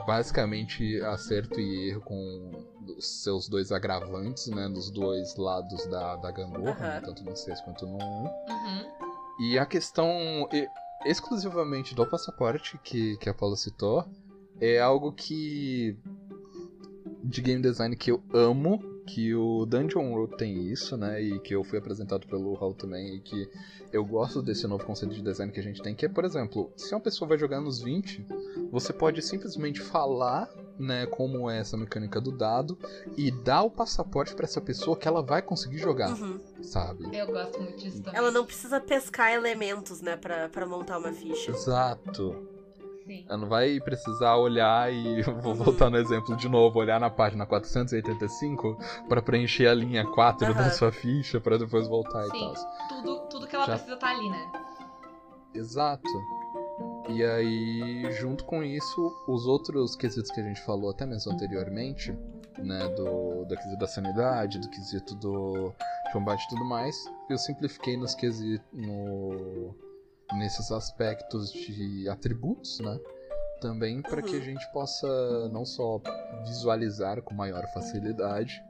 basicamente 0.06 1.02
acerto 1.02 1.60
e 1.60 1.90
erro 1.90 2.02
com 2.02 2.52
os 2.98 3.24
seus 3.24 3.48
dois 3.50 3.72
agravantes, 3.72 4.48
né, 4.48 4.70
dos 4.70 4.90
dois 4.90 5.36
lados 5.36 5.86
da, 5.88 6.16
da 6.18 6.32
gangorra, 6.32 6.74
né, 6.80 6.98
Aham. 6.98 7.02
tanto 7.02 7.24
no 7.24 7.36
6 7.36 7.62
quanto 7.62 7.86
no 7.86 7.98
1. 7.98 8.00
Uhum. 8.00 8.92
E 9.42 9.58
a 9.60 9.66
questão 9.66 10.48
exclusivamente 11.06 11.94
do 11.96 12.06
passaporte 12.08 12.78
que, 12.84 13.18
que 13.18 13.30
a 13.30 13.34
Paula 13.34 13.56
citou 13.58 14.06
é 14.62 14.80
algo 14.80 15.12
que. 15.12 15.98
de 17.24 17.42
game 17.42 17.62
design 17.62 17.96
que 17.96 18.12
eu 18.12 18.24
amo, 18.34 18.80
que 19.06 19.34
o 19.36 19.66
Dungeon 19.66 20.12
World 20.12 20.38
tem 20.38 20.68
isso, 20.68 20.96
né? 20.98 21.22
E 21.22 21.40
que 21.40 21.54
eu 21.54 21.64
fui 21.64 21.78
apresentado 21.78 22.26
pelo 22.28 22.54
Raul 22.54 22.74
também, 22.74 23.16
e 23.16 23.20
que 23.20 23.50
eu 23.92 24.04
gosto 24.06 24.42
desse 24.42 24.66
novo 24.66 24.86
conceito 24.86 25.14
de 25.14 25.22
design 25.22 25.52
que 25.52 25.60
a 25.60 25.64
gente 25.64 25.82
tem, 25.82 25.94
que 25.94 26.06
é, 26.06 26.10
por 26.10 26.24
exemplo, 26.26 26.72
se 26.76 26.94
uma 26.94 27.02
pessoa 27.02 27.28
vai 27.28 27.38
jogar 27.38 27.60
nos 27.62 27.82
20, 27.82 28.26
você 28.72 28.92
pode 28.94 29.22
simplesmente 29.22 29.82
falar, 29.82 30.50
né, 30.80 31.06
como 31.06 31.50
é 31.50 31.60
essa 31.60 31.78
mecânica 31.78 32.20
do 32.20 32.32
dado, 32.32 32.78
e 33.18 33.30
dar 33.30 33.64
o 33.64 33.70
passaporte 33.70 34.34
pra 34.34 34.46
essa 34.46 34.60
pessoa 34.62 34.98
que 34.98 35.08
ela 35.08 35.22
vai 35.22 35.42
conseguir 35.42 35.78
jogar, 35.78 36.10
Uhum. 36.20 36.40
sabe? 36.62 37.06
Eu 37.16 37.28
gosto 37.28 37.62
muito 37.62 37.78
disso 37.78 38.02
também. 38.02 38.18
Ela 38.20 38.32
não 38.32 38.46
precisa 38.46 38.80
pescar 38.82 39.32
elementos, 39.34 40.02
né, 40.02 40.16
pra, 40.16 40.50
pra 40.50 40.66
montar 40.66 40.98
uma 40.98 41.12
ficha. 41.12 41.52
Exato. 41.52 42.36
Sim. 43.06 43.26
Ela 43.28 43.38
não 43.38 43.50
vai 43.50 43.80
precisar 43.82 44.36
olhar 44.38 44.92
e 44.94 45.22
vou 45.42 45.54
Uhum. 45.54 45.54
voltar 45.56 45.90
no 45.90 45.98
exemplo 45.98 46.36
de 46.38 46.48
novo, 46.48 46.80
olhar 46.80 47.00
na 47.00 47.10
página 47.10 47.46
485 47.46 48.78
pra 49.10 49.22
preencher 49.22 49.68
a 49.68 49.74
linha 49.74 50.06
4 50.06 50.54
da 50.54 50.62
Aham. 50.62 50.70
sua 50.70 50.92
ficha 50.92 51.40
pra 51.42 51.58
depois 51.58 51.88
voltar 51.88 52.24
Sim. 52.26 52.38
e 52.38 52.40
tal. 52.40 52.54
Tudo, 52.90 53.20
tudo 53.30 53.48
que 53.48 53.56
ela 53.56 53.66
Já- 53.66 53.74
precisa 53.74 53.98
tá 53.98 54.10
ali, 54.10 54.30
né? 54.30 54.52
Exato. 55.54 56.10
E 57.10 57.24
aí, 57.24 58.12
junto 58.14 58.46
com 58.46 58.64
isso, 58.64 59.14
os 59.28 59.46
outros 59.46 59.96
quesitos 59.96 60.32
que 60.32 60.40
a 60.40 60.44
gente 60.44 60.62
falou 60.62 60.90
até 60.90 61.06
mesmo 61.06 61.32
anteriormente, 61.34 62.18
né, 62.58 62.88
do, 62.96 63.44
do 63.46 63.56
quesito 63.58 63.78
da 63.78 63.88
sanidade, 63.88 64.60
do 64.60 64.70
quesito 64.70 65.14
do 65.16 65.74
combate 66.14 66.44
e 66.46 66.50
tudo 66.50 66.64
mais, 66.64 66.96
eu 67.30 67.38
simplifiquei 67.38 67.98
nos 67.98 68.16
quesitos, 68.16 68.66
no, 68.72 69.76
nesses 70.38 70.72
aspectos 70.72 71.52
de 71.52 72.08
atributos, 72.10 72.80
né, 72.80 73.00
também 73.62 74.02
para 74.02 74.22
que 74.22 74.36
a 74.36 74.40
Uhum. 74.40 74.44
gente 74.46 74.72
possa 74.72 75.48
não 75.50 75.66
só 75.66 76.02
visualizar 76.46 77.22
com 77.22 77.34
maior 77.34 77.66
facilidade, 77.74 78.62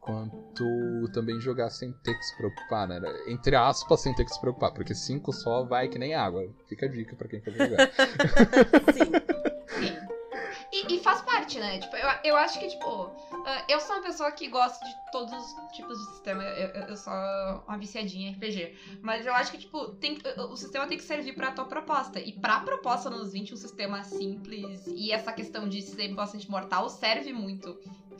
quanto 0.00 0.64
também 1.12 1.38
jogar 1.40 1.68
sem 1.70 1.92
ter 2.02 2.14
que 2.14 2.22
se 2.24 2.36
preocupar, 2.38 2.88
né? 2.88 3.00
Entre 3.28 3.54
aspas, 3.54 4.00
sem 4.00 4.14
ter 4.14 4.24
que 4.24 4.32
se 4.32 4.40
preocupar, 4.40 4.72
porque 4.72 4.94
5 4.94 5.30
só 5.32 5.62
vai 5.64 5.88
que 5.88 5.98
nem 5.98 6.14
água. 6.14 6.42
Fica 6.68 6.86
a 6.86 6.88
dica 6.88 7.14
pra 7.14 7.28
quem 7.28 7.40
quer 7.40 7.52
jogar. 7.52 7.90
Sim. 8.94 9.12
E, 10.72 10.94
e 10.94 10.98
faz 11.00 11.20
parte, 11.22 11.58
né? 11.58 11.78
Tipo, 11.78 11.96
eu, 11.96 12.08
eu 12.24 12.36
acho 12.36 12.58
que, 12.58 12.68
tipo, 12.68 13.10
ah, 13.44 13.64
eu 13.68 13.80
sou 13.80 13.96
uma 13.96 14.02
pessoa 14.02 14.30
que 14.30 14.46
gosta 14.48 14.84
de 14.84 14.94
todos 15.10 15.32
os 15.34 15.72
tipos 15.72 15.98
de 15.98 16.04
sistema. 16.12 16.44
Eu, 16.44 16.68
eu, 16.88 16.96
sou 16.96 17.12
uma 17.66 17.76
viciadinha 17.76 18.28
em 18.30 18.32
RPG. 18.32 18.74
Mas 19.02 19.26
eu 19.26 19.34
acho 19.34 19.50
que, 19.50 19.58
tipo, 19.58 19.88
tem, 19.96 20.16
o 20.48 20.56
sistema 20.56 20.86
tem 20.86 20.96
que 20.96 21.02
servir 21.04 21.34
pra 21.34 21.50
tua 21.50 21.64
proposta. 21.64 22.20
E 22.20 22.32
pra 22.32 22.60
proposta 22.60 23.10
nos 23.10 23.32
20, 23.32 23.54
um 23.54 23.56
sistema 23.56 24.04
simples 24.04 24.86
e 24.86 25.10
essa 25.10 25.32
questão 25.32 25.68
de 25.68 25.82
ser 25.82 26.14
bastante 26.14 26.48
mortal 26.48 26.88
serve 26.88 27.32
muito, 27.32 27.76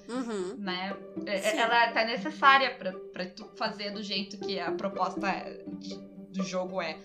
Uhum. 0.08 0.56
né? 0.58 0.96
É- 1.26 1.38
Sim. 1.52 1.56
Ela 1.58 1.92
tá 1.92 2.04
necessária 2.04 2.74
pra, 2.74 2.92
pra 3.12 3.26
tu 3.26 3.48
fazer 3.56 3.90
do 3.92 4.02
jeito 4.02 4.36
que 4.38 4.58
a 4.58 4.72
proposta 4.72 5.20
de- 5.78 5.96
do 6.32 6.42
jogo 6.44 6.82
é. 6.82 6.98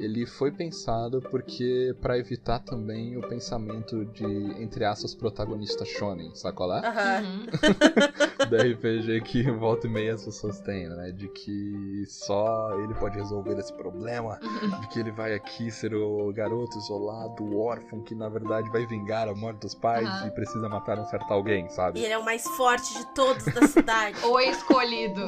Ele 0.00 0.24
foi 0.24 0.50
pensado 0.50 1.20
porque 1.30 1.94
para 2.00 2.18
evitar 2.18 2.58
também 2.60 3.18
o 3.18 3.22
pensamento 3.22 4.04
de 4.06 4.24
entre 4.62 4.84
aspas 4.84 5.14
protagonista 5.14 5.84
shonen? 5.84 6.32
Aham. 6.44 7.22
Uhum. 7.22 7.46
da 8.50 8.62
RPG 8.62 9.20
que 9.20 9.50
volta 9.50 9.86
e 9.86 9.90
meia 9.90 10.14
as 10.14 10.24
pessoas 10.24 10.58
têm, 10.60 10.88
né? 10.88 11.12
De 11.12 11.28
que 11.28 12.04
só 12.08 12.72
ele 12.78 12.94
pode 12.94 13.16
resolver 13.16 13.58
esse 13.58 13.72
problema, 13.74 14.38
de 14.80 14.88
que 14.88 14.98
ele 15.00 15.10
vai 15.12 15.34
aqui 15.34 15.70
ser 15.70 15.94
o 15.94 16.32
garoto 16.32 16.78
isolado, 16.78 17.44
o 17.44 17.60
órfão 17.60 18.02
que 18.02 18.14
na 18.14 18.28
verdade 18.28 18.70
vai 18.70 18.86
vingar 18.86 19.28
a 19.28 19.34
morte 19.34 19.60
dos 19.60 19.74
pais 19.74 20.08
Aham. 20.08 20.28
e 20.28 20.30
precisa 20.30 20.68
matar 20.68 20.98
um 20.98 21.04
certo 21.04 21.30
alguém, 21.30 21.66
E 21.66 21.70
sabe? 21.70 22.00
ele 22.00 22.12
é 22.12 22.18
o 22.18 22.24
mais 22.24 22.42
forte 22.56 22.92
de 22.94 23.14
todos 23.14 23.44
da 23.44 23.66
cidade. 23.66 24.16
O 24.24 24.38
escolhido. 24.38 25.22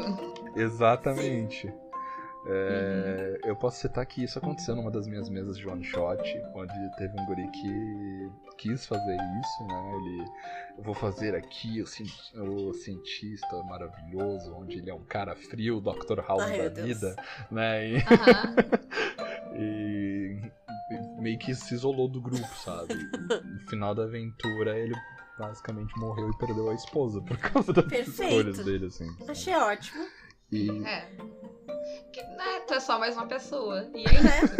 Exatamente. 0.55 1.73
É, 2.45 3.39
Eu 3.45 3.55
posso 3.57 3.79
citar 3.81 4.05
que 4.05 4.25
isso 4.25 4.39
aconteceu 4.39 4.75
numa 4.75 4.91
das 4.91 5.07
minhas 5.07 5.29
mesas 5.29 5.57
de 5.57 5.67
one 5.67 5.85
shot, 5.85 6.23
onde 6.55 6.97
teve 6.97 7.13
um 7.21 7.27
guri 7.27 7.49
que 7.51 8.31
quis 8.59 8.85
fazer 8.87 9.15
isso, 9.15 9.67
né? 9.67 9.93
Ele, 9.97 10.25
eu 10.79 10.85
vou 10.85 10.95
fazer 10.95 11.35
aqui 11.35 11.83
o, 11.83 12.45
o 12.69 12.75
cientista 12.75 13.63
maravilhoso, 13.65 14.55
onde 14.55 14.79
ele 14.79 14.91
é 14.91 14.95
um 14.95 15.05
cara 15.05 15.35
frio, 15.37 15.81
Dr. 15.81 16.21
House 16.27 16.43
Ai, 16.43 16.59
da 16.59 16.69
Deus. 16.69 16.89
vida, 16.89 17.17
né? 17.51 17.89
E, 17.89 17.97
e 19.55 21.21
meio 21.21 21.39
que 21.39 21.55
se 21.55 21.75
isolou 21.75 22.09
do 22.09 22.21
grupo, 22.21 22.47
sabe? 22.57 22.95
No 22.95 23.61
final 23.69 23.95
da 23.95 24.05
aventura, 24.05 24.77
ele 24.79 24.95
basicamente 25.39 25.97
morreu 25.99 26.29
e 26.31 26.39
perdeu 26.39 26.71
a 26.71 26.75
esposa 26.75 27.21
por 27.23 27.37
causa 27.39 27.73
das 27.73 27.87
Perfeito. 27.87 28.23
escolhas 28.31 28.59
dele, 28.65 28.87
assim. 28.87 29.07
Achei 29.29 29.55
ótimo. 29.55 30.05
E 30.51 30.71
É. 30.85 31.09
Que, 32.13 32.23
né, 32.23 32.61
tu 32.67 32.75
é 32.75 32.81
só 32.81 32.99
mais 32.99 33.17
uma 33.17 33.27
pessoa. 33.27 33.87
E 33.95 34.05
é 34.07 34.21
isso. 34.45 34.57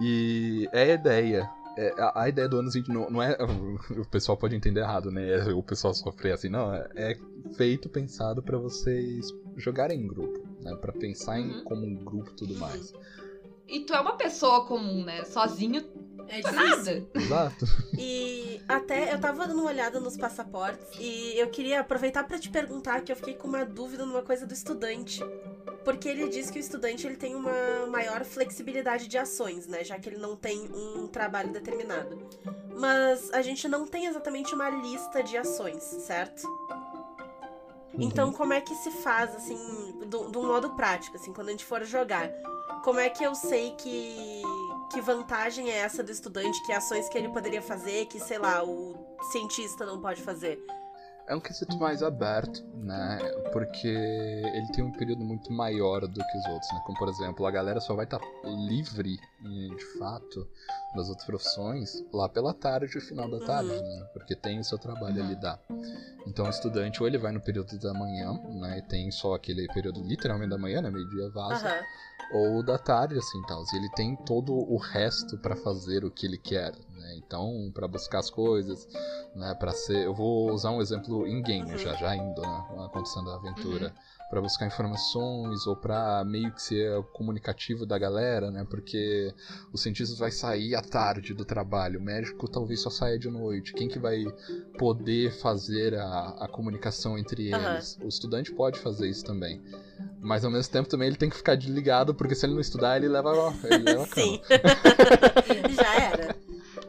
E 0.00 0.68
é 0.72 0.82
a 0.82 0.94
ideia. 0.94 1.50
É, 1.76 1.92
a, 1.98 2.22
a 2.22 2.28
ideia 2.28 2.48
do 2.48 2.58
anos 2.58 2.74
20 2.74 2.88
não, 2.88 3.10
não 3.10 3.22
é. 3.22 3.36
O 3.90 4.06
pessoal 4.08 4.36
pode 4.36 4.54
entender 4.54 4.80
errado, 4.80 5.10
né? 5.10 5.30
É 5.48 5.52
O 5.52 5.62
pessoal 5.62 5.92
sofrer 5.94 6.32
assim, 6.32 6.48
não. 6.48 6.74
É, 6.74 6.86
é 6.96 7.16
feito, 7.56 7.88
pensado 7.88 8.42
pra 8.42 8.58
vocês 8.58 9.26
jogarem 9.56 10.00
em 10.00 10.06
grupo, 10.06 10.38
né? 10.62 10.74
Pra 10.76 10.92
pensar 10.92 11.38
em 11.40 11.50
Uhum. 11.58 11.64
como 11.64 11.86
um 11.86 11.94
grupo 11.96 12.30
e 12.30 12.34
tudo 12.34 12.54
mais. 12.56 12.92
E 13.68 13.80
tu 13.80 13.94
é 13.94 14.00
uma 14.00 14.16
pessoa 14.16 14.66
comum, 14.66 15.04
né? 15.04 15.24
Sozinho, 15.24 15.82
É 16.28 16.38
é 16.38 16.42
difícil. 16.42 17.08
nada. 17.14 17.20
Exato. 17.24 17.66
E 17.98 18.60
até 18.68 19.12
eu 19.14 19.20
tava 19.20 19.46
dando 19.46 19.60
uma 19.60 19.70
olhada 19.70 20.00
nos 20.00 20.16
passaportes 20.16 20.86
e 20.98 21.38
eu 21.38 21.48
queria 21.48 21.80
aproveitar 21.80 22.24
pra 22.24 22.38
te 22.38 22.48
perguntar 22.50 23.02
que 23.02 23.12
eu 23.12 23.16
fiquei 23.16 23.34
com 23.34 23.46
uma 23.48 23.64
dúvida 23.64 24.04
numa 24.04 24.22
coisa 24.22 24.46
do 24.46 24.52
estudante. 24.54 25.20
Porque 25.84 26.08
ele 26.08 26.28
diz 26.28 26.50
que 26.50 26.58
o 26.58 26.60
estudante 26.60 27.06
ele 27.06 27.16
tem 27.16 27.34
uma 27.34 27.86
maior 27.88 28.24
flexibilidade 28.24 29.06
de 29.06 29.18
ações, 29.18 29.66
né? 29.66 29.84
Já 29.84 29.98
que 29.98 30.08
ele 30.08 30.16
não 30.16 30.34
tem 30.34 30.60
um 30.72 31.06
trabalho 31.06 31.52
determinado. 31.52 32.26
Mas 32.74 33.30
a 33.32 33.42
gente 33.42 33.68
não 33.68 33.86
tem 33.86 34.06
exatamente 34.06 34.54
uma 34.54 34.70
lista 34.70 35.22
de 35.22 35.36
ações, 35.36 35.82
certo? 35.82 36.42
Então, 37.96 38.32
como 38.32 38.52
é 38.52 38.60
que 38.60 38.74
se 38.74 38.90
faz, 38.90 39.34
assim, 39.36 39.56
do- 40.06 40.30
de 40.30 40.38
um 40.38 40.46
modo 40.46 40.70
prático, 40.70 41.16
assim, 41.16 41.32
quando 41.32 41.48
a 41.48 41.50
gente 41.52 41.64
for 41.64 41.84
jogar? 41.84 42.28
Como 42.82 42.98
é 42.98 43.08
que 43.08 43.22
eu 43.22 43.34
sei 43.34 43.70
que, 43.72 44.42
que 44.94 45.00
vantagem 45.00 45.70
é 45.70 45.78
essa 45.78 46.04
do 46.04 46.12
estudante, 46.12 46.62
que 46.64 46.72
ações 46.72 47.08
que 47.08 47.18
ele 47.18 47.28
poderia 47.28 47.60
fazer, 47.60 48.06
que, 48.06 48.20
sei 48.20 48.38
lá, 48.38 48.62
o 48.62 48.94
cientista 49.32 49.84
não 49.84 50.00
pode 50.00 50.22
fazer? 50.22 50.64
É 51.26 51.34
um 51.34 51.40
quesito 51.40 51.78
mais 51.78 52.02
aberto, 52.02 52.62
né? 52.74 53.18
Porque 53.50 53.88
ele 53.88 54.66
tem 54.68 54.84
um 54.84 54.92
período 54.92 55.24
muito 55.24 55.50
maior 55.50 56.06
do 56.06 56.22
que 56.26 56.36
os 56.36 56.46
outros, 56.46 56.70
né? 56.72 56.80
Como, 56.84 56.98
por 56.98 57.08
exemplo, 57.08 57.46
a 57.46 57.50
galera 57.50 57.80
só 57.80 57.94
vai 57.94 58.04
estar 58.04 58.20
livre, 58.44 59.18
e, 59.42 59.74
de 59.74 59.84
fato, 59.98 60.46
das 60.94 61.08
outras 61.08 61.26
profissões 61.26 62.04
lá 62.12 62.28
pela 62.28 62.52
tarde, 62.52 63.00
final 63.00 63.28
da 63.30 63.40
tarde, 63.40 63.72
Uhum. 63.72 63.82
né? 63.82 64.06
Porque 64.12 64.36
tem 64.36 64.60
o 64.60 64.64
seu 64.64 64.78
trabalho 64.78 65.16
Uhum. 65.16 65.24
a 65.24 65.28
lidar. 65.28 65.60
Então, 66.26 66.46
o 66.46 66.50
estudante, 66.50 67.00
ou 67.02 67.06
ele 67.08 67.18
vai 67.18 67.32
no 67.32 67.40
período 67.40 67.78
da 67.78 67.94
manhã, 67.94 68.32
né? 68.60 68.78
E 68.78 68.82
tem 68.82 69.10
só 69.10 69.34
aquele 69.34 69.66
período 69.68 70.02
literalmente 70.02 70.50
da 70.50 70.58
manhã, 70.58 70.82
né? 70.82 70.90
Meio-dia 70.90 71.30
vaza. 71.30 71.66
Aham. 71.68 71.84
Ou 72.32 72.62
da 72.62 72.78
tarde, 72.78 73.16
assim, 73.18 73.40
tal. 73.42 73.62
E 73.72 73.76
ele 73.76 73.88
tem 73.90 74.16
todo 74.16 74.52
o 74.54 74.76
resto 74.78 75.38
pra 75.38 75.54
fazer 75.56 76.04
o 76.04 76.10
que 76.10 76.26
ele 76.26 76.38
quer, 76.38 76.72
né? 77.04 77.14
Então, 77.16 77.70
pra 77.74 77.86
buscar 77.86 78.18
as 78.20 78.30
coisas, 78.30 78.88
né? 79.34 79.54
Para 79.54 79.72
ser, 79.72 80.04
eu 80.04 80.14
vou 80.14 80.50
usar 80.52 80.70
um 80.70 80.80
exemplo 80.80 81.26
em 81.26 81.42
game, 81.42 81.70
Uhum. 81.70 81.78
já 81.78 81.94
já 81.94 82.16
indo, 82.16 82.40
né? 82.40 82.64
Acontecendo 82.86 83.30
a 83.30 83.36
aventura. 83.36 83.92
Pra 84.30 84.40
buscar 84.40 84.66
informações 84.66 85.64
ou 85.66 85.76
pra 85.76 86.24
meio 86.24 86.50
que 86.52 86.60
ser 86.60 87.00
comunicativo 87.12 87.86
da 87.86 87.96
galera, 87.98 88.50
né? 88.50 88.66
Porque 88.68 89.32
o 89.72 89.78
cientista 89.78 90.16
vai 90.16 90.32
sair 90.32 90.74
à 90.74 90.80
tarde 90.82 91.34
do 91.34 91.44
trabalho, 91.44 92.00
o 92.00 92.02
médico 92.02 92.48
talvez 92.48 92.80
só 92.80 92.90
saia 92.90 93.16
de 93.18 93.30
noite. 93.30 93.74
Quem 93.74 93.86
que 93.86 93.98
vai 93.98 94.24
poder 94.76 95.30
fazer 95.40 95.94
a, 95.94 96.36
a 96.40 96.48
comunicação 96.48 97.16
entre 97.16 97.48
eles? 97.52 97.96
O 98.02 98.08
estudante 98.08 98.50
pode 98.52 98.80
fazer 98.80 99.08
isso 99.08 99.24
também. 99.24 99.62
Mas 100.20 100.44
ao 100.44 100.50
mesmo 100.50 100.72
tempo 100.72 100.88
também 100.88 101.06
ele 101.08 101.16
tem 101.16 101.28
que 101.30 101.36
ficar 101.36 101.54
desligado, 101.54 102.14
porque 102.14 102.34
se 102.34 102.46
ele 102.46 102.54
não 102.54 102.60
estudar, 102.60 102.96
ele 102.96 103.08
leva, 103.08 103.30
ele 103.64 103.82
leva 103.84 104.02
a 104.04 104.06
cama. 104.06 104.22
Sim. 104.26 104.40
Já 105.76 105.94
era. 106.00 106.36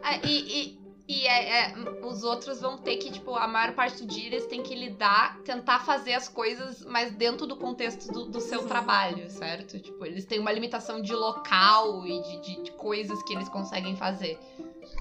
É, 0.06 0.26
e 0.26 0.78
e, 0.78 0.80
e 1.08 1.28
é, 1.28 1.62
é, 1.72 1.74
os 2.06 2.24
outros 2.24 2.62
vão 2.62 2.78
ter 2.78 2.98
que, 2.98 3.12
tipo, 3.12 3.36
a 3.36 3.48
maior 3.48 3.74
parte 3.74 4.04
do 4.04 4.08
dia 4.08 4.28
eles 4.28 4.46
têm 4.48 4.62
que 4.64 4.74
lidar, 4.76 5.40
tentar 5.44 5.80
fazer 5.80 6.14
as 6.14 6.28
coisas, 6.28 6.84
mas 6.86 7.12
dentro 7.12 7.46
do 7.48 7.56
contexto 7.56 8.12
do, 8.12 8.26
do 8.26 8.40
seu 8.40 8.66
trabalho, 8.68 9.30
certo? 9.30 9.80
Tipo, 9.80 10.06
eles 10.06 10.26
têm 10.26 10.40
uma 10.40 10.52
limitação 10.52 11.02
de 11.02 11.14
local 11.14 12.06
e 12.06 12.22
de, 12.22 12.42
de- 12.42 12.64
de 12.64 12.72
coisas 12.72 13.22
que 13.24 13.34
eles 13.34 13.50
conseguem 13.50 13.96
fazer, 13.96 14.40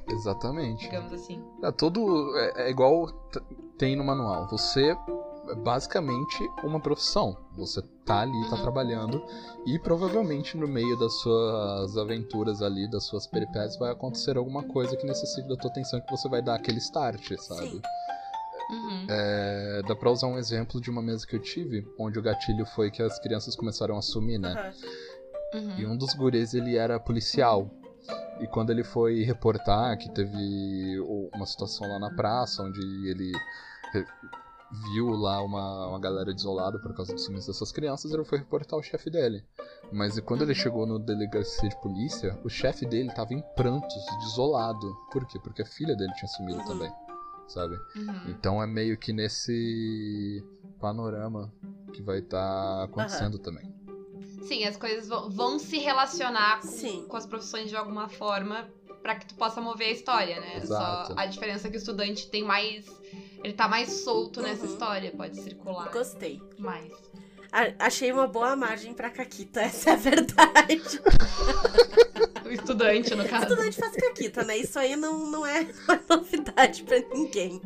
Exatamente. 0.09 0.85
digamos 0.85 1.13
assim. 1.13 1.43
É 1.63 1.71
todo. 1.71 2.37
É, 2.37 2.67
é 2.67 2.71
igual 2.71 3.07
tem 3.79 3.97
no 3.97 4.05
manual. 4.05 4.47
Você 4.49 4.97
basicamente 5.63 6.51
uma 6.63 6.81
profissão. 6.81 7.37
Você 7.57 7.83
tá 8.05 8.21
ali, 8.21 8.49
tá 8.49 8.57
Uhum. 8.57 8.63
trabalhando, 8.63 9.23
e 9.67 9.79
provavelmente 9.79 10.57
no 10.57 10.67
meio 10.69 10.99
das 10.99 11.13
suas 11.21 11.97
aventuras 11.97 12.63
ali, 12.63 12.89
das 12.91 13.05
suas 13.05 13.27
peripécias, 13.27 13.77
vai 13.79 13.93
acontecer 13.93 14.37
alguma 14.37 14.63
coisa 14.63 14.97
que 14.97 15.07
necessite 15.07 15.49
da 15.49 15.57
tua 15.57 15.71
atenção 15.71 16.01
que 16.01 16.11
você 16.11 16.29
vai 16.29 16.43
dar 16.43 16.55
aquele 16.55 16.79
start, 16.79 17.33
sabe? 17.39 17.71
Sim. 17.71 17.83
Uhum. 18.71 19.07
É, 19.11 19.83
dá 19.87 19.95
pra 19.95 20.11
usar 20.11 20.27
um 20.27 20.39
exemplo 20.39 20.81
de 20.81 20.89
uma 20.91 21.03
mesa 21.03 21.27
que 21.27 21.37
eu 21.37 21.41
tive, 21.41 21.87
onde 21.99 22.19
o 22.19 22.23
gatilho 22.23 22.65
foi 22.65 22.91
que 22.91 23.03
as 23.03 23.19
crianças 23.19 23.55
começaram 23.55 23.97
a 23.99 24.03
sumir, 24.03 24.39
né? 24.39 24.53
Aham. 24.53 24.73
Uhum. 25.55 25.79
E 25.79 25.87
um 25.87 25.97
dos 25.97 26.15
guris, 26.15 26.55
ele 26.55 26.77
era 26.77 26.99
policial. 26.99 27.71
E 28.41 28.47
quando 28.49 28.71
ele 28.71 28.83
foi 28.83 29.23
reportar 29.23 29.97
que 29.99 30.11
teve 30.11 30.99
uma 31.33 31.47
situação 31.47 31.87
lá 31.89 31.99
na 32.01 32.11
praça, 32.11 32.63
onde 32.63 32.81
ele 33.09 33.31
viu 34.93 35.11
lá 35.11 35.43
uma, 35.43 35.89
uma 35.89 35.99
galera 36.01 36.33
desolada 36.33 36.79
por 36.79 36.95
causa 36.95 37.15
do 37.15 37.21
sumiço 37.21 37.47
dessas 37.49 37.71
crianças, 37.73 38.13
ele 38.13 38.25
foi 38.25 38.39
reportar 38.39 38.79
o 38.79 38.83
chefe 38.83 39.11
dele. 39.11 39.45
Mas 39.93 40.19
quando 40.21 40.43
ele 40.43 40.55
chegou 40.55 40.87
no 40.87 40.99
delegacia 40.99 41.69
de 41.69 41.77
polícia, 41.81 42.39
o 42.45 42.49
chefe 42.49 42.85
dele 42.87 43.13
tava 43.13 43.33
em 43.35 43.43
prantos, 43.55 44.05
desolado. 44.21 44.95
Por 45.13 45.27
quê? 45.27 45.39
Porque 45.39 45.63
a 45.63 45.67
filha 45.67 45.95
dele 45.97 46.13
tinha 46.15 46.29
sumido 46.29 46.59
Uhum. 46.61 46.67
também, 46.67 46.93
sabe? 47.49 47.77
Uhum. 47.97 48.21
Então 48.31 48.63
é 48.63 48.67
meio 48.67 48.97
que 48.99 49.13
nesse 49.13 50.45
panorama 50.81 51.53
que 51.93 52.03
vai 52.03 52.19
estar 52.19 52.85
acontecendo 52.85 53.39
também. 53.39 53.73
Sim, 54.43 54.65
as 54.65 54.77
coisas 54.77 55.09
vão, 55.09 55.31
vão 55.31 55.59
se 55.59 55.79
relacionar 55.79 56.61
com, 56.61 57.03
com 57.09 57.17
as 57.17 57.25
profissões 57.25 57.69
de 57.71 57.77
alguma 57.77 58.09
forma 58.09 58.69
pra 59.03 59.15
que 59.15 59.27
tu 59.27 59.35
possa 59.35 59.61
mover 59.61 59.89
a 59.89 59.93
história, 59.93 60.41
né? 60.41 60.57
Exato. 60.57 61.13
Só 61.15 61.19
a 61.19 61.27
diferença 61.27 61.69
é 61.69 61.71
que 61.71 61.77
o 61.77 61.79
estudante 61.79 62.29
tem 62.31 62.43
mais. 62.43 62.85
Ele 63.45 63.53
tá 63.53 63.69
mais 63.69 63.91
solto 63.93 64.41
nessa 64.41 64.65
Uhum. 64.65 64.73
história, 64.73 65.13
pode 65.15 65.37
circular 65.37 65.91
Gostei. 65.93 66.43
mais. 66.59 66.91
A- 67.53 67.87
achei 67.87 68.11
uma 68.11 68.27
boa 68.27 68.57
margem 68.57 68.95
pra 68.95 69.11
Caquita, 69.11 69.61
essa 69.63 69.91
é 69.91 69.93
a 69.93 69.97
verdade. 69.97 71.01
O 72.45 72.49
estudante, 72.51 73.15
no 73.15 73.29
caso. 73.29 73.45
Estudante 73.45 73.77
faz 73.77 73.95
Caquita, 73.95 74.43
né? 74.45 74.57
Isso 74.57 74.79
aí 74.79 74.97
não, 74.97 75.31
não 75.31 75.47
é 75.47 75.61
uma 75.87 76.01
novidade 76.17 76.83
pra 76.85 76.99
ninguém. 77.13 77.61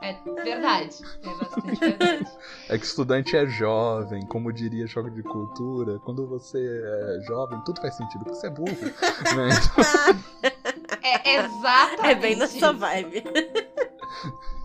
É 0.00 0.12
verdade. 0.44 0.96
É 1.22 1.34
bastante 1.34 1.80
verdade. 1.80 2.30
É 2.68 2.78
que 2.78 2.84
estudante 2.84 3.36
é 3.36 3.46
jovem, 3.46 4.24
como 4.26 4.52
diria 4.52 4.86
jogo 4.86 5.10
de 5.10 5.22
cultura. 5.22 5.98
Quando 6.00 6.26
você 6.26 6.58
é 6.60 7.20
jovem, 7.26 7.60
tudo 7.64 7.80
faz 7.80 7.96
sentido, 7.96 8.24
porque 8.24 8.38
você 8.38 8.46
é 8.46 8.50
burro. 8.50 8.76
né? 9.34 10.77
É 11.02 11.36
exatamente. 11.36 12.06
É 12.06 12.14
bem 12.14 12.36
nessa 12.36 12.72
vibe. 12.72 13.24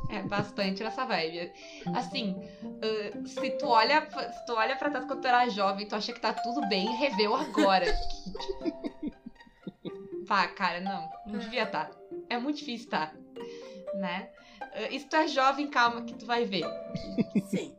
É 0.10 0.22
bastante 0.22 0.84
nessa 0.84 1.06
vibe. 1.06 1.52
Assim, 1.96 2.36
ah, 2.64 3.28
se 3.28 3.50
tu 3.58 3.68
olha, 3.68 4.08
se 4.10 4.46
tu 4.46 4.54
olha 4.54 4.76
pra 4.76 4.90
trás 4.90 5.06
quando 5.06 5.22
tu 5.22 5.28
era 5.28 5.50
jovem, 5.50 5.88
tu 5.88 5.96
acha 5.96 6.14
que 6.14 6.20
tá 6.20 6.32
tudo 6.34 6.68
bem, 6.68 6.88
reveu 6.96 7.36
agora. 7.36 7.86
Pá, 10.28 10.48
cara, 10.48 10.80
não, 10.80 11.10
não 11.26 11.40
devia 11.40 11.66
tá. 11.66 11.90
É 12.30 12.38
muito 12.38 12.60
difícil 12.60 12.90
tá, 12.90 13.12
né? 13.96 14.30
E 14.90 15.00
se 15.00 15.06
tu 15.08 15.16
é 15.16 15.28
jovem, 15.28 15.68
calma 15.68 16.04
que 16.04 16.14
tu 16.14 16.26
vai 16.26 16.46
ver. 16.46 16.66
Sim. 17.50 17.76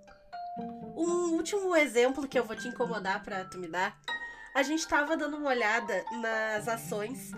Um 0.97 1.33
último 1.35 1.75
exemplo 1.75 2.29
que 2.29 2.39
eu 2.39 2.45
vou 2.45 2.57
te 2.57 2.69
incomodar 2.69 3.23
pra 3.23 3.45
tu 3.45 3.59
me 3.59 3.69
dar. 3.69 3.97
A 4.55 4.63
gente 4.63 4.87
tava 4.87 5.17
dando 5.17 5.37
uma 5.37 5.49
olhada 5.49 6.05
nas 6.21 6.69
ações 6.69 7.33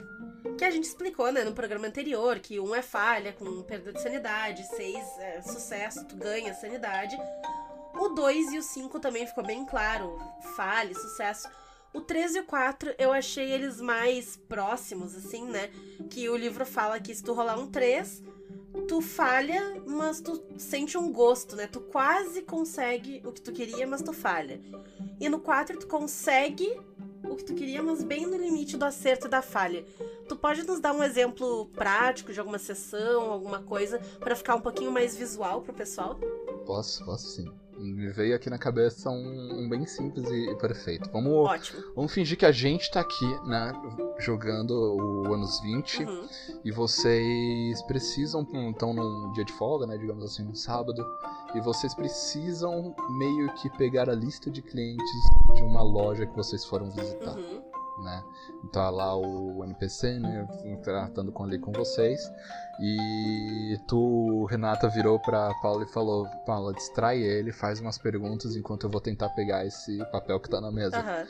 que 0.55 0.65
a 0.65 0.71
gente 0.71 0.85
explicou, 0.85 1.33
né, 1.33 1.45
no 1.45 1.53
programa 1.53 1.87
anterior, 1.87 2.39
que 2.39 2.61
um 2.61 2.75
é 2.75 2.83
falha 2.83 3.33
com 3.33 3.63
perda 3.63 3.93
de 3.93 4.01
sanidade, 4.01 4.67
seis 4.69 5.05
é 5.19 5.43
sucesso, 5.43 6.05
tu 6.07 6.17
ganha 6.17 6.55
sanidade. 6.55 7.17
O 7.95 8.11
2 8.11 8.53
e 8.53 8.59
o 8.59 8.63
5 8.63 9.01
também 9.01 9.27
ficou 9.27 9.45
bem 9.45 9.65
claro, 9.65 10.19
falha, 10.55 10.95
sucesso. 10.95 11.49
O 11.95 12.01
3 12.01 12.37
e 12.37 12.41
o 12.41 12.45
4 12.45 12.95
eu 12.99 13.11
achei 13.11 13.51
eles 13.51 13.81
mais 13.81 14.37
próximos, 14.37 15.15
assim, 15.15 15.47
né? 15.47 15.71
Que 16.11 16.29
o 16.29 16.37
livro 16.37 16.67
fala 16.67 17.01
que 17.01 17.15
se 17.15 17.23
tu 17.23 17.33
rolar 17.33 17.59
um 17.59 17.71
3, 17.71 18.23
tu 18.87 19.01
falha, 19.01 19.81
mas 19.87 20.21
tu 20.21 20.45
sente 20.59 20.99
um 20.99 21.11
gosto, 21.11 21.57
né? 21.57 21.67
Tu 21.67 21.81
quase 21.81 22.43
consegue 22.43 23.23
o 23.25 23.33
que 23.33 23.41
tu 23.41 23.51
queria, 23.51 23.87
mas 23.87 24.03
tu 24.03 24.13
falha. 24.13 24.61
E 25.19 25.29
no 25.31 25.41
4 25.41 25.79
tu 25.79 25.87
consegue 25.87 26.79
o 27.33 27.37
que 27.37 27.45
tu 27.45 27.55
queria, 27.55 27.83
mas 27.83 28.03
bem 28.03 28.27
no 28.27 28.37
limite 28.37 28.77
do 28.77 28.85
acerto 28.85 29.27
e 29.27 29.31
da 29.31 29.43
falha. 29.43 29.85
Tu 30.29 30.37
pode 30.37 30.63
nos 30.63 30.81
dar 30.81 30.93
um 30.93 31.03
exemplo 31.03 31.67
prático 31.75 32.33
de 32.33 32.41
alguma 32.41 32.59
sessão, 32.59 33.31
alguma 33.31 33.61
coisa, 33.61 33.99
pra 34.19 34.37
ficar 34.37 34.55
um 34.55 34.61
pouquinho 34.61 34.91
mais 34.91 35.17
visual 35.17 35.63
pro 35.63 35.73
pessoal? 35.73 36.19
Posso, 36.65 37.05
posso 37.05 37.29
sim. 37.29 37.51
Me 37.79 38.09
veio 38.11 38.35
aqui 38.35 38.49
na 38.49 38.59
cabeça 38.59 39.11
um, 39.11 39.61
um 39.65 39.69
bem 39.69 39.85
simples 39.87 40.29
e 40.31 40.55
perfeito. 40.57 41.11
Vamos, 41.13 41.33
Ótimo. 41.49 41.83
vamos 41.95 42.13
fingir 42.13 42.39
que 42.39 42.47
a 42.47 42.53
gente 42.53 42.91
tá 42.91 43.01
aqui, 43.01 43.27
né, 43.47 43.73
jogando 44.19 44.71
o 44.73 45.33
anos 45.35 45.61
20 45.61 46.05
Uhum. 46.05 46.27
e 46.65 46.71
vocês 46.73 47.83
precisam, 47.83 48.47
estão 48.71 48.93
num 48.95 49.33
dia 49.33 49.45
de 49.45 49.53
folga, 49.53 49.87
né, 49.87 49.97
digamos 49.99 50.25
assim, 50.25 50.47
um 50.47 50.55
sábado, 50.55 51.05
e 51.55 51.61
vocês 51.61 51.95
precisam 51.95 52.95
meio 53.19 53.53
que 53.55 53.69
pegar 53.77 54.09
a 54.09 54.15
lista 54.15 54.51
de 54.51 54.63
clientes 54.63 55.05
de 55.55 55.63
uma 55.63 55.83
loja 55.83 56.27
que 56.27 56.35
vocês 56.35 56.65
foram 56.65 56.91
visitar 56.91 57.37
Uhum. 57.37 57.63
Né? 57.99 58.23
Tá 58.73 58.91
lá 58.91 59.17
o 59.17 59.65
NPC, 59.65 60.19
né? 60.19 60.47
Tratando 60.83 61.33
com 61.33 61.45
ali 61.45 61.59
com 61.59 61.73
vocês. 61.73 62.21
E 62.81 63.79
tu, 63.89 64.45
Renata, 64.47 64.89
virou 64.89 65.19
pra 65.21 65.53
Paula 65.63 65.85
e 65.85 65.93
falou: 65.93 66.27
Paula, 66.45 66.73
distrai 66.73 67.23
ele, 67.23 67.53
faz 67.53 67.81
umas 67.81 67.99
perguntas 67.99 68.57
enquanto 68.57 68.85
eu 68.85 68.91
vou 68.91 69.01
tentar 69.01 69.29
pegar 69.31 69.65
esse 69.65 69.99
papel 70.11 70.41
que 70.41 70.51
tá 70.51 70.61
na 70.61 70.71
mesa. 70.71 70.99
Aham. 70.99 71.27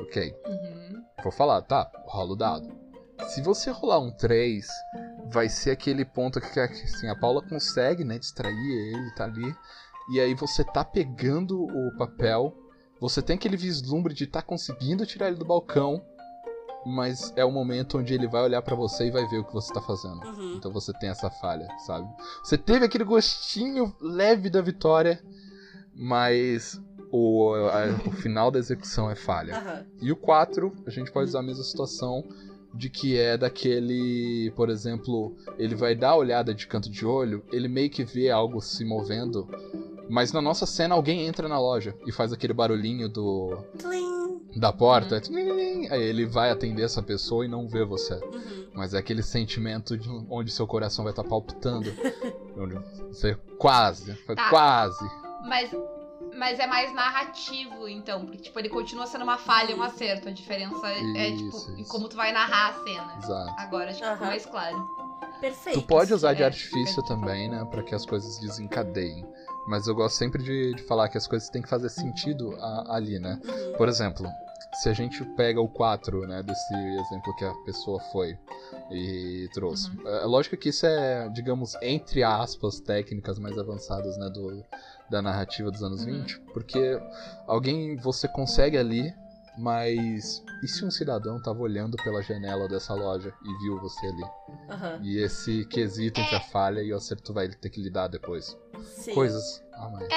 Ok. 0.00 0.34
Uhum. 0.46 1.04
Vou 1.22 1.32
falar, 1.32 1.62
tá, 1.62 1.90
rola 2.06 2.32
o 2.32 2.36
dado. 2.36 2.86
Se 3.28 3.40
você 3.40 3.70
rolar 3.70 3.98
um 3.98 4.10
3, 4.10 4.66
vai 5.30 5.48
ser 5.48 5.70
aquele 5.70 6.04
ponto 6.04 6.40
que, 6.40 6.50
que 6.50 6.60
assim, 6.60 7.08
a 7.08 7.16
Paula 7.16 7.42
consegue, 7.42 8.04
né, 8.04 8.18
distrair 8.18 8.54
ele, 8.54 9.10
tá 9.14 9.24
ali. 9.24 9.54
E 10.12 10.20
aí 10.20 10.34
você 10.34 10.62
tá 10.62 10.84
pegando 10.84 11.64
o 11.64 11.96
papel, 11.96 12.54
você 13.00 13.20
tem 13.22 13.36
aquele 13.36 13.56
vislumbre 13.56 14.14
de 14.14 14.26
tá 14.26 14.40
conseguindo 14.42 15.04
tirar 15.06 15.28
ele 15.28 15.36
do 15.36 15.44
balcão, 15.44 16.02
mas 16.84 17.32
é 17.36 17.44
o 17.44 17.50
momento 17.50 17.98
onde 17.98 18.14
ele 18.14 18.28
vai 18.28 18.42
olhar 18.42 18.62
pra 18.62 18.76
você 18.76 19.06
e 19.06 19.10
vai 19.10 19.26
ver 19.26 19.38
o 19.40 19.44
que 19.44 19.52
você 19.52 19.72
tá 19.72 19.80
fazendo. 19.80 20.20
Uhum. 20.24 20.54
Então 20.56 20.70
você 20.72 20.92
tem 20.92 21.08
essa 21.10 21.28
falha, 21.28 21.66
sabe? 21.78 22.08
Você 22.44 22.56
teve 22.56 22.84
aquele 22.84 23.04
gostinho 23.04 23.94
leve 24.00 24.48
da 24.48 24.60
vitória, 24.62 25.20
mas 25.94 26.80
o, 27.10 27.54
a- 27.54 28.08
o 28.08 28.12
final 28.12 28.50
da 28.50 28.58
execução 28.58 29.10
é 29.10 29.14
falha. 29.14 29.56
Aham. 29.56 29.84
E 30.00 30.12
o 30.12 30.16
4, 30.16 30.72
a 30.86 30.90
gente 30.90 31.10
pode 31.10 31.28
usar 31.28 31.40
a 31.40 31.42
mesma 31.42 31.64
situação 31.64 32.24
de 32.74 32.90
que 32.90 33.16
é 33.18 33.38
daquele, 33.38 34.52
por 34.54 34.68
exemplo, 34.68 35.34
ele 35.58 35.74
vai 35.74 35.94
dar 35.94 36.10
a 36.10 36.16
olhada 36.16 36.52
de 36.54 36.66
canto 36.66 36.90
de 36.90 37.06
olho, 37.06 37.42
ele 37.50 37.68
meio 37.68 37.88
que 37.88 38.04
vê 38.04 38.30
algo 38.30 38.60
se 38.60 38.84
movendo, 38.84 39.48
mas 40.08 40.32
na 40.32 40.40
nossa 40.42 40.66
cena 40.66 40.94
alguém 40.94 41.26
entra 41.26 41.48
na 41.48 41.58
loja 41.58 41.94
e 42.06 42.12
faz 42.12 42.32
aquele 42.32 42.52
barulhinho 42.52 43.08
do 43.08 43.56
Tlim. 43.78 44.40
da 44.56 44.72
porta, 44.72 45.20
tling, 45.20 45.88
aí 45.90 46.02
ele 46.02 46.24
vai 46.26 46.50
atender 46.50 46.82
essa 46.82 47.02
pessoa 47.02 47.44
e 47.44 47.48
não 47.48 47.68
vê 47.68 47.84
você. 47.84 48.14
Uhum. 48.14 48.66
Mas 48.74 48.94
é 48.94 48.98
aquele 48.98 49.22
sentimento 49.22 49.96
de 49.96 50.08
onde 50.30 50.50
seu 50.50 50.66
coração 50.66 51.04
vai 51.04 51.12
estar 51.12 51.24
palpitando, 51.24 51.90
onde 52.56 52.74
você 53.08 53.34
quase, 53.58 54.14
foi 54.24 54.34
Tá. 54.34 54.48
quase. 54.50 55.04
Mas, 55.46 55.70
mas 56.36 56.58
é 56.58 56.66
mais 56.66 56.92
narrativo, 56.94 57.88
então. 57.88 58.24
Porque, 58.26 58.38
tipo, 58.38 58.58
ele 58.58 58.68
continua 58.68 59.06
sendo 59.06 59.22
uma 59.24 59.38
falha 59.38 59.72
e 59.72 59.74
um 59.74 59.82
acerto. 59.82 60.28
A 60.28 60.32
diferença 60.32 60.86
é, 60.88 61.28
Isso, 61.30 61.60
tipo, 61.66 61.78
em 61.78 61.82
isso. 61.82 61.90
como 61.90 62.08
tu 62.08 62.16
vai 62.16 62.32
narrar 62.32 62.70
a 62.70 62.84
cena. 62.84 63.14
Exato. 63.22 63.54
Agora 63.60 63.90
acho 63.90 64.00
que 64.02 64.10
ficou 64.10 64.26
mais 64.26 64.44
claro. 64.46 64.76
Perfeito. 65.40 65.80
Tu 65.80 65.86
pode 65.86 66.12
usar 66.12 66.32
de 66.34 66.42
É, 66.42 66.46
artifício 66.46 67.00
é 67.02 67.06
também, 67.06 67.48
né? 67.48 67.64
Pra 67.70 67.82
que 67.82 67.94
as 67.94 68.04
coisas 68.04 68.38
desencadeiem. 68.38 69.24
Mas 69.66 69.86
eu 69.86 69.94
gosto 69.94 70.16
sempre 70.16 70.42
de, 70.42 70.74
de 70.74 70.82
falar 70.84 71.08
que 71.08 71.18
as 71.18 71.26
coisas 71.26 71.48
têm 71.48 71.62
que 71.62 71.68
fazer 71.68 71.88
sentido 71.88 72.54
a- 72.60 72.94
ali, 72.96 73.18
né? 73.18 73.40
Uhum. 73.44 73.72
Por 73.76 73.88
exemplo, 73.88 74.26
se 74.74 74.88
a 74.88 74.92
gente 74.92 75.24
pega 75.36 75.60
o 75.60 75.68
4, 75.68 76.26
né? 76.26 76.42
Desse 76.42 76.74
exemplo 76.74 77.34
que 77.36 77.44
a 77.44 77.52
pessoa 77.64 77.98
foi 78.12 78.38
e 78.90 79.48
trouxe. 79.52 79.90
Uhum. 79.90 80.08
É 80.08 80.24
lógico 80.24 80.56
que 80.56 80.68
isso 80.68 80.86
é, 80.86 81.28
digamos, 81.30 81.74
entre 81.82 82.22
aspas, 82.22 82.78
técnicas 82.80 83.38
mais 83.38 83.58
avançadas, 83.58 84.16
né? 84.16 84.28
Do, 84.30 84.64
da 85.10 85.20
narrativa 85.22 85.70
dos 85.70 85.82
anos 85.82 86.04
Uhum. 86.04 86.20
20. 86.20 86.40
Porque 86.52 87.00
alguém 87.46 87.96
você 87.96 88.28
consegue 88.28 88.76
ali. 88.78 89.12
Mas 89.58 90.42
e 90.62 90.68
se 90.68 90.84
um 90.84 90.90
cidadão 90.90 91.40
tava 91.40 91.60
olhando 91.60 91.96
pela 92.04 92.20
janela 92.22 92.68
dessa 92.68 92.92
loja 92.92 93.32
e 93.42 93.54
viu 93.62 93.80
você 93.80 94.06
ali? 94.08 94.24
Aham. 94.68 95.00
E 95.02 95.16
esse 95.18 95.64
quesito 95.64 96.20
entre 96.20 96.36
a 96.36 96.40
falha 96.40 96.82
e 96.82 96.92
o 96.92 96.96
acerto 96.96 97.32
vai 97.32 97.48
ter 97.48 97.70
que 97.70 97.80
lidar 97.80 98.08
depois. 98.08 98.54
Sim. 98.84 99.14
Coisas 99.14 99.64
a 99.72 99.88
mais. 99.88 100.08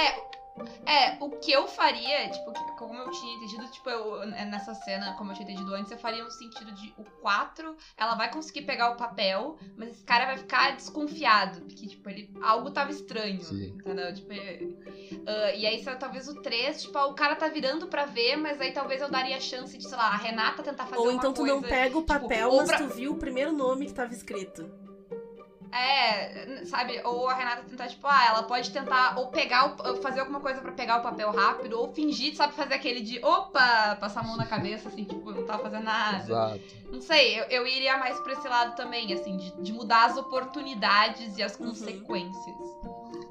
É, 0.85 1.17
o 1.21 1.29
que 1.29 1.51
eu 1.51 1.67
faria, 1.67 2.29
tipo, 2.29 2.51
como 2.77 2.93
eu 2.99 3.11
tinha 3.11 3.35
entendido, 3.35 3.65
tipo, 3.71 3.89
eu, 3.89 4.25
nessa 4.27 4.73
cena, 4.73 5.13
como 5.13 5.31
eu 5.31 5.35
tinha 5.35 5.49
entendido 5.49 5.73
antes, 5.73 5.91
eu 5.91 5.97
faria 5.97 6.23
no 6.23 6.31
sentido 6.31 6.71
de 6.73 6.93
o 6.97 7.03
4, 7.21 7.75
ela 7.95 8.15
vai 8.15 8.29
conseguir 8.31 8.63
pegar 8.63 8.91
o 8.91 8.97
papel, 8.97 9.57
mas 9.77 9.91
esse 9.91 10.03
cara 10.03 10.25
vai 10.25 10.37
ficar 10.37 10.75
desconfiado, 10.75 11.61
porque, 11.61 11.87
tipo, 11.87 12.09
ele, 12.09 12.29
algo 12.41 12.71
tava 12.71 12.91
estranho, 12.91 13.41
Sim. 13.41 13.69
entendeu? 13.69 14.13
Tipo, 14.13 14.33
é, 14.33 14.59
ah, 15.27 15.51
e 15.53 15.65
aí, 15.65 15.83
talvez 15.97 16.27
o 16.27 16.41
3, 16.41 16.81
tipo, 16.83 16.97
ah, 16.97 17.07
o 17.07 17.13
cara 17.13 17.35
tá 17.35 17.47
virando 17.47 17.87
pra 17.87 18.05
ver, 18.05 18.35
mas 18.35 18.59
aí 18.59 18.71
talvez 18.73 19.01
eu 19.01 19.09
daria 19.09 19.37
a 19.37 19.41
chance 19.41 19.77
de, 19.77 19.87
sei 19.87 19.97
lá, 19.97 20.07
a 20.07 20.17
Renata 20.17 20.61
tentar 20.61 20.85
fazer 20.87 20.97
Ou 21.01 21.09
uma 21.09 21.13
então 21.13 21.31
tu 21.31 21.41
coisa... 21.41 21.55
não 21.55 21.61
pega 21.61 21.97
o 21.97 22.03
papel, 22.03 22.49
ou 22.49 22.57
mas 22.57 22.67
pra- 22.69 22.77
tu 22.79 22.87
viu 22.89 23.13
o 23.13 23.17
primeiro 23.17 23.53
nome 23.53 23.85
que 23.85 23.93
tava 23.93 24.13
escrito. 24.13 24.69
É, 25.71 26.65
sabe? 26.65 26.99
Ou 27.05 27.27
a 27.29 27.33
Renata 27.33 27.63
tentar, 27.69 27.87
tipo, 27.87 28.07
ah, 28.07 28.25
ela 28.27 28.43
pode 28.43 28.71
tentar 28.71 29.17
ou 29.19 29.27
pegar, 29.27 29.75
o, 29.79 29.95
fazer 29.97 30.21
alguma 30.21 30.39
coisa 30.39 30.61
pra 30.61 30.71
pegar 30.71 30.97
o 30.99 31.03
papel 31.03 31.31
rápido, 31.31 31.79
ou 31.79 31.93
fingir, 31.93 32.35
sabe, 32.35 32.53
fazer 32.53 32.73
aquele 32.73 33.01
de, 33.01 33.23
opa, 33.23 33.95
passar 33.99 34.21
a 34.21 34.23
mão 34.23 34.35
na 34.35 34.45
cabeça, 34.45 34.89
assim, 34.89 35.03
tipo, 35.03 35.31
não 35.31 35.45
tava 35.45 35.63
fazendo 35.63 35.83
nada. 35.83 36.23
Exato. 36.23 36.63
Não 36.91 37.01
sei, 37.01 37.39
eu, 37.39 37.43
eu 37.45 37.67
iria 37.67 37.97
mais 37.97 38.19
pra 38.21 38.33
esse 38.33 38.47
lado 38.47 38.75
também, 38.75 39.13
assim, 39.13 39.37
de, 39.37 39.51
de 39.61 39.71
mudar 39.71 40.05
as 40.05 40.17
oportunidades 40.17 41.37
e 41.37 41.43
as 41.43 41.57
Uhum. 41.59 41.67
consequências 41.67 42.57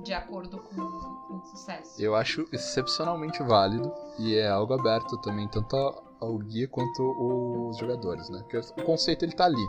de 0.05 0.13
acordo 0.13 0.59
com, 0.59 0.75
com 0.77 1.37
o 1.39 1.45
sucesso. 1.45 2.01
Eu 2.01 2.15
acho 2.15 2.47
excepcionalmente 2.53 3.43
válido 3.43 3.93
e 4.19 4.37
é 4.37 4.49
algo 4.49 4.75
aberto 4.75 5.19
também, 5.19 5.49
tanto 5.49 5.75
ao- 5.77 6.05
ao 6.21 6.39
guia 6.39 6.69
quanto 6.69 7.03
os 7.69 7.77
jogadores, 7.79 8.29
né? 8.31 8.39
Porque 8.43 8.57
o 8.59 8.85
conceito 8.85 9.25
ele 9.25 9.33
tá 9.33 9.45
ali. 9.45 9.67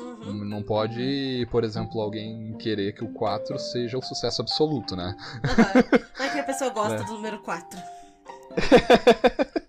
Uhum. 0.00 0.44
Não 0.44 0.62
pode, 0.62 1.46
por 1.50 1.64
exemplo, 1.64 2.00
alguém 2.00 2.54
querer 2.58 2.92
que 2.92 3.04
o 3.04 3.12
4 3.12 3.58
seja 3.58 3.98
o 3.98 4.02
sucesso 4.02 4.42
absoluto, 4.42 4.96
né? 4.96 5.16
Aham. 5.44 5.84
Não 6.18 6.26
é 6.26 6.28
que 6.30 6.38
a 6.38 6.44
pessoa 6.44 6.70
gosta 6.70 7.00
É. 7.02 7.04
do 7.04 7.14
número 7.14 7.38
4. 7.40 7.78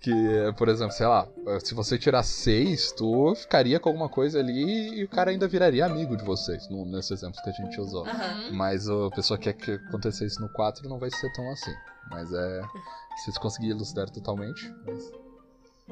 que, 0.00 0.12
por 0.56 0.68
exemplo, 0.68 0.92
sei 0.92 1.06
lá, 1.06 1.26
se 1.62 1.74
você 1.74 1.98
tirar 1.98 2.22
seis, 2.22 2.92
tu 2.92 3.34
ficaria 3.34 3.80
com 3.80 3.88
alguma 3.88 4.08
coisa 4.08 4.38
ali 4.38 4.98
e 4.98 5.04
o 5.04 5.08
cara 5.08 5.30
ainda 5.30 5.48
viraria 5.48 5.84
amigo 5.84 6.16
de 6.16 6.24
vocês, 6.24 6.68
no, 6.68 6.84
nesse 6.84 7.12
exemplo 7.12 7.40
que 7.42 7.50
a 7.50 7.52
gente 7.52 7.80
usou. 7.80 8.04
Uhum. 8.04 8.52
Mas 8.52 8.88
a 8.88 9.10
pessoa 9.10 9.38
quer 9.38 9.54
que 9.54 9.72
acontecesse 9.72 10.40
no 10.40 10.48
4 10.50 10.88
não 10.88 10.98
vai 10.98 11.10
ser 11.10 11.32
tão 11.32 11.50
assim. 11.50 11.74
Mas 12.10 12.32
é. 12.32 12.62
Se 13.24 13.32
você 13.32 13.40
conseguir 13.40 13.70
elucidar 13.70 14.10
totalmente. 14.10 14.72
Mas... 14.86 15.25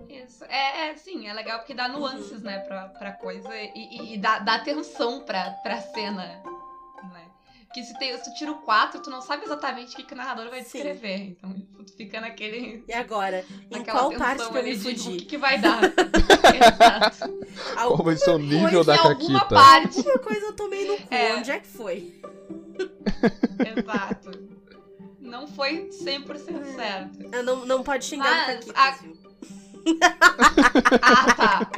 Isso. 0.09 0.45
É, 0.45 0.89
é, 0.89 0.97
sim, 0.97 1.27
é 1.27 1.33
legal 1.33 1.59
porque 1.59 1.75
dá 1.75 1.89
nuances, 1.89 2.43
né, 2.43 2.59
pra, 2.61 2.89
pra 2.89 3.13
coisa 3.13 3.49
e, 3.55 3.71
e, 3.75 4.15
e 4.15 4.19
dá, 4.19 4.39
dá 4.41 4.57
atenção 4.57 5.21
pra, 5.21 5.51
pra 5.63 5.81
cena, 5.81 6.43
né? 7.13 7.31
Que 7.73 7.83
se, 7.83 7.99
tem, 7.99 8.17
se 8.17 8.23
tu 8.31 8.35
tira 8.35 8.53
o 8.53 8.61
4, 8.63 9.03
tu 9.03 9.11
não 9.11 9.21
sabe 9.21 9.45
exatamente 9.45 9.95
o 9.95 9.97
que, 9.97 10.05
que 10.05 10.15
o 10.15 10.17
narrador 10.17 10.49
vai 10.49 10.63
Sim. 10.63 10.79
descrever. 10.79 11.37
Então 11.37 11.53
tu 11.85 11.93
fica 11.97 12.21
naquele. 12.21 12.85
E 12.87 12.93
agora? 12.93 13.45
Em 13.69 13.83
qual 13.83 14.11
tensão 14.11 14.25
parte 14.25 14.49
que 14.49 14.57
eu 14.59 14.63
me 14.63 14.77
de 14.77 14.89
O 14.89 14.95
que, 14.95 15.01
fudi? 15.03 15.25
que 15.25 15.37
vai 15.37 15.59
dar? 15.61 15.81
Exato. 15.83 17.35
Qual 17.75 17.97
vai 17.97 18.17
ser 18.17 18.31
o 18.31 18.39
nível 18.39 18.85
da 18.85 18.97
alguma 18.97 19.41
Caquita? 19.41 19.45
parte. 19.47 19.99
Alguma 19.99 20.19
coisa 20.21 20.47
eu 20.47 20.53
tomei 20.55 20.87
no 20.87 20.97
cu. 20.99 21.15
É. 21.15 21.35
Onde 21.35 21.51
é 21.51 21.59
que 21.59 21.67
foi? 21.67 22.21
Exato. 23.77 24.31
Não 25.21 25.49
foi 25.49 25.89
100% 25.89 26.77
certo. 26.77 27.43
Não, 27.45 27.67
não 27.67 27.83
pode 27.83 28.05
xingar 28.05 28.47
Mas 28.47 28.69
a-? 28.75 28.99
Ah, 31.03 31.35
tá. 31.35 31.71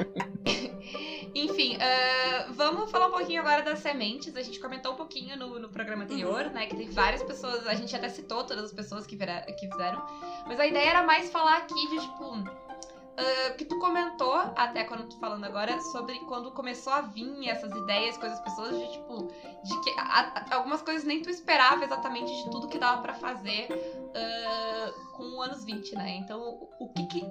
Enfim, 1.34 1.76
ah, 1.80 2.46
vamos 2.50 2.90
falar 2.90 3.08
um 3.08 3.12
pouquinho 3.12 3.40
agora 3.40 3.62
das 3.62 3.80
sementes. 3.80 4.34
A 4.36 4.42
gente 4.42 4.58
comentou 4.60 4.92
um 4.92 4.96
pouquinho 4.96 5.36
no, 5.36 5.58
no 5.58 5.68
programa 5.68 6.04
anterior, 6.04 6.44
né? 6.50 6.66
Que 6.66 6.76
tem 6.76 6.88
várias 6.90 7.22
pessoas. 7.22 7.66
A 7.66 7.74
gente 7.74 7.94
até 7.94 8.08
citou 8.08 8.44
todas 8.44 8.64
as 8.66 8.72
pessoas 8.72 9.06
que, 9.06 9.16
vira- 9.16 9.42
que 9.42 9.68
fizeram. 9.70 10.04
Mas 10.46 10.58
a 10.58 10.66
ideia 10.66 10.88
era 10.90 11.02
mais 11.02 11.30
falar 11.30 11.58
aqui 11.58 11.74
de, 11.88 12.00
tipo. 12.00 12.32
ah, 13.18 13.50
que 13.58 13.64
tu 13.66 13.78
comentou, 13.78 14.34
até 14.56 14.84
quando 14.84 15.08
tu 15.08 15.18
falando 15.18 15.44
agora, 15.44 15.78
sobre 15.80 16.18
quando 16.20 16.50
começou 16.52 16.92
a 16.92 17.00
vir 17.02 17.48
essas 17.48 17.72
ideias 17.72 18.16
com 18.16 18.26
as 18.26 18.40
pessoas, 18.40 18.78
de 18.78 18.92
tipo, 18.92 19.28
de 19.64 19.80
que 19.82 19.90
a- 19.98 20.32
a- 20.50 20.56
algumas 20.56 20.80
coisas 20.82 21.04
nem 21.04 21.20
tu 21.22 21.28
esperava 21.30 21.84
exatamente 21.84 22.30
de 22.44 22.50
tudo 22.50 22.68
que 22.68 22.78
dava 22.78 23.02
pra 23.02 23.14
fazer 23.14 23.68
ah, 24.14 24.92
com 25.12 25.42
anos 25.42 25.64
20, 25.64 25.94
né? 25.96 26.16
Então, 26.16 26.40
o, 26.40 26.68
o 26.86 26.88
que 26.94 27.06
que 27.06 27.26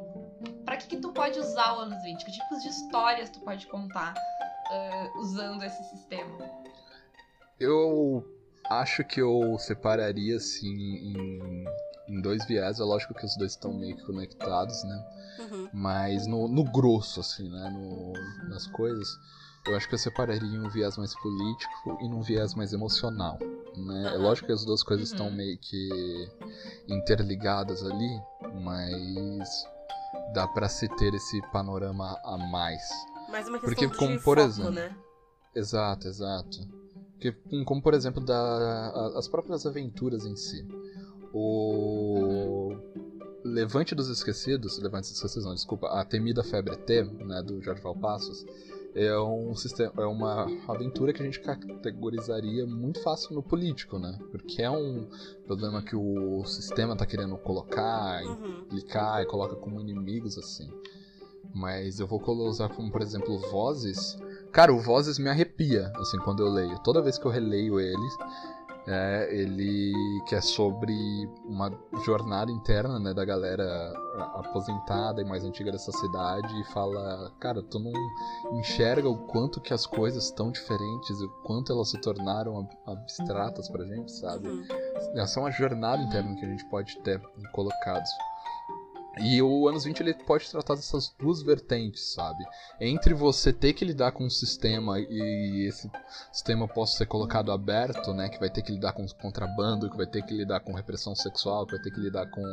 Pra 0.66 0.78
que, 0.78 0.88
que 0.88 0.98
tu 0.98 1.12
pode 1.12 1.40
usar 1.40 1.78
o 1.78 1.80
anos 1.82 2.02
20? 2.04 2.26
Que 2.26 2.32
tipos 2.32 2.62
de 2.62 2.70
histórias 2.70 3.30
tu 3.30 3.40
pode 3.42 3.66
contar 3.68 4.14
ah, 4.72 5.14
usando 5.20 5.64
esse 5.64 5.84
sistema? 5.86 6.38
Eu 7.60 8.24
acho 8.70 9.04
que 9.04 9.22
eu 9.22 9.58
separaria 9.60 10.38
assim 10.38 10.68
em, 10.76 11.66
em 12.10 12.22
dois 12.22 12.46
viés. 12.46 12.80
É 12.80 12.84
lógico 12.84 13.14
que 13.14 13.26
os 13.26 13.36
dois 13.38 13.52
estão 13.52 13.74
meio 13.74 13.96
que 13.96 14.04
conectados, 14.06 14.84
né? 14.84 15.06
Uhum. 15.40 15.70
Mas 15.74 16.28
no, 16.28 16.48
no 16.48 16.64
grosso, 16.64 17.20
assim, 17.20 17.50
né? 17.50 17.70
No, 17.70 18.14
nas 18.50 18.68
coisas. 18.68 19.08
Eu 19.68 19.76
acho 19.76 19.88
que 19.88 19.96
eu 19.96 20.00
separaria 20.00 20.48
em 20.48 20.60
um 20.60 20.70
viés 20.70 20.96
mais 20.98 21.16
político 21.16 21.98
e 22.02 22.08
num 22.08 22.22
viés 22.22 22.54
mais 22.54 22.72
emocional. 22.72 23.38
Né? 23.76 24.14
É 24.14 24.18
lógico 24.18 24.48
que 24.48 24.54
as 24.54 24.64
duas 24.64 24.84
coisas 24.84 25.08
estão 25.10 25.28
Uhum. 25.28 25.34
meio 25.36 25.58
que 25.58 25.90
interligadas 26.88 27.84
ali, 27.84 28.22
mas 28.64 29.66
dá 30.34 30.48
pra 30.48 30.68
se 30.70 30.88
ter 30.96 31.14
esse 31.14 31.42
panorama 31.52 32.20
a 32.24 32.38
mais. 32.38 32.82
Mais 33.30 33.48
uma 33.48 33.60
Porque, 33.60 33.88
questão 33.88 33.98
como 34.08 34.18
de 34.18 34.24
por 34.24 34.38
foco, 34.38 34.50
exemplo, 34.50 34.72
né? 34.72 34.96
Exato, 35.56 36.08
exato. 36.08 36.60
Porque, 37.14 37.36
hum, 37.52 37.64
como 37.64 37.82
por 37.82 37.94
exemplo, 37.94 38.24
da, 38.24 38.38
a- 38.38 39.18
as 39.18 39.28
próprias 39.28 39.66
aventuras 39.66 40.26
em 40.26 40.36
si. 40.36 40.66
O 41.34 42.76
Levante 43.44 43.94
dos 43.94 44.10
Esquecidos, 44.10 44.78
Levante 44.80 45.04
dos 45.10 45.16
Esquecidos, 45.18 45.46
não, 45.46 45.54
desculpa, 45.54 45.88
a 45.90 46.04
Temida 46.06 46.44
Febre 46.44 46.76
T, 46.78 47.04
né, 47.04 47.42
do 47.44 47.62
Jorge 47.62 47.82
Valpassos, 47.82 48.46
é 48.96 49.20
um 49.20 49.54
sistema, 49.56 49.92
é 49.98 50.06
uma 50.06 50.48
aventura 50.68 51.12
que 51.12 51.22
a 51.22 51.26
gente 51.26 51.40
categorizaria 51.42 52.66
muito 52.66 53.02
fácil 53.04 53.36
no 53.36 53.44
político, 53.44 54.00
né? 54.00 54.18
Porque 54.32 54.62
é 54.62 54.70
um 54.70 55.06
problema 55.46 55.82
que 55.82 55.96
o 55.96 56.44
sistema 56.46 56.96
tá 56.96 57.06
querendo 57.06 57.38
colocar, 57.38 58.24
Uhum. 58.24 58.60
implicar 58.64 59.22
e 59.22 59.26
coloca 59.26 59.56
como 59.58 59.82
inimigos, 59.82 60.38
assim. 60.38 60.72
Mas 61.54 62.00
eu 62.00 62.08
vou 62.08 62.22
usar 62.48 62.70
como, 62.70 62.92
por 62.92 63.02
exemplo, 63.02 63.38
Vozes. 63.52 64.18
Cara, 64.52 64.74
o 64.74 64.80
Vozes 64.80 65.20
me 65.20 65.30
arrepia, 65.30 65.92
assim, 65.98 66.18
quando 66.20 66.42
eu 66.42 66.50
leio. 66.50 66.80
Toda 66.80 67.02
vez 67.02 67.18
que 67.18 67.26
eu 67.26 67.32
releio 67.32 67.80
ele, 67.80 68.08
é, 68.88 69.28
ele 69.32 69.94
que 70.28 70.36
é 70.36 70.42
sobre 70.42 70.94
uma 71.46 71.72
jornada 72.06 72.52
interna, 72.52 73.00
né, 73.00 73.14
da 73.14 73.26
galera 73.26 73.94
aposentada 74.36 75.22
e 75.22 75.26
mais 75.26 75.44
antiga 75.44 75.72
dessa 75.72 75.92
cidade 75.92 76.54
e 76.62 76.64
fala, 76.66 77.32
cara, 77.40 77.62
tu 77.64 77.80
não 77.80 77.92
enxerga 78.60 79.10
o 79.10 79.18
quanto 79.28 79.60
que 79.60 79.74
as 79.74 79.86
coisas 79.86 80.26
estão 80.26 80.52
diferentes, 80.52 81.20
o 81.22 81.30
quanto 81.44 81.72
elas 81.72 81.90
se 81.90 82.00
tornaram 82.00 82.60
ab- 82.60 82.78
abstratas 82.86 83.70
pra 83.70 83.84
gente, 83.86 84.12
sabe? 84.12 84.48
Uhum. 84.48 84.64
Essa 85.16 85.40
é 85.40 85.44
uma 85.44 85.52
jornada 85.52 86.02
interna 86.02 86.36
que 86.36 86.46
a 86.46 86.50
gente 86.50 86.66
pode 86.70 86.98
ter 87.00 87.20
colocados. 87.54 88.10
E 89.18 89.42
o 89.42 89.68
anos 89.68 89.86
20 89.86 90.00
ele 90.02 90.14
pode 90.14 90.50
tratar 90.50 90.76
dessas 90.76 91.14
duas 91.18 91.42
vertentes, 91.42 92.14
sabe? 92.14 92.44
Entre 92.82 93.14
você 93.14 93.54
ter 93.54 93.74
que 93.74 93.86
lidar 93.86 94.12
com 94.12 94.26
um 94.26 94.30
sistema 94.30 95.00
e 95.00 95.68
esse 95.68 95.90
sistema 96.32 96.68
possa 96.68 96.98
ser 96.98 97.06
colocado 97.06 97.52
aberto, 97.52 98.14
né? 98.14 98.28
Que 98.28 98.40
vai 98.40 98.50
ter 98.50 98.62
que 98.62 98.74
lidar 98.74 98.94
com 98.94 99.06
contrabando, 99.22 99.90
que 99.90 99.96
vai 99.96 100.06
ter 100.06 100.22
que 100.24 100.34
lidar 100.34 100.60
com 100.60 100.74
repressão 100.74 101.16
sexual, 101.16 101.66
que 101.66 101.74
vai 101.74 101.82
ter 101.82 101.92
que 101.92 102.00
lidar 102.00 102.30
com 102.30 102.44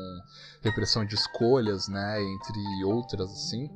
repressão 0.63 1.05
de 1.05 1.15
escolhas, 1.17 1.89
né? 1.89 2.23
Entre 2.23 2.85
outras, 2.85 3.31
assim. 3.31 3.69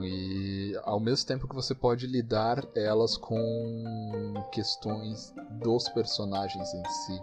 E 0.00 0.78
ao 0.84 1.00
mesmo 1.00 1.26
tempo 1.26 1.48
que 1.48 1.54
você 1.54 1.74
pode 1.74 2.06
lidar 2.06 2.62
elas 2.76 3.16
com 3.16 4.34
questões 4.52 5.34
dos 5.62 5.88
personagens 5.88 6.72
em 6.72 6.84
si, 6.84 7.22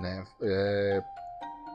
né? 0.00 0.24
É, 0.42 1.04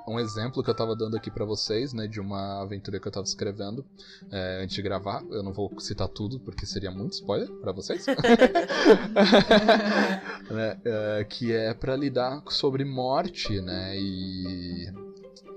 um 0.08 0.20
exemplo 0.20 0.64
que 0.64 0.70
eu 0.70 0.74
tava 0.76 0.96
dando 0.96 1.16
aqui 1.18 1.30
pra 1.30 1.46
vocês, 1.46 1.94
né, 1.94 2.08
de 2.08 2.20
uma 2.20 2.62
aventura 2.62 3.00
que 3.00 3.08
eu 3.08 3.12
tava 3.12 3.26
escrevendo 3.26 3.86
é, 4.32 4.62
antes 4.64 4.76
de 4.76 4.82
gravar. 4.82 5.24
Eu 5.30 5.44
não 5.44 5.54
vou 5.54 5.72
citar 5.80 6.08
tudo 6.08 6.40
porque 6.40 6.66
seria 6.66 6.90
muito 6.92 7.14
spoiler 7.14 7.50
pra 7.62 7.72
vocês. 7.72 8.06
né, 10.50 10.78
é, 10.86 11.24
que 11.28 11.52
é 11.54 11.74
pra 11.74 11.96
lidar 11.96 12.42
sobre 12.50 12.84
morte, 12.86 13.60
né, 13.62 13.98
e 14.00 14.88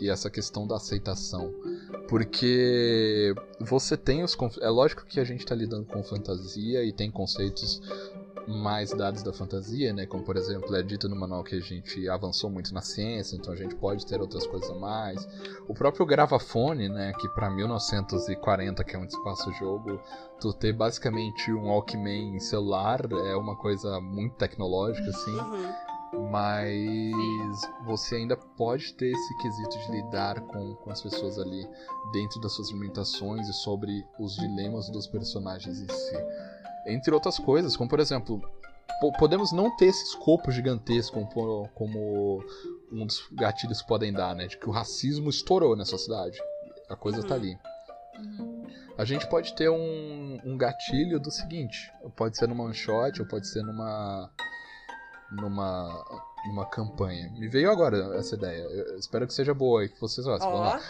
e 0.01 0.09
essa 0.09 0.31
questão 0.31 0.67
da 0.67 0.77
aceitação. 0.77 1.53
Porque 2.09 3.35
você 3.61 3.99
tem 3.99 4.25
os. 4.25 4.35
conf- 4.35 4.57
É 4.63 4.69
lógico 4.71 5.05
que 5.05 5.21
a 5.21 5.25
gente 5.25 5.45
tá 5.45 5.55
lidando 5.55 5.85
com 5.85 6.03
fantasia 6.03 6.83
e 6.83 6.91
tem 6.91 7.11
conceitos 7.11 7.83
mais 8.47 8.93
dados 8.93 9.23
da 9.23 9.33
fantasia, 9.33 9.93
né? 9.93 10.07
Como 10.07 10.25
por 10.25 10.37
exemplo, 10.37 10.75
é 10.75 10.83
dito 10.83 11.09
no 11.09 11.17
manual 11.17 11.43
que 11.43 11.55
a 11.55 11.61
gente 11.61 12.09
avançou 12.09 12.51
muito 12.51 12.73
na 12.75 12.81
ciência, 12.81 13.37
então 13.37 13.53
a 13.53 13.57
gente 13.57 13.75
pode 13.75 14.07
ter 14.07 14.21
outras 14.21 14.47
coisas 14.47 14.71
a 14.71 14.75
mais. 14.75 15.29
O 15.69 15.75
próprio 15.75 16.07
gravafone, 16.07 16.89
né? 16.89 17.13
Que 17.19 17.29
pra 17.31 17.51
1940, 17.51 18.85
que 18.85 18.97
é 18.97 18.99
um 18.99 19.05
espaço-jogo, 19.05 20.01
tu 20.41 20.53
ter 20.53 20.73
basicamente 20.73 21.53
um 21.53 21.69
Walkman 21.69 22.39
celular 22.41 23.01
é 23.27 23.37
uma 23.37 23.57
coisa 23.57 24.01
muito 24.01 24.37
tecnológica, 24.37 25.09
assim. 25.09 25.37
Uhum. 25.37 25.91
Mas 26.31 27.61
você 27.85 28.17
ainda 28.17 28.37
pode 28.37 28.95
ter 28.95 29.11
esse 29.11 29.37
quesito 29.39 29.79
de 29.79 29.93
lidar 29.93 30.41
com, 30.41 30.75
com 30.75 30.91
as 30.91 31.01
pessoas 31.01 31.39
ali 31.39 31.69
dentro 32.13 32.41
das 32.41 32.53
suas 32.53 32.71
limitações 32.71 33.49
e 33.49 33.53
sobre 33.53 34.05
os 34.19 34.35
dilemas 34.35 34.91
dos 34.91 35.07
personagens 35.07 35.81
em 35.81 35.89
si. 35.89 36.17
Entre 36.87 37.13
outras 37.15 37.39
coisas, 37.39 37.77
como 37.77 37.89
por 37.91 38.01
exemplo, 38.01 38.41
po- 39.01 39.13
podemos 39.19 39.53
não 39.53 39.75
ter 39.77 39.87
esse 39.87 40.05
escopo 40.05 40.51
gigantesco 40.51 41.25
como, 41.35 41.69
como 41.75 42.45
um 42.93 43.07
dos 43.07 43.23
gatilhos 43.33 43.83
podem 43.83 44.13
dar, 44.13 44.35
né? 44.35 44.47
De 44.47 44.57
que 44.57 44.69
o 44.69 44.73
racismo 44.73 45.29
estourou 45.31 45.77
nessa 45.77 45.97
cidade. 45.99 46.39
A 46.89 46.97
coisa 46.97 47.23
tá 47.23 47.35
Uhum. 47.35 47.41
ali. 47.41 47.59
Uhum. 48.19 48.67
A 48.99 49.05
gente 49.05 49.27
pode 49.29 49.55
ter 49.55 49.71
um, 49.71 50.39
um 50.45 50.57
gatilho 50.59 51.19
do 51.21 51.31
seguinte: 51.31 51.91
pode 52.17 52.37
ser 52.37 52.47
numa 52.49 52.65
one 52.65 52.75
shot 52.75 53.21
ou 53.23 53.27
pode 53.29 53.47
ser 53.49 53.63
numa. 53.63 54.31
numa. 55.31 56.05
numa 56.49 56.67
campanha. 56.67 57.31
Me 57.39 57.49
veio 57.49 57.71
agora 57.71 58.17
essa 58.19 58.35
ideia. 58.35 58.63
Eu 58.63 58.99
espero 58.99 59.27
que 59.27 59.33
seja 59.33 59.55
boa 59.55 59.85
e 59.85 59.89
que 59.89 60.01
vocês 60.01 60.27
gostem. 60.27 60.51
Vamos 60.51 60.67
Ó, 60.67 60.73
lá. 60.75 60.81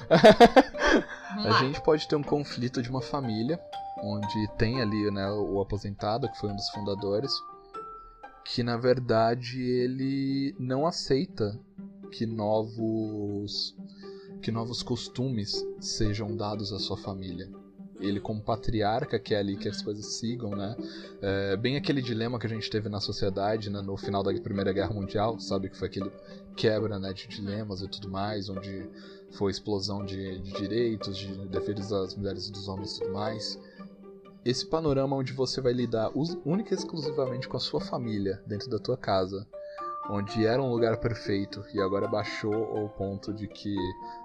Vamos 1.37 1.47
A 1.47 1.59
gente 1.61 1.81
pode 1.83 2.09
ter 2.09 2.17
um 2.17 2.23
conflito 2.23 2.83
de 2.83 2.91
uma 2.91 3.01
família, 3.03 3.61
onde 4.03 4.49
tem 4.57 4.81
ali 4.81 5.11
né, 5.11 5.31
o 5.31 5.61
aposentado, 5.61 6.29
que 6.31 6.39
foi 6.39 6.51
um 6.51 6.57
dos 6.57 6.69
fundadores, 6.71 7.33
que 8.45 8.63
na 8.63 8.77
verdade 8.77 9.61
ele 9.61 10.55
não 10.59 10.87
aceita 10.87 11.59
que 12.11 12.27
novos 12.27 13.77
que 14.43 14.51
novos 14.51 14.83
costumes 14.83 15.65
sejam 15.79 16.35
dados 16.35 16.73
à 16.73 16.79
sua 16.79 16.97
família. 16.97 17.49
Ele 18.01 18.19
como 18.19 18.41
patriarca 18.41 19.19
quer 19.19 19.37
ali 19.37 19.57
que 19.57 19.69
as 19.69 19.83
coisas 19.83 20.07
sigam, 20.15 20.51
né? 20.53 20.75
É, 21.21 21.57
bem 21.57 21.77
aquele 21.77 22.01
dilema 22.01 22.39
que 22.39 22.47
a 22.47 22.49
gente 22.49 22.71
teve 22.71 22.89
na 22.89 22.99
sociedade 22.99 23.69
né, 23.69 23.83
no 23.83 23.95
final 23.99 24.23
da 24.23 24.33
Primeira 24.33 24.73
Guerra 24.73 24.95
Mundial, 24.95 25.39
sabe? 25.39 25.69
Que 25.69 25.77
foi 25.77 25.89
aquele 25.89 26.11
quebra 26.57 26.99
né, 26.99 27.13
de 27.13 27.29
dilemas 27.29 27.83
e 27.83 27.89
tudo 27.89 28.09
mais, 28.09 28.49
onde 28.49 28.89
foi 29.33 29.51
explosão 29.51 30.05
de, 30.05 30.39
de 30.39 30.53
direitos, 30.53 31.17
de 31.17 31.47
defesa 31.49 32.01
das 32.01 32.17
mulheres 32.17 32.49
e 32.49 32.53
dos 32.53 32.67
homens 32.67 32.97
e 32.97 33.01
tudo 33.01 33.13
mais. 33.13 33.59
Esse 34.43 34.67
panorama 34.67 35.17
onde 35.17 35.35
você 35.35 35.61
vai 35.61 35.73
lidar 35.73 36.11
única 36.47 36.73
e 36.73 36.77
exclusivamente 36.77 37.47
com 37.47 37.59
a 37.59 37.61
sua 37.61 37.81
família 37.81 38.43
dentro 38.47 38.71
da 38.71 38.79
tua 38.79 38.97
casa, 38.97 39.47
onde 40.09 40.47
era 40.47 40.63
um 40.63 40.71
lugar 40.71 40.97
perfeito 40.97 41.63
e 41.75 41.81
agora 41.81 42.09
baixou 42.09 42.55
ao 42.55 42.89
ponto 42.89 43.35
de 43.35 43.47
que 43.47 43.77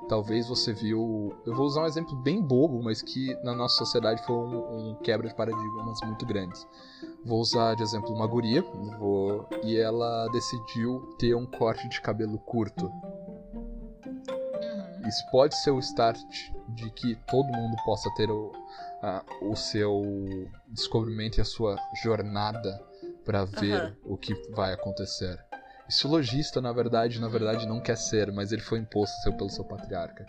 talvez 0.08 0.48
você 0.48 0.72
viu. 0.72 1.36
Eu 1.46 1.54
vou 1.54 1.66
usar 1.66 1.82
um 1.82 1.86
exemplo 1.86 2.16
bem 2.16 2.42
bobo, 2.42 2.82
mas 2.82 3.02
que 3.02 3.36
na 3.44 3.54
nossa 3.54 3.76
sociedade 3.76 4.26
foi 4.26 4.36
um, 4.36 4.92
um 4.92 4.96
quebra 4.96 5.28
de 5.28 5.36
paradigmas 5.36 6.00
muito 6.06 6.26
grandes. 6.26 6.66
Vou 7.26 7.42
usar 7.42 7.76
de 7.76 7.84
exemplo 7.84 8.14
uma 8.14 8.26
guria, 8.26 8.62
vou, 8.98 9.50
e 9.64 9.76
ela 9.76 10.30
decidiu 10.30 11.14
ter 11.20 11.36
um 11.36 11.46
corte 11.46 11.90
de 11.90 12.00
cabelo 12.00 12.40
curto. 12.40 12.86
Uhum. 12.86 15.08
Isso 15.08 15.30
pode 15.30 15.56
ser 15.62 15.72
o 15.72 15.80
start 15.80 16.20
de 16.70 16.90
que 16.92 17.16
todo 17.28 17.46
mundo 17.46 17.76
possa 17.86 18.10
ter 18.16 18.32
o, 18.32 18.52
a, 19.06 19.24
o 19.42 19.56
seu 19.56 20.02
descobrimento 20.68 21.38
e 21.38 21.42
a 21.42 21.46
sua 21.46 21.78
jornada 22.04 22.84
para 23.24 23.46
ver 23.46 23.82
Aham. 23.82 23.96
o 24.04 24.18
que 24.18 24.34
vai 24.52 24.74
acontecer. 24.74 25.38
Isso 25.88 26.08
o 26.08 26.12
lojista, 26.12 26.60
na 26.60 26.72
verdade, 26.72 27.20
na 27.20 27.28
verdade 27.28 27.68
não 27.68 27.80
quer 27.80 27.96
ser, 27.96 28.32
mas 28.32 28.52
ele 28.52 28.64
foi 28.64 28.80
imposto 28.80 29.16
a 29.20 29.22
ser 29.22 29.38
pelo 29.38 29.50
seu 29.50 29.64
patriarca. 29.64 30.26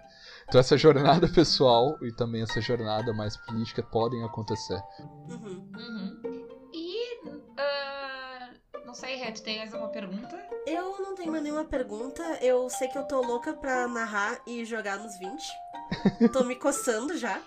Então 0.47 0.61
essa 0.61 0.77
jornada 0.77 1.27
pessoal 1.33 1.97
e 2.03 2.13
também 2.13 2.43
essa 2.43 2.61
jornada 2.61 3.13
mais 3.15 3.37
política 3.39 3.83
podem 3.83 4.23
acontecer. 4.23 4.83
Uhum. 5.31 5.67
Uhum. 5.79 6.49
E. 6.75 7.21
ah, 7.57 8.51
não 8.85 8.93
sei, 8.93 9.19
tu 9.33 9.43
tem 9.43 9.59
mais 9.59 9.73
alguma 9.73 9.91
pergunta? 9.91 10.39
Eu 10.67 10.99
não 11.01 11.15
tenho 11.15 11.31
mais 11.31 11.43
nenhuma 11.43 11.65
pergunta. 11.65 12.23
Eu 12.43 12.69
sei 12.69 12.89
que 12.89 12.99
eu 12.99 13.05
tô 13.05 13.23
louca 13.23 13.55
pra 13.55 13.89
narrar 13.89 14.39
e 14.47 14.63
jogar 14.67 14.99
nos 14.99 15.17
20. 15.19 16.31
tô 16.33 16.45
me 16.45 16.55
coçando 16.57 17.17
já. 17.17 17.41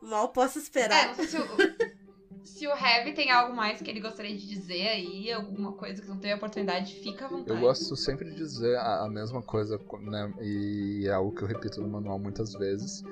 Mal 0.00 0.28
posso 0.28 0.58
É, 0.58 0.62
esperar. 0.62 1.14
sei 1.14 1.26
se 1.26 1.36
o. 1.38 1.98
Se 2.44 2.66
o 2.66 2.70
Heavy 2.70 3.12
tem 3.14 3.30
algo 3.30 3.54
mais 3.54 3.80
que 3.80 3.88
ele 3.90 4.00
gostaria 4.00 4.36
de 4.36 4.46
dizer 4.46 4.88
aí, 4.88 5.30
alguma 5.30 5.72
coisa 5.72 6.02
que 6.02 6.08
não 6.08 6.18
teve 6.18 6.34
oportunidade, 6.34 6.94
fica 6.94 7.26
à 7.26 7.28
vontade. 7.28 7.50
Eu 7.50 7.60
gosto 7.60 7.94
sempre 7.94 8.30
de 8.30 8.34
dizer 8.36 8.76
a, 8.78 9.04
a 9.04 9.08
mesma 9.08 9.40
coisa, 9.42 9.80
né? 10.00 10.32
E 10.40 11.04
é 11.06 11.12
algo 11.12 11.32
que 11.32 11.42
eu 11.42 11.46
repito 11.46 11.80
no 11.80 11.88
manual 11.88 12.18
muitas 12.18 12.52
vezes. 12.54 13.04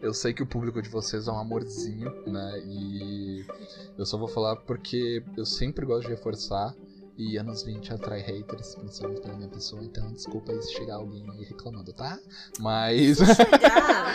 Eu 0.00 0.14
sei 0.14 0.32
que 0.32 0.42
o 0.42 0.46
público 0.46 0.80
de 0.80 0.88
vocês 0.88 1.28
é 1.28 1.32
um 1.32 1.38
amorzinho, 1.38 2.10
né? 2.26 2.62
E 2.66 3.44
eu 3.98 4.06
só 4.06 4.16
vou 4.16 4.28
falar 4.28 4.56
porque 4.56 5.22
eu 5.36 5.44
sempre 5.44 5.84
gosto 5.84 6.06
de 6.06 6.14
reforçar. 6.14 6.74
E 7.16 7.36
anos 7.36 7.62
20 7.62 7.92
atrai 7.92 8.20
haters, 8.20 8.74
principalmente 8.74 9.20
pela 9.20 9.34
minha 9.34 9.48
pessoa, 9.48 9.84
então 9.84 10.12
desculpa 10.12 10.50
aí 10.50 10.60
se 10.62 10.72
chegar 10.74 10.96
alguém 10.96 11.24
aí 11.30 11.44
reclamando, 11.44 11.92
tá? 11.92 12.18
Mas. 12.58 13.18
Chegar. 13.18 14.14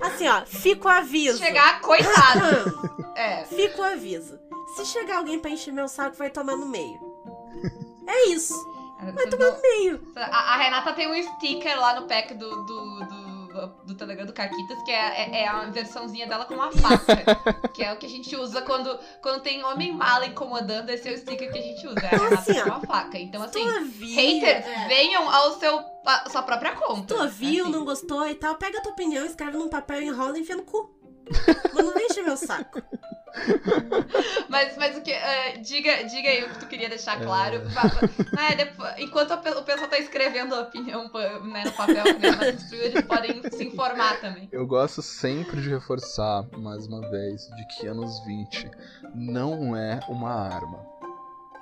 Assim, 0.00 0.26
ó, 0.26 0.46
fica 0.46 0.88
o 0.88 0.90
aviso. 0.90 1.38
Chegar, 1.38 1.80
coitado. 1.80 3.00
É. 3.16 3.44
Fica 3.44 3.82
o 3.82 3.84
aviso. 3.84 4.38
Se 4.76 4.86
chegar 4.86 5.18
alguém 5.18 5.38
pra 5.38 5.50
encher 5.50 5.74
meu 5.74 5.88
saco, 5.88 6.16
vai 6.16 6.30
tomar 6.30 6.56
no 6.56 6.64
meio. 6.64 6.98
É 8.06 8.28
isso. 8.30 8.54
Vai 9.14 9.26
tomar 9.26 9.50
no 9.52 9.60
meio. 9.60 10.12
A, 10.16 10.54
a 10.54 10.56
Renata 10.56 10.92
tem 10.94 11.10
um 11.10 11.22
sticker 11.22 11.78
lá 11.78 12.00
no 12.00 12.06
pack 12.06 12.32
do, 12.34 12.48
do, 12.64 13.00
do, 13.00 13.19
do 13.66 13.94
Telegram 13.94 14.26
do 14.26 14.32
Caquitas, 14.32 14.82
que 14.82 14.90
é, 14.90 15.22
é, 15.22 15.42
é 15.42 15.48
a 15.48 15.64
versãozinha 15.66 16.26
dela 16.26 16.44
com 16.44 16.54
uma 16.54 16.70
faca. 16.72 17.16
que 17.74 17.82
é 17.82 17.92
o 17.92 17.96
que 17.96 18.06
a 18.06 18.08
gente 18.08 18.34
usa 18.36 18.62
quando, 18.62 18.98
quando 19.22 19.42
tem 19.42 19.64
homem 19.64 19.92
mala 19.92 20.26
incomodando, 20.26 20.90
esse 20.90 21.08
é 21.08 21.12
o 21.12 21.18
sticker 21.18 21.50
que 21.52 21.58
a 21.58 21.62
gente 21.62 21.86
usa. 21.86 22.00
É 22.00 22.16
a 22.16 22.40
Assim, 22.40 22.54
com 22.54 22.68
uma 22.68 22.80
faca. 22.80 23.18
Então, 23.18 23.42
assim, 23.42 23.64
haters, 24.14 24.66
é. 24.66 24.88
venham 24.88 25.28
ao 25.28 25.58
seu, 25.58 25.80
à 26.04 26.28
sua 26.30 26.42
própria 26.42 26.74
conta. 26.74 27.14
Tu 27.14 27.28
viu, 27.28 27.64
Assim. 27.64 27.72
não 27.72 27.84
gostou 27.84 28.26
e 28.28 28.34
tal, 28.34 28.54
pega 28.56 28.78
a 28.78 28.82
tua 28.82 28.92
opinião, 28.92 29.24
escreve 29.24 29.56
num 29.56 29.68
papel, 29.68 30.02
enrola 30.02 30.38
e 30.38 30.42
enfia 30.42 30.56
no 30.56 30.62
cu. 30.62 30.99
Mas 31.74 31.84
não 31.84 31.94
vem 31.94 32.06
encher 32.06 32.24
meu 32.24 32.36
saco. 32.36 32.82
Mas, 34.48 34.76
mas 34.76 34.96
o 34.96 35.02
que. 35.02 35.12
eh, 35.12 35.58
diga, 35.58 36.04
diga 36.04 36.28
aí 36.28 36.44
o 36.44 36.48
que 36.50 36.58
tu 36.58 36.66
queria 36.66 36.88
deixar 36.88 37.20
É. 37.20 37.24
claro. 37.24 37.60
Va- 37.70 37.82
va- 37.82 38.00
né, 38.32 38.54
depois- 38.56 38.94
enquanto 38.98 39.30
o 39.32 39.62
pessoal 39.62 39.88
tá 39.88 39.98
escrevendo 39.98 40.54
a 40.54 40.60
opinião 40.62 41.04
né, 41.44 41.62
no 41.64 41.72
papel 41.72 42.04
que 42.04 42.74
eles 42.74 43.04
podem 43.04 43.42
se 43.50 43.64
informar 43.64 44.20
também. 44.20 44.48
Eu 44.50 44.66
gosto 44.66 45.00
sempre 45.02 45.60
de 45.62 45.68
reforçar, 45.70 46.44
mais 46.58 46.86
uma 46.86 47.08
vez, 47.10 47.42
de 47.56 47.66
que 47.68 47.86
anos 47.86 48.18
20 48.24 48.68
não 49.14 49.76
é 49.76 50.00
uma 50.08 50.32
arma. 50.32 50.84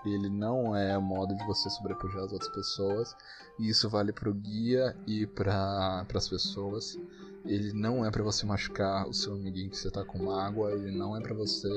Ele 0.07 0.31
não 0.31 0.75
é 0.75 0.97
o 0.97 1.03
modo 1.03 1.35
de 1.37 1.45
você 1.47 1.69
sobrepujar 1.69 2.25
as 2.25 2.33
outras 2.33 2.51
pessoas. 2.53 3.15
E 3.59 3.69
isso 3.69 3.91
vale 3.91 4.13
pro 4.13 4.33
guia 4.33 4.97
e 5.07 5.27
para 5.27 6.07
as 6.15 6.29
pessoas. 6.29 6.97
Ele 7.45 7.73
não 7.73 8.05
é 8.05 8.11
pra 8.11 8.23
você 8.23 8.45
machucar 8.45 9.09
o 9.09 9.13
seu 9.13 9.35
amiguinho 9.35 9.71
que 9.71 9.77
você 9.77 9.91
tá 9.91 10.05
com 10.05 10.19
mágoa. 10.19 10.73
Ele 10.73 10.91
não 10.97 11.17
é 11.17 11.21
pra 11.21 11.35
você 11.35 11.69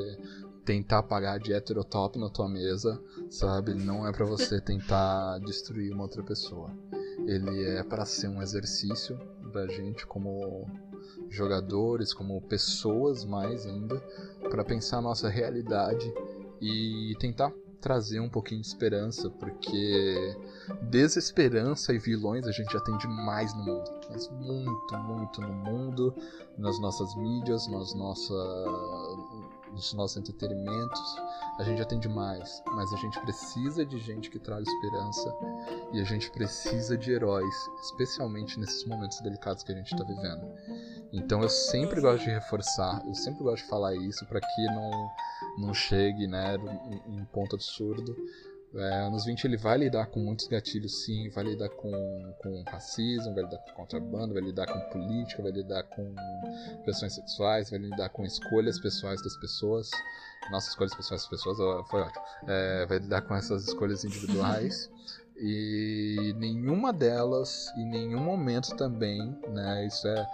tentar 0.66 1.04
pagar 1.04 1.40
de 1.40 1.54
heterotop 1.54 2.20
na 2.20 2.30
tua 2.30 2.48
mesa, 2.48 3.02
sabe? 3.30 3.72
Ele 3.72 3.84
não 3.84 4.08
é 4.08 4.12
pra 4.12 4.26
você 4.26 4.60
tentar 4.62 5.40
destruir 5.40 5.94
uma 5.94 6.04
outra 6.04 6.24
pessoa. 6.24 6.72
Ele 7.26 7.64
é 7.66 7.84
pra 7.84 8.06
ser 8.06 8.28
um 8.28 8.42
exercício 8.42 9.20
da 9.54 9.68
gente 9.68 10.06
como 10.06 10.68
jogadores, 11.30 12.14
como 12.14 12.42
pessoas 12.42 13.24
mais 13.26 13.66
ainda, 13.66 14.00
para 14.50 14.64
pensar 14.64 14.98
a 14.98 15.02
nossa 15.02 15.30
realidade 15.30 16.12
e 16.60 17.16
tentar 17.20 17.54
trazer 17.82 18.20
um 18.20 18.30
pouquinho 18.30 18.62
de 18.62 18.68
esperança, 18.68 19.30
porque 19.30 20.38
desesperança 20.84 21.94
e 21.94 21.98
vilões 21.98 22.48
a 22.48 22.52
gente 22.52 22.72
já 22.72 22.80
tem 22.80 22.96
demais 22.98 23.54
no 23.56 23.64
mundo, 23.64 23.92
mas 24.10 24.30
muito, 24.30 24.98
muito 25.00 25.42
no 25.42 25.54
mundo, 25.54 26.16
nas 26.58 26.80
nossas 26.80 27.16
mídias, 27.16 27.68
nas 27.68 27.94
nossas 27.94 28.32
nos 29.72 29.94
nossos 29.94 30.18
entretenimentos, 30.18 31.16
a 31.58 31.64
gente 31.64 31.78
já 31.78 31.86
tem 31.86 32.00
demais, 32.00 32.62
mas 32.68 32.92
a 32.94 32.98
gente 32.98 33.20
precisa 33.22 33.86
de 33.86 33.98
gente 34.00 34.30
que 34.30 34.40
traga 34.40 34.64
esperança 34.64 35.34
e 35.94 36.02
a 36.02 36.04
gente 36.04 36.30
precisa 36.32 36.98
de 36.98 37.12
heróis, 37.12 37.56
especialmente 37.82 38.60
nesses 38.60 38.86
momentos 38.86 39.20
delicados 39.22 39.64
que 39.64 39.72
a 39.72 39.76
gente 39.76 39.94
está 39.94 40.04
vivendo. 40.04 40.46
Então 41.14 41.42
eu 41.42 41.50
sempre 41.50 42.02
gosto 42.02 42.24
de 42.24 42.32
reforçar, 42.32 43.04
eu 43.06 43.16
sempre 43.16 43.44
gosto 43.44 43.64
de 43.64 43.70
falar 43.70 43.96
isso 43.96 44.26
para 44.26 44.40
que 44.40 44.66
não, 44.68 45.12
não 45.58 45.74
chegue 45.74 46.28
né, 46.28 46.56
em, 47.08 47.20
em 47.20 47.26
ponto 47.26 47.56
absurdo. 47.56 48.16
É, 48.74 49.02
anos 49.02 49.26
20 49.26 49.44
ele 49.44 49.58
vai 49.58 49.78
lidar 49.78 50.06
com 50.06 50.22
muitos 50.22 50.48
gatilhos, 50.48 51.04
sim, 51.04 51.30
vai 51.30 51.44
lidar 51.44 51.68
com, 51.70 51.92
com 52.40 52.64
racismo, 52.64 53.34
vai 53.36 53.44
lidar 53.44 53.58
com 53.58 53.74
contrabando, 53.74 54.34
vai 54.34 54.42
lidar 54.42 54.66
com 54.66 54.80
política, 54.92 55.44
vai 55.44 55.52
lidar 55.52 55.84
com 55.84 56.16
questões 56.86 57.14
sexuais, 57.14 57.70
vai 57.70 57.80
lidar 57.80 58.08
com 58.10 58.24
escolhas 58.24 58.80
pessoais 58.80 59.22
das 59.22 59.36
pessoas. 59.38 59.90
Nossas 60.50 60.70
escolhas 60.70 60.96
pessoais 60.96 61.22
das 61.22 61.30
pessoas 61.30 61.58
foi 61.90 62.02
ótimo. 62.02 62.24
É, 62.48 62.86
vai 62.86 63.00
lidar 63.00 63.22
com 63.24 63.36
essas 63.36 63.68
escolhas 63.68 64.04
individuais. 64.06 64.90
E 65.44 66.36
nenhuma 66.38 66.94
delas, 66.94 67.74
em 67.76 67.90
nenhum 67.90 68.20
momento 68.20 68.76
também, 68.76 69.36
né? 69.50 69.88
Isso 69.88 70.08
é. 70.08 70.28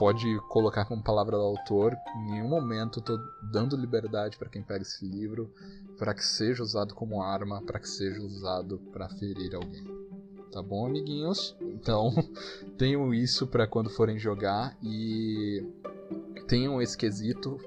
Pode 0.00 0.40
colocar 0.48 0.86
como 0.86 1.02
palavra 1.02 1.36
do 1.36 1.42
autor, 1.42 1.94
em 2.16 2.30
nenhum 2.30 2.48
momento 2.48 3.02
tô 3.02 3.18
dando 3.52 3.76
liberdade 3.76 4.38
para 4.38 4.48
quem 4.48 4.62
pega 4.62 4.80
esse 4.80 5.04
livro 5.04 5.52
para 5.98 6.14
que 6.14 6.24
seja 6.24 6.62
usado 6.62 6.94
como 6.94 7.22
arma, 7.22 7.60
para 7.60 7.78
que 7.78 7.86
seja 7.86 8.18
usado 8.22 8.78
para 8.90 9.10
ferir 9.10 9.54
alguém. 9.54 9.84
Tá 10.50 10.62
bom, 10.62 10.86
amiguinhos? 10.86 11.54
Então, 11.60 12.14
tenham 12.78 13.12
isso 13.12 13.46
para 13.46 13.66
quando 13.66 13.90
forem 13.90 14.18
jogar 14.18 14.74
e 14.82 15.62
tenham 16.48 16.80
esse 16.80 16.96
quesito 16.96 17.58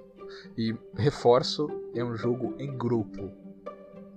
e 0.58 0.76
reforço, 0.96 1.68
é 1.94 2.04
um 2.04 2.18
jogo 2.18 2.56
em 2.58 2.76
grupo. 2.76 3.43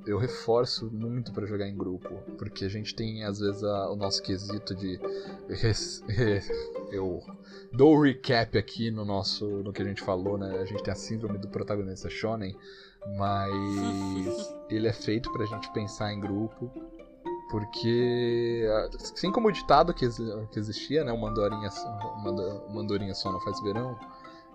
Eu 0.07 0.19
reforço 0.19 0.89
muito 0.93 1.33
para 1.33 1.47
jogar 1.47 1.67
em 1.69 1.77
grupo, 1.77 2.09
porque 2.39 2.65
a 2.65 2.69
gente 2.69 2.95
tem 2.95 3.25
às 3.25 3.41
vezes 3.41 3.63
a- 3.65 3.91
o 3.91 3.97
nosso 3.97 4.23
quesito 4.23 4.75
de 4.75 5.01
eu 6.93 7.23
dou 7.73 7.97
o 7.97 8.03
recap 8.03 8.57
aqui 8.57 8.91
no 8.91 9.05
nosso 9.05 9.45
no 9.47 9.73
que 9.73 9.83
a 9.83 9.85
gente 9.85 10.03
falou, 10.03 10.39
né? 10.39 10.59
A 10.61 10.65
gente 10.65 10.83
tem 10.83 10.93
a 10.93 10.97
síndrome 10.97 11.39
do 11.39 11.49
protagonista 11.49 12.09
shonen, 12.09 12.57
mas 13.17 13.51
ele 14.71 14.87
é 14.87 14.93
feito 14.93 15.33
pra 15.33 15.45
gente 15.45 15.71
pensar 15.73 16.13
em 16.13 16.21
grupo, 16.21 16.71
porque 17.51 18.65
assim 18.95 19.31
como 19.33 19.49
o 19.49 19.53
ditado 19.53 19.93
que, 19.95 20.09
que 20.53 20.59
existia, 20.59 21.05
né, 21.05 21.13
uma 21.13 21.31
andorinha, 21.31 21.71
só- 21.71 21.89
uma 22.19 22.31
ando- 22.31 22.63
uma 22.69 22.81
andorinha 22.83 23.15
só 23.15 23.31
não 23.33 23.41
faz 23.41 23.61
verão, 23.63 23.99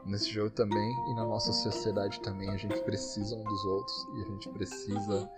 nesse 0.05 0.31
jogo 0.31 0.49
também 0.49 0.91
e 1.11 1.13
na 1.13 1.23
nossa 1.25 1.53
sociedade 1.53 2.19
também 2.21 2.49
a 2.49 2.57
gente 2.57 2.79
precisa 2.81 3.35
um 3.35 3.43
dos 3.43 3.65
outros 3.65 4.07
e 4.15 4.21
a 4.21 4.25
gente 4.25 4.49
precisa 4.49 5.29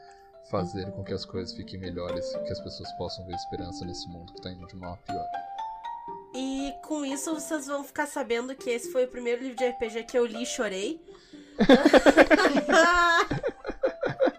fazer 0.50 0.92
com 0.92 1.04
que 1.04 1.14
as 1.14 1.26
coisas 1.26 1.56
fiquem 1.56 1.80
melhores, 1.80 2.26
que 2.36 2.52
as 2.52 2.60
pessoas 2.60 2.92
possam 2.94 3.26
ver 3.26 3.36
esperança 3.36 3.86
nesse 3.86 4.08
mundo 4.08 4.34
que 4.34 4.42
tá 4.42 4.52
indo 4.52 4.66
de 4.68 4.76
mal 4.76 4.94
a 4.94 4.98
pior. 4.98 5.26
E 6.36 6.74
com 6.84 7.06
isso 7.06 7.34
vocês 7.34 7.68
vão 7.68 7.84
ficar 7.84 8.08
sabendo 8.08 8.56
que 8.56 8.70
esse 8.70 8.92
foi 8.92 9.06
o 9.06 9.08
primeiro 9.08 9.44
livro 9.44 9.58
de 9.58 9.68
RPG 9.68 10.04
que 10.04 10.18
eu 10.18 10.26
li 10.26 10.44
e 10.44 10.46
chorei. 10.46 11.00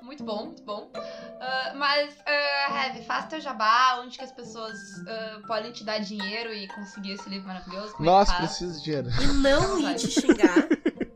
Muito 0.03 0.23
bom, 0.23 0.45
muito 0.47 0.63
bom. 0.63 0.91
Ah, 1.41 1.73
mas, 1.75 2.15
ah, 2.25 2.87
Heavy, 2.87 3.05
faz 3.05 3.27
teu 3.27 3.41
jabá, 3.41 4.01
onde 4.01 4.17
que 4.17 4.25
as 4.25 4.31
pessoas 4.31 4.79
ah, 5.09 5.41
podem 5.47 5.73
te 5.73 5.83
dar 5.83 5.99
dinheiro 5.99 6.53
e 6.55 6.69
conseguir 6.69 7.13
esse 7.13 7.29
livro 7.29 7.49
maravilhoso. 7.49 7.95
Como 7.95 8.05
Nossa, 8.05 8.33
é 8.33 8.37
faz? 8.37 8.51
preciso 8.51 8.79
de 8.79 8.85
dinheiro. 8.85 9.09
E 9.21 9.27
não 9.43 9.81
ir 9.81 9.97
te 9.97 10.09
xingar, 10.09 10.69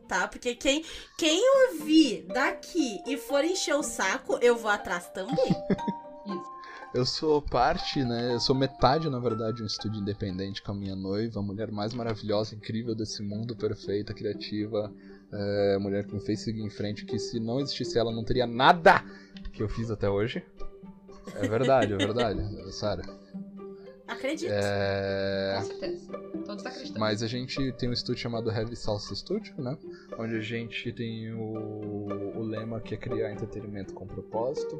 tá? 0.09 0.27
Porque 0.27 0.55
quem, 0.55 0.83
quem 1.17 1.41
ouvir 1.69 2.25
daqui 2.33 3.01
e 3.05 3.15
for 3.15 3.45
encher 3.45 3.75
o 3.75 3.83
saco, 3.83 4.39
eu 4.41 4.57
vou 4.57 4.71
atrás 4.71 5.07
também. 5.09 5.35
Eu 6.91 7.05
sou 7.05 7.39
parte, 7.39 8.03
né? 8.03 8.33
Eu 8.33 8.39
sou 8.39 8.55
metade, 8.55 9.07
na 9.11 9.19
verdade, 9.19 9.57
de 9.57 9.63
um 9.63 9.67
estúdio 9.67 10.01
independente 10.01 10.59
com 10.63 10.71
a 10.71 10.75
minha 10.75 10.95
noiva, 10.95 11.39
a 11.39 11.43
mulher 11.43 11.69
mais 11.71 11.93
maravilhosa, 11.93 12.55
incrível 12.55 12.95
desse 12.95 13.21
mundo, 13.21 13.55
perfeita, 13.55 14.11
criativa. 14.11 14.91
É, 15.31 15.77
mulher 15.77 16.07
que 16.07 16.15
me 16.15 16.19
fez 16.19 16.39
seguir 16.39 16.63
em 16.63 16.69
frente, 16.71 17.05
que 17.05 17.19
se 17.19 17.39
não 17.39 17.59
existisse 17.59 17.95
ela, 17.99 18.11
não 18.11 18.23
teria 18.23 18.47
nada 18.47 19.03
que 19.53 19.61
eu 19.61 19.69
fiz 19.69 19.91
até 19.91 20.09
hoje. 20.09 20.43
É 21.35 21.47
verdade, 21.47 21.93
é 21.93 21.97
verdade, 21.97 22.39
é 22.67 22.71
sério. 22.71 23.18
Acredito. 24.09 24.51
É... 24.51 25.55
Com 25.57 25.65
certeza. 25.65 26.11
Todos 26.45 26.65
acreditamos. 26.65 26.99
Mas 26.99 27.21
a 27.21 27.27
gente 27.27 27.71
tem 27.73 27.89
um 27.89 27.93
estúdio 27.93 28.21
chamado 28.21 28.49
Heavy 28.49 28.75
Salsa 28.75 29.13
Studio, 29.13 29.53
né? 29.57 29.77
Onde 30.17 30.35
a 30.35 30.41
gente 30.41 30.91
tem 30.91 31.31
o, 31.31 32.37
o 32.37 32.41
lema 32.41 32.81
que 32.81 32.95
é 32.95 32.97
criar 32.97 33.31
entretenimento 33.31 33.93
com 33.93 34.07
propósito. 34.07 34.79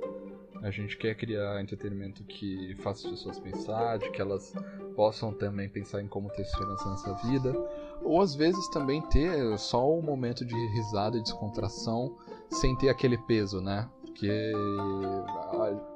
A 0.62 0.72
gente 0.72 0.98
quer 0.98 1.16
criar 1.16 1.62
entretenimento 1.62 2.24
que 2.24 2.76
faça 2.80 3.08
as 3.08 3.14
pessoas 3.14 3.40
pensar, 3.40 3.98
de 3.98 4.10
que 4.12 4.22
elas 4.22 4.54
possam 4.94 5.32
também 5.32 5.70
pensar 5.70 6.02
em 6.02 6.08
como 6.08 6.30
ter 6.32 6.42
esperança 6.42 6.90
nessa 6.90 7.14
vida. 7.30 7.54
Ou 8.02 8.20
às 8.22 8.36
vezes 8.36 8.68
também 8.70 9.02
ter 9.04 9.58
só 9.58 9.90
um 9.96 10.02
momento 10.02 10.44
de 10.44 10.56
risada 10.74 11.18
e 11.18 11.22
descontração 11.22 12.18
sem 12.50 12.76
ter 12.76 12.90
aquele 12.90 13.18
peso, 13.18 13.62
né? 13.62 13.88
Porque 14.02 14.52
ah, 15.54 15.89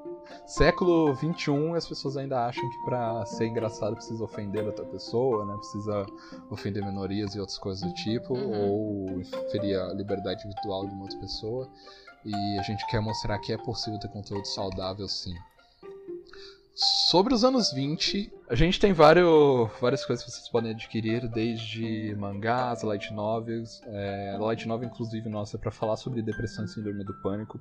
século 0.45 1.13
21 1.13 1.76
as 1.76 1.88
pessoas 1.88 2.17
ainda 2.17 2.45
acham 2.45 2.67
que 2.69 2.86
pra 2.86 3.26
ser 3.26 3.47
engraçado 3.47 3.95
precisa 3.95 4.24
ofender 4.24 4.65
outra 4.65 4.86
pessoa, 4.86 5.45
né? 5.45 5.55
Precisa 5.57 6.05
ofender 6.49 6.84
minorias 6.86 7.36
e 7.36 7.39
outras 7.39 7.57
coisas 7.57 7.84
do 7.84 7.93
tipo, 7.93 8.34
Uhum. 8.34 8.69
ou 8.71 9.24
ferir 9.51 9.80
a 9.80 9.93
liberdade 9.93 10.45
individual 10.45 10.86
de 10.88 10.93
uma 10.93 11.03
outra 11.03 11.19
pessoa. 11.19 11.69
E 12.26 12.59
a 12.59 12.61
gente 12.63 12.86
quer 12.88 13.01
mostrar 13.01 13.38
que 13.39 13.51
é 13.51 13.57
possível 13.57 13.99
ter 13.99 14.07
conteúdo 14.09 14.45
saudável 14.45 15.07
sim. 15.07 15.34
Sobre 16.76 17.34
os 17.36 17.43
anos 17.43 17.71
20, 17.71 18.34
a 18.49 18.55
gente 18.55 18.80
tem 18.80 18.93
vários, 18.93 19.69
várias 19.80 20.03
coisas 20.03 20.26
que 20.26 20.32
vocês 20.32 20.49
podem 20.49 20.71
adquirir, 20.71 21.28
desde 21.28 22.15
mangás, 22.17 22.82
light 22.82 23.13
novels. 23.13 23.80
É, 23.86 24.36
light 24.39 24.67
novel, 24.67 24.88
inclusive, 24.89 25.30
nossa, 25.30 25.55
é 25.55 25.59
para 25.59 25.69
falar 25.69 25.97
sobre 25.97 26.24
depressão 26.24 26.65
e 26.65 26.67
síndrome 26.67 27.03
do 27.03 27.13
pânico. 27.21 27.59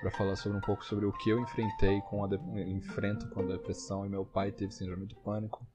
Para 0.00 0.10
falar 0.10 0.36
sobre 0.36 0.58
um 0.58 0.60
pouco 0.60 0.84
sobre 0.84 1.06
o 1.06 1.12
que 1.12 1.30
eu 1.30 1.40
enfrentei 1.40 2.00
com 2.02 2.24
a 2.24 2.28
de- 2.28 2.38
enfrento 2.70 3.26
com 3.30 3.40
a 3.40 3.44
depressão 3.44 4.04
e 4.04 4.08
meu 4.08 4.24
pai 4.24 4.52
teve 4.52 4.72
síndrome 4.72 5.06
do 5.06 5.14
pânico. 5.16 5.66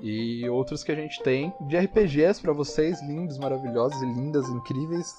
E 0.00 0.48
outros 0.48 0.84
que 0.84 0.92
a 0.92 0.94
gente 0.94 1.20
tem 1.22 1.52
de 1.66 1.76
RPGs 1.76 2.40
para 2.40 2.52
vocês, 2.52 3.02
lindos, 3.02 3.36
maravilhosos 3.38 4.00
e 4.00 4.04
lindas, 4.06 4.48
incríveis 4.48 5.12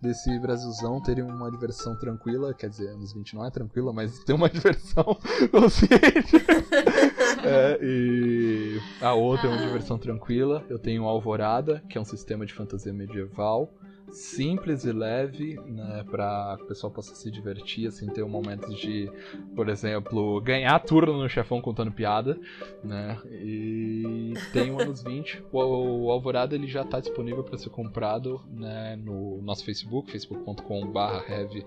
desse 0.00 0.36
Brasilzão 0.40 1.00
terem 1.00 1.22
uma 1.22 1.50
diversão 1.50 1.96
tranquila, 1.98 2.52
quer 2.52 2.68
dizer, 2.68 2.88
anos 2.88 3.12
20 3.12 3.34
não 3.36 3.44
é 3.44 3.50
tranquila, 3.50 3.92
mas 3.92 4.18
tem 4.24 4.34
uma 4.34 4.48
diversão 4.50 5.04
consciente. 5.52 6.34
É, 7.46 7.78
e 7.82 8.80
a 9.02 9.12
outra 9.12 9.48
é 9.48 9.50
uma 9.50 9.60
diversão 9.66 9.98
tranquila. 9.98 10.64
Eu 10.66 10.78
tenho 10.78 11.04
Alvorada, 11.04 11.84
que 11.90 11.98
é 11.98 12.00
um 12.00 12.04
sistema 12.04 12.46
de 12.46 12.54
fantasia 12.54 12.90
medieval, 12.90 13.70
simples 14.14 14.84
e 14.84 14.92
leve, 14.92 15.58
né, 15.66 16.04
para 16.10 16.58
o 16.60 16.66
pessoal 16.66 16.92
possa 16.92 17.14
se 17.14 17.30
divertir, 17.30 17.88
assim, 17.88 18.06
ter 18.06 18.24
momentos 18.24 18.78
de, 18.78 19.10
por 19.54 19.68
exemplo, 19.68 20.40
ganhar 20.40 20.78
turno 20.80 21.18
no 21.18 21.28
chefão 21.28 21.60
contando 21.60 21.92
piada, 21.92 22.38
né? 22.82 23.18
E 23.30 24.34
tem 24.52 24.70
o 24.70 24.80
anos 24.80 25.02
20. 25.02 25.42
O, 25.52 26.06
o 26.06 26.10
Alvorada 26.10 26.54
ele 26.54 26.66
já 26.66 26.82
está 26.82 27.00
disponível 27.00 27.42
para 27.42 27.58
ser 27.58 27.70
comprado, 27.70 28.40
né, 28.50 28.96
no 28.96 29.42
nosso 29.42 29.64
Facebook, 29.64 30.10
facebook.com/heavy 30.10 31.64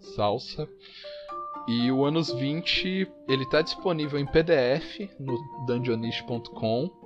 salsa. 0.00 0.68
E 1.68 1.92
o 1.92 2.04
anos 2.04 2.32
20, 2.32 3.06
ele 3.28 3.46
tá 3.46 3.62
disponível 3.62 4.18
em 4.18 4.26
PDF 4.26 5.08
no 5.18 5.38
dungeonish.com. 5.66 6.99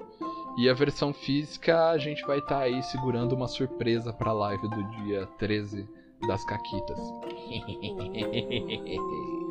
E 0.57 0.69
a 0.69 0.75
versão 0.75 1.13
física 1.13 1.91
a 1.91 1.99
gente 1.99 2.25
vai 2.27 2.39
estar 2.39 2.61
aí 2.61 2.81
segurando 2.85 3.35
uma 3.35 3.49
surpresa 3.49 4.13
pra 4.13 4.33
live 4.33 4.69
do 4.69 4.85
dia 5.05 5.27
13 5.39 5.89
das 6.29 6.45
Caquitas. 6.45 6.99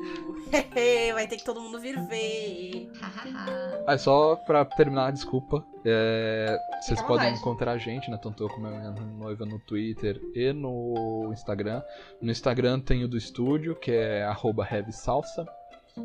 Vai 1.14 1.28
ter 1.28 1.38
que 1.38 1.46
todo 1.46 1.62
mundo 1.62 1.80
vir 1.80 2.00
ver. 2.08 2.92
Ah, 3.88 3.98
só 3.98 4.36
pra 4.36 4.66
terminar, 4.66 5.12
desculpa. 5.12 5.66
é, 5.86 6.58
vocês 6.82 7.02
podem 7.02 7.18
vontade. 7.18 7.40
encontrar 7.40 7.72
a 7.72 7.78
gente, 7.78 8.10
né? 8.10 8.18
Tanto 8.22 8.44
eu 8.44 8.50
como 8.50 8.68
a 8.68 8.72
minha 8.72 8.92
noiva 8.92 9.46
no 9.46 9.60
Twitter 9.60 10.20
e 10.34 10.52
no 10.54 11.30
Instagram. 11.32 11.82
No 12.22 12.32
Instagram 12.32 12.80
tem 12.80 13.04
o 13.04 13.08
do 13.08 13.18
estúdio, 13.18 13.76
que 13.76 13.92
é 13.92 14.24
arroba 14.24 14.68
Heavy 14.70 14.92
Salsa. 14.92 15.46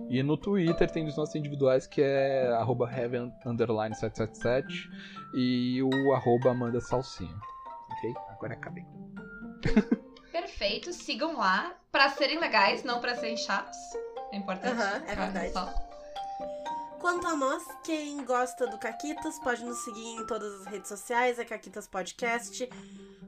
E 0.08 0.22
no 0.22 0.36
Twitter 0.36 0.90
tem 0.90 1.06
os 1.06 1.16
nossos 1.16 1.34
individuais, 1.34 1.86
que 1.86 2.02
é 2.02 2.48
arroba 2.52 2.90
underline 3.46 3.94
777 3.94 4.90
e 5.34 5.82
o 5.82 6.12
arroba 6.12 6.50
Amanda 6.50 6.80
Salsinha. 6.80 7.34
Ok? 7.90 8.14
Agora 8.30 8.54
acabei. 8.54 8.84
Perfeito, 10.30 10.92
sigam 10.92 11.36
lá 11.36 11.74
pra 11.90 12.10
serem 12.10 12.38
legais, 12.38 12.84
não 12.84 13.00
pra 13.00 13.14
serem 13.14 13.36
chatos. 13.36 13.76
É 14.32 14.36
importante. 14.36 14.80
É 15.06 15.14
verdade. 15.14 15.46
pessoal? 15.46 15.88
Quanto 17.00 17.26
a 17.26 17.36
nós, 17.36 17.64
quem 17.84 18.24
gosta 18.24 18.66
do 18.66 18.76
Caquitas 18.76 19.38
pode 19.38 19.64
nos 19.64 19.78
seguir 19.84 20.04
em 20.04 20.26
todas 20.26 20.60
as 20.60 20.66
redes 20.66 20.88
sociais, 20.88 21.38
é 21.38 21.44
Caquitas 21.44 21.86
Podcast. 21.86 22.68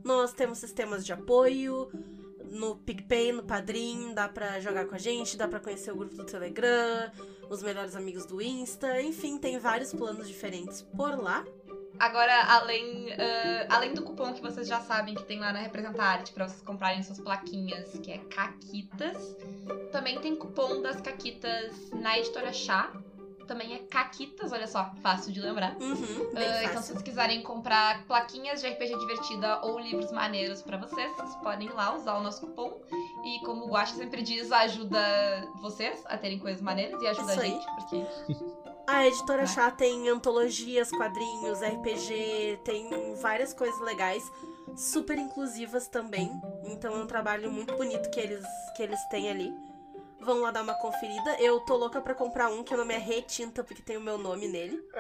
Nós 0.05 0.33
temos 0.33 0.59
sistemas 0.59 1.07
de 1.07 1.13
apoio 1.13 1.91
no 2.51 2.77
PicPay, 2.77 3.33
no 3.33 3.43
Padrim, 3.43 4.13
dá 4.15 4.29
pra 4.29 4.61
jogar 4.61 4.87
com 4.87 4.95
a 4.95 4.99
gente, 4.99 5.37
dá 5.37 5.47
pra 5.47 5.61
conhecer 5.61 5.93
o 5.93 5.97
grupo 5.97 6.15
do 6.17 6.25
Telegram, 6.25 7.11
os 7.49 7.63
melhores 7.63 7.97
amigos 7.97 8.27
do 8.27 8.43
Insta, 8.43 9.01
enfim, 9.01 9.39
tem 9.39 9.59
vários 9.59 9.93
planos 9.93 10.27
diferentes 10.27 10.83
por 10.83 11.19
lá. 11.19 11.45
Agora, 12.01 12.45
além, 12.45 13.13
ah, 13.13 13.67
além 13.77 13.93
do 13.93 14.03
cupom 14.03 14.33
que 14.33 14.41
vocês 14.41 14.67
já 14.67 14.81
sabem 14.81 15.15
que 15.15 15.23
tem 15.25 15.39
lá 15.39 15.53
na 15.53 15.59
Representarte 15.59 16.33
pra 16.33 16.49
vocês 16.49 16.63
comprarem 16.63 17.03
suas 17.03 17.21
plaquinhas, 17.21 17.93
que 17.99 18.11
é 18.11 18.19
Caquitas, 18.19 19.37
também 19.93 20.19
tem 20.19 20.35
cupom 20.35 20.81
das 20.81 20.99
Caquitas 21.01 21.91
na 21.91 22.19
editora 22.19 22.55
Chá. 22.55 22.91
Também 23.51 23.75
é 23.75 23.79
Caquitas, 23.79 24.53
olha 24.53 24.69
só, 24.69 24.93
fácil 25.03 25.33
de 25.33 25.41
lembrar. 25.41 25.75
Uhum, 25.81 26.31
Ah, 26.37 26.63
então, 26.63 26.81
se 26.81 26.93
vocês 26.93 27.03
quiserem 27.03 27.43
comprar 27.43 28.05
plaquinhas 28.07 28.61
de 28.61 28.69
RPG 28.69 28.97
divertida 28.97 29.61
ou 29.63 29.77
livros 29.77 30.13
maneiros 30.13 30.63
pra 30.63 30.77
vocês, 30.77 31.11
vocês 31.17 31.35
podem 31.43 31.67
ir 31.67 31.73
lá 31.75 31.97
usar 31.97 32.15
o 32.17 32.23
nosso 32.23 32.43
cupom. 32.47 32.81
E 33.25 33.45
como 33.45 33.65
o 33.65 33.71
Guacha 33.71 33.97
sempre 33.97 34.23
diz, 34.23 34.53
ajuda 34.53 35.01
vocês 35.61 36.01
a 36.07 36.17
terem 36.17 36.39
coisas 36.39 36.63
maneiras 36.63 37.03
e 37.03 37.09
ajuda 37.09 37.33
Isso 37.33 37.41
a 37.41 37.43
aí. 37.43 37.51
gente, 37.51 37.67
porque 37.75 38.07
A 38.87 39.07
editora 39.09 39.43
Né? 39.43 39.47
Chá 39.49 39.69
tem 39.73 40.09
antologias, 40.09 40.89
quadrinhos, 40.93 41.61
RPG, 41.61 42.61
tem 42.65 42.89
várias 43.17 43.53
coisas 43.53 43.81
legais, 43.81 44.23
super 44.77 45.19
inclusivas 45.19 45.89
também. 45.89 46.31
Então 46.67 46.95
é 46.95 47.03
um 47.03 47.07
trabalho 47.09 47.51
muito 47.51 47.77
bonito 47.77 48.09
que 48.11 48.21
eles, 48.21 48.45
que 48.77 48.83
eles 48.85 49.01
têm 49.09 49.29
ali. 49.29 49.53
Vão 50.21 50.41
lá 50.41 50.51
dar 50.51 50.63
uma 50.63 50.75
conferida. 50.75 51.37
Eu 51.41 51.61
tô 51.61 51.77
louca 51.77 52.01
pra 52.01 52.15
comprar 52.15 52.49
um 52.49 52.63
que 52.63 52.75
o 52.75 52.77
nome 52.77 52.95
é 52.95 52.99
Retinta, 52.99 53.65
porque 53.65 53.83
tem 53.83 53.97
o 53.97 54.01
meu 54.01 54.19
nome 54.19 54.49
nele. 54.49 54.81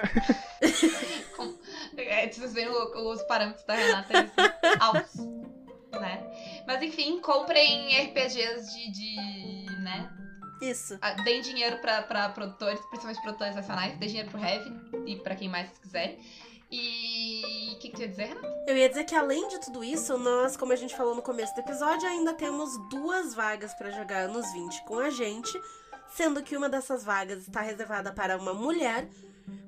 É, 1.97 2.31
vocês 2.31 2.53
veem 2.53 2.69
os 2.69 3.23
parâmetros 3.23 3.65
da 3.65 3.75
Renata 3.75 4.19
eles 4.19 4.33
são 4.33 4.45
altos, 4.81 5.17
né? 5.99 6.63
Mas 6.67 6.83
enfim, 6.83 7.21
comprem 7.21 7.89
RPGs 8.07 8.73
de, 8.73 8.91
de 8.93 9.81
né? 9.83 10.11
Isso. 10.61 10.99
Ah, 11.01 11.13
Deem 11.23 11.41
dinheiro 11.41 11.79
pra, 11.79 12.03
pra 12.03 12.29
produtores, 12.29 12.81
principalmente 12.87 13.23
produtores 13.23 13.55
nacionais, 13.55 13.97
deem 13.99 14.09
dinheiro 14.09 14.31
pro 14.31 14.41
Heavy 14.43 14.71
e 15.07 15.17
pra 15.17 15.35
quem 15.35 15.49
mais 15.49 15.71
quiser. 15.79 16.19
E 16.71 17.73
o 17.75 17.79
que, 17.79 17.89
que 17.89 17.97
tu 17.97 18.03
ia 18.03 18.09
dizer, 18.09 18.25
Renata? 18.29 18.65
Eu 18.67 18.77
ia 18.77 18.89
dizer 18.89 19.05
que 19.05 19.15
além 19.15 19.49
de 19.49 19.61
tudo 19.61 19.83
isso, 19.83 20.17
nós, 20.17 20.57
como 20.57 20.73
a 20.73 20.77
gente 20.77 20.97
falou 20.97 21.15
no 21.15 21.23
começo 21.23 21.55
do 21.55 21.61
episódio, 21.61 22.09
ainda 22.09 22.33
temos 22.35 22.77
duas 22.89 23.35
vagas 23.35 23.75
pra 23.75 23.91
jogar 23.91 24.29
nos 24.29 24.53
20 24.53 24.85
com 24.85 24.99
a 24.99 25.11
gente, 25.11 25.61
sendo 26.15 26.43
que 26.43 26.57
uma 26.57 26.69
dessas 26.69 27.03
vagas 27.05 27.41
está 27.43 27.61
reservada 27.61 28.13
para 28.13 28.37
uma 28.39 28.55
mulher, 28.55 29.09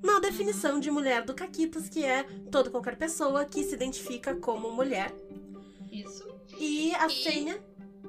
na 0.02 0.20
definição 0.20 0.78
de 0.78 0.90
mulher 0.90 1.22
do 1.24 1.34
Caquitas, 1.34 1.88
que 1.88 2.04
é 2.04 2.22
toda 2.52 2.70
qualquer 2.70 2.96
pessoa 2.96 3.44
que 3.44 3.64
se 3.64 3.74
identifica 3.74 4.34
como 4.36 4.70
mulher. 4.70 5.12
Isso. 5.90 6.24
E 6.58 6.94
a 6.94 7.06
E- 7.06 7.10
senha 7.10 7.60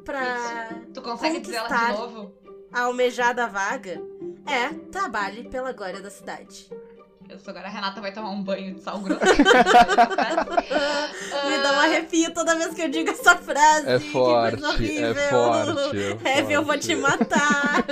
pra 0.05 0.69
Tu 0.93 1.01
consegue 1.01 1.39
dizer 1.39 1.55
ela 1.57 1.67
de 1.67 1.73
Conquistar. 1.73 1.97
novo? 1.97 2.33
a 2.71 2.81
almejada 2.81 3.47
vaga 3.47 4.01
é 4.45 4.69
trabalhe 4.91 5.47
pela 5.49 5.71
glória 5.71 6.01
da 6.01 6.09
cidade. 6.11 6.69
Agora 7.45 7.67
a 7.67 7.69
Renata 7.69 8.01
vai 8.01 8.11
tomar 8.11 8.29
um 8.29 8.43
banho 8.43 8.75
de 8.75 8.81
sal 8.81 8.99
grosso. 8.99 9.21
Me 11.49 11.57
dá 11.61 11.73
um 11.73 11.79
arrepio 11.79 12.33
toda 12.33 12.55
vez 12.55 12.73
que 12.73 12.81
eu 12.81 12.89
digo 12.89 13.09
essa 13.09 13.35
frase. 13.37 13.89
É 13.89 13.99
forte, 13.99 14.63
é 14.97 15.13
forte. 15.13 16.23
É, 16.23 16.33
forte. 16.37 16.53
eu 16.53 16.63
vou 16.63 16.77
te 16.77 16.95
matar. 16.95 17.83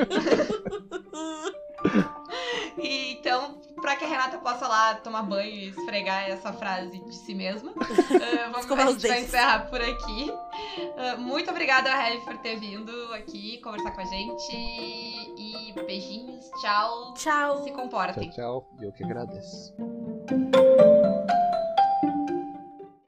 então, 2.78 3.58
pra 3.82 3.95
que 3.95 4.05
a 4.05 4.07
Renata 4.07 4.38
possa 4.38 4.67
lá 4.67 4.95
tomar 4.95 5.23
banho 5.23 5.49
e 5.49 5.69
esfregar 5.69 6.29
essa 6.29 6.53
frase 6.53 6.99
de 6.99 7.15
si 7.15 7.34
mesma. 7.34 7.71
Uh, 7.71 8.51
vamos, 8.67 8.71
a 8.71 8.91
gente 8.91 9.07
vai 9.07 9.21
encerrar 9.21 9.69
por 9.69 9.82
aqui. 9.82 10.32
Uh, 10.32 11.19
muito 11.19 11.49
obrigada, 11.49 11.89
Heavy, 11.89 12.23
por 12.23 12.38
ter 12.38 12.59
vindo 12.59 12.91
aqui 13.13 13.57
conversar 13.59 13.91
com 13.91 14.01
a 14.01 14.05
gente. 14.05 14.55
E 14.55 15.73
beijinhos, 15.86 16.49
tchau. 16.61 17.13
Tchau. 17.15 17.63
Se 17.63 17.71
comportem. 17.71 18.29
Tchau, 18.29 18.61
tchau. 18.61 18.69
E 18.79 18.86
eu 18.86 18.91
que 18.91 19.03
agradeço. 19.03 19.73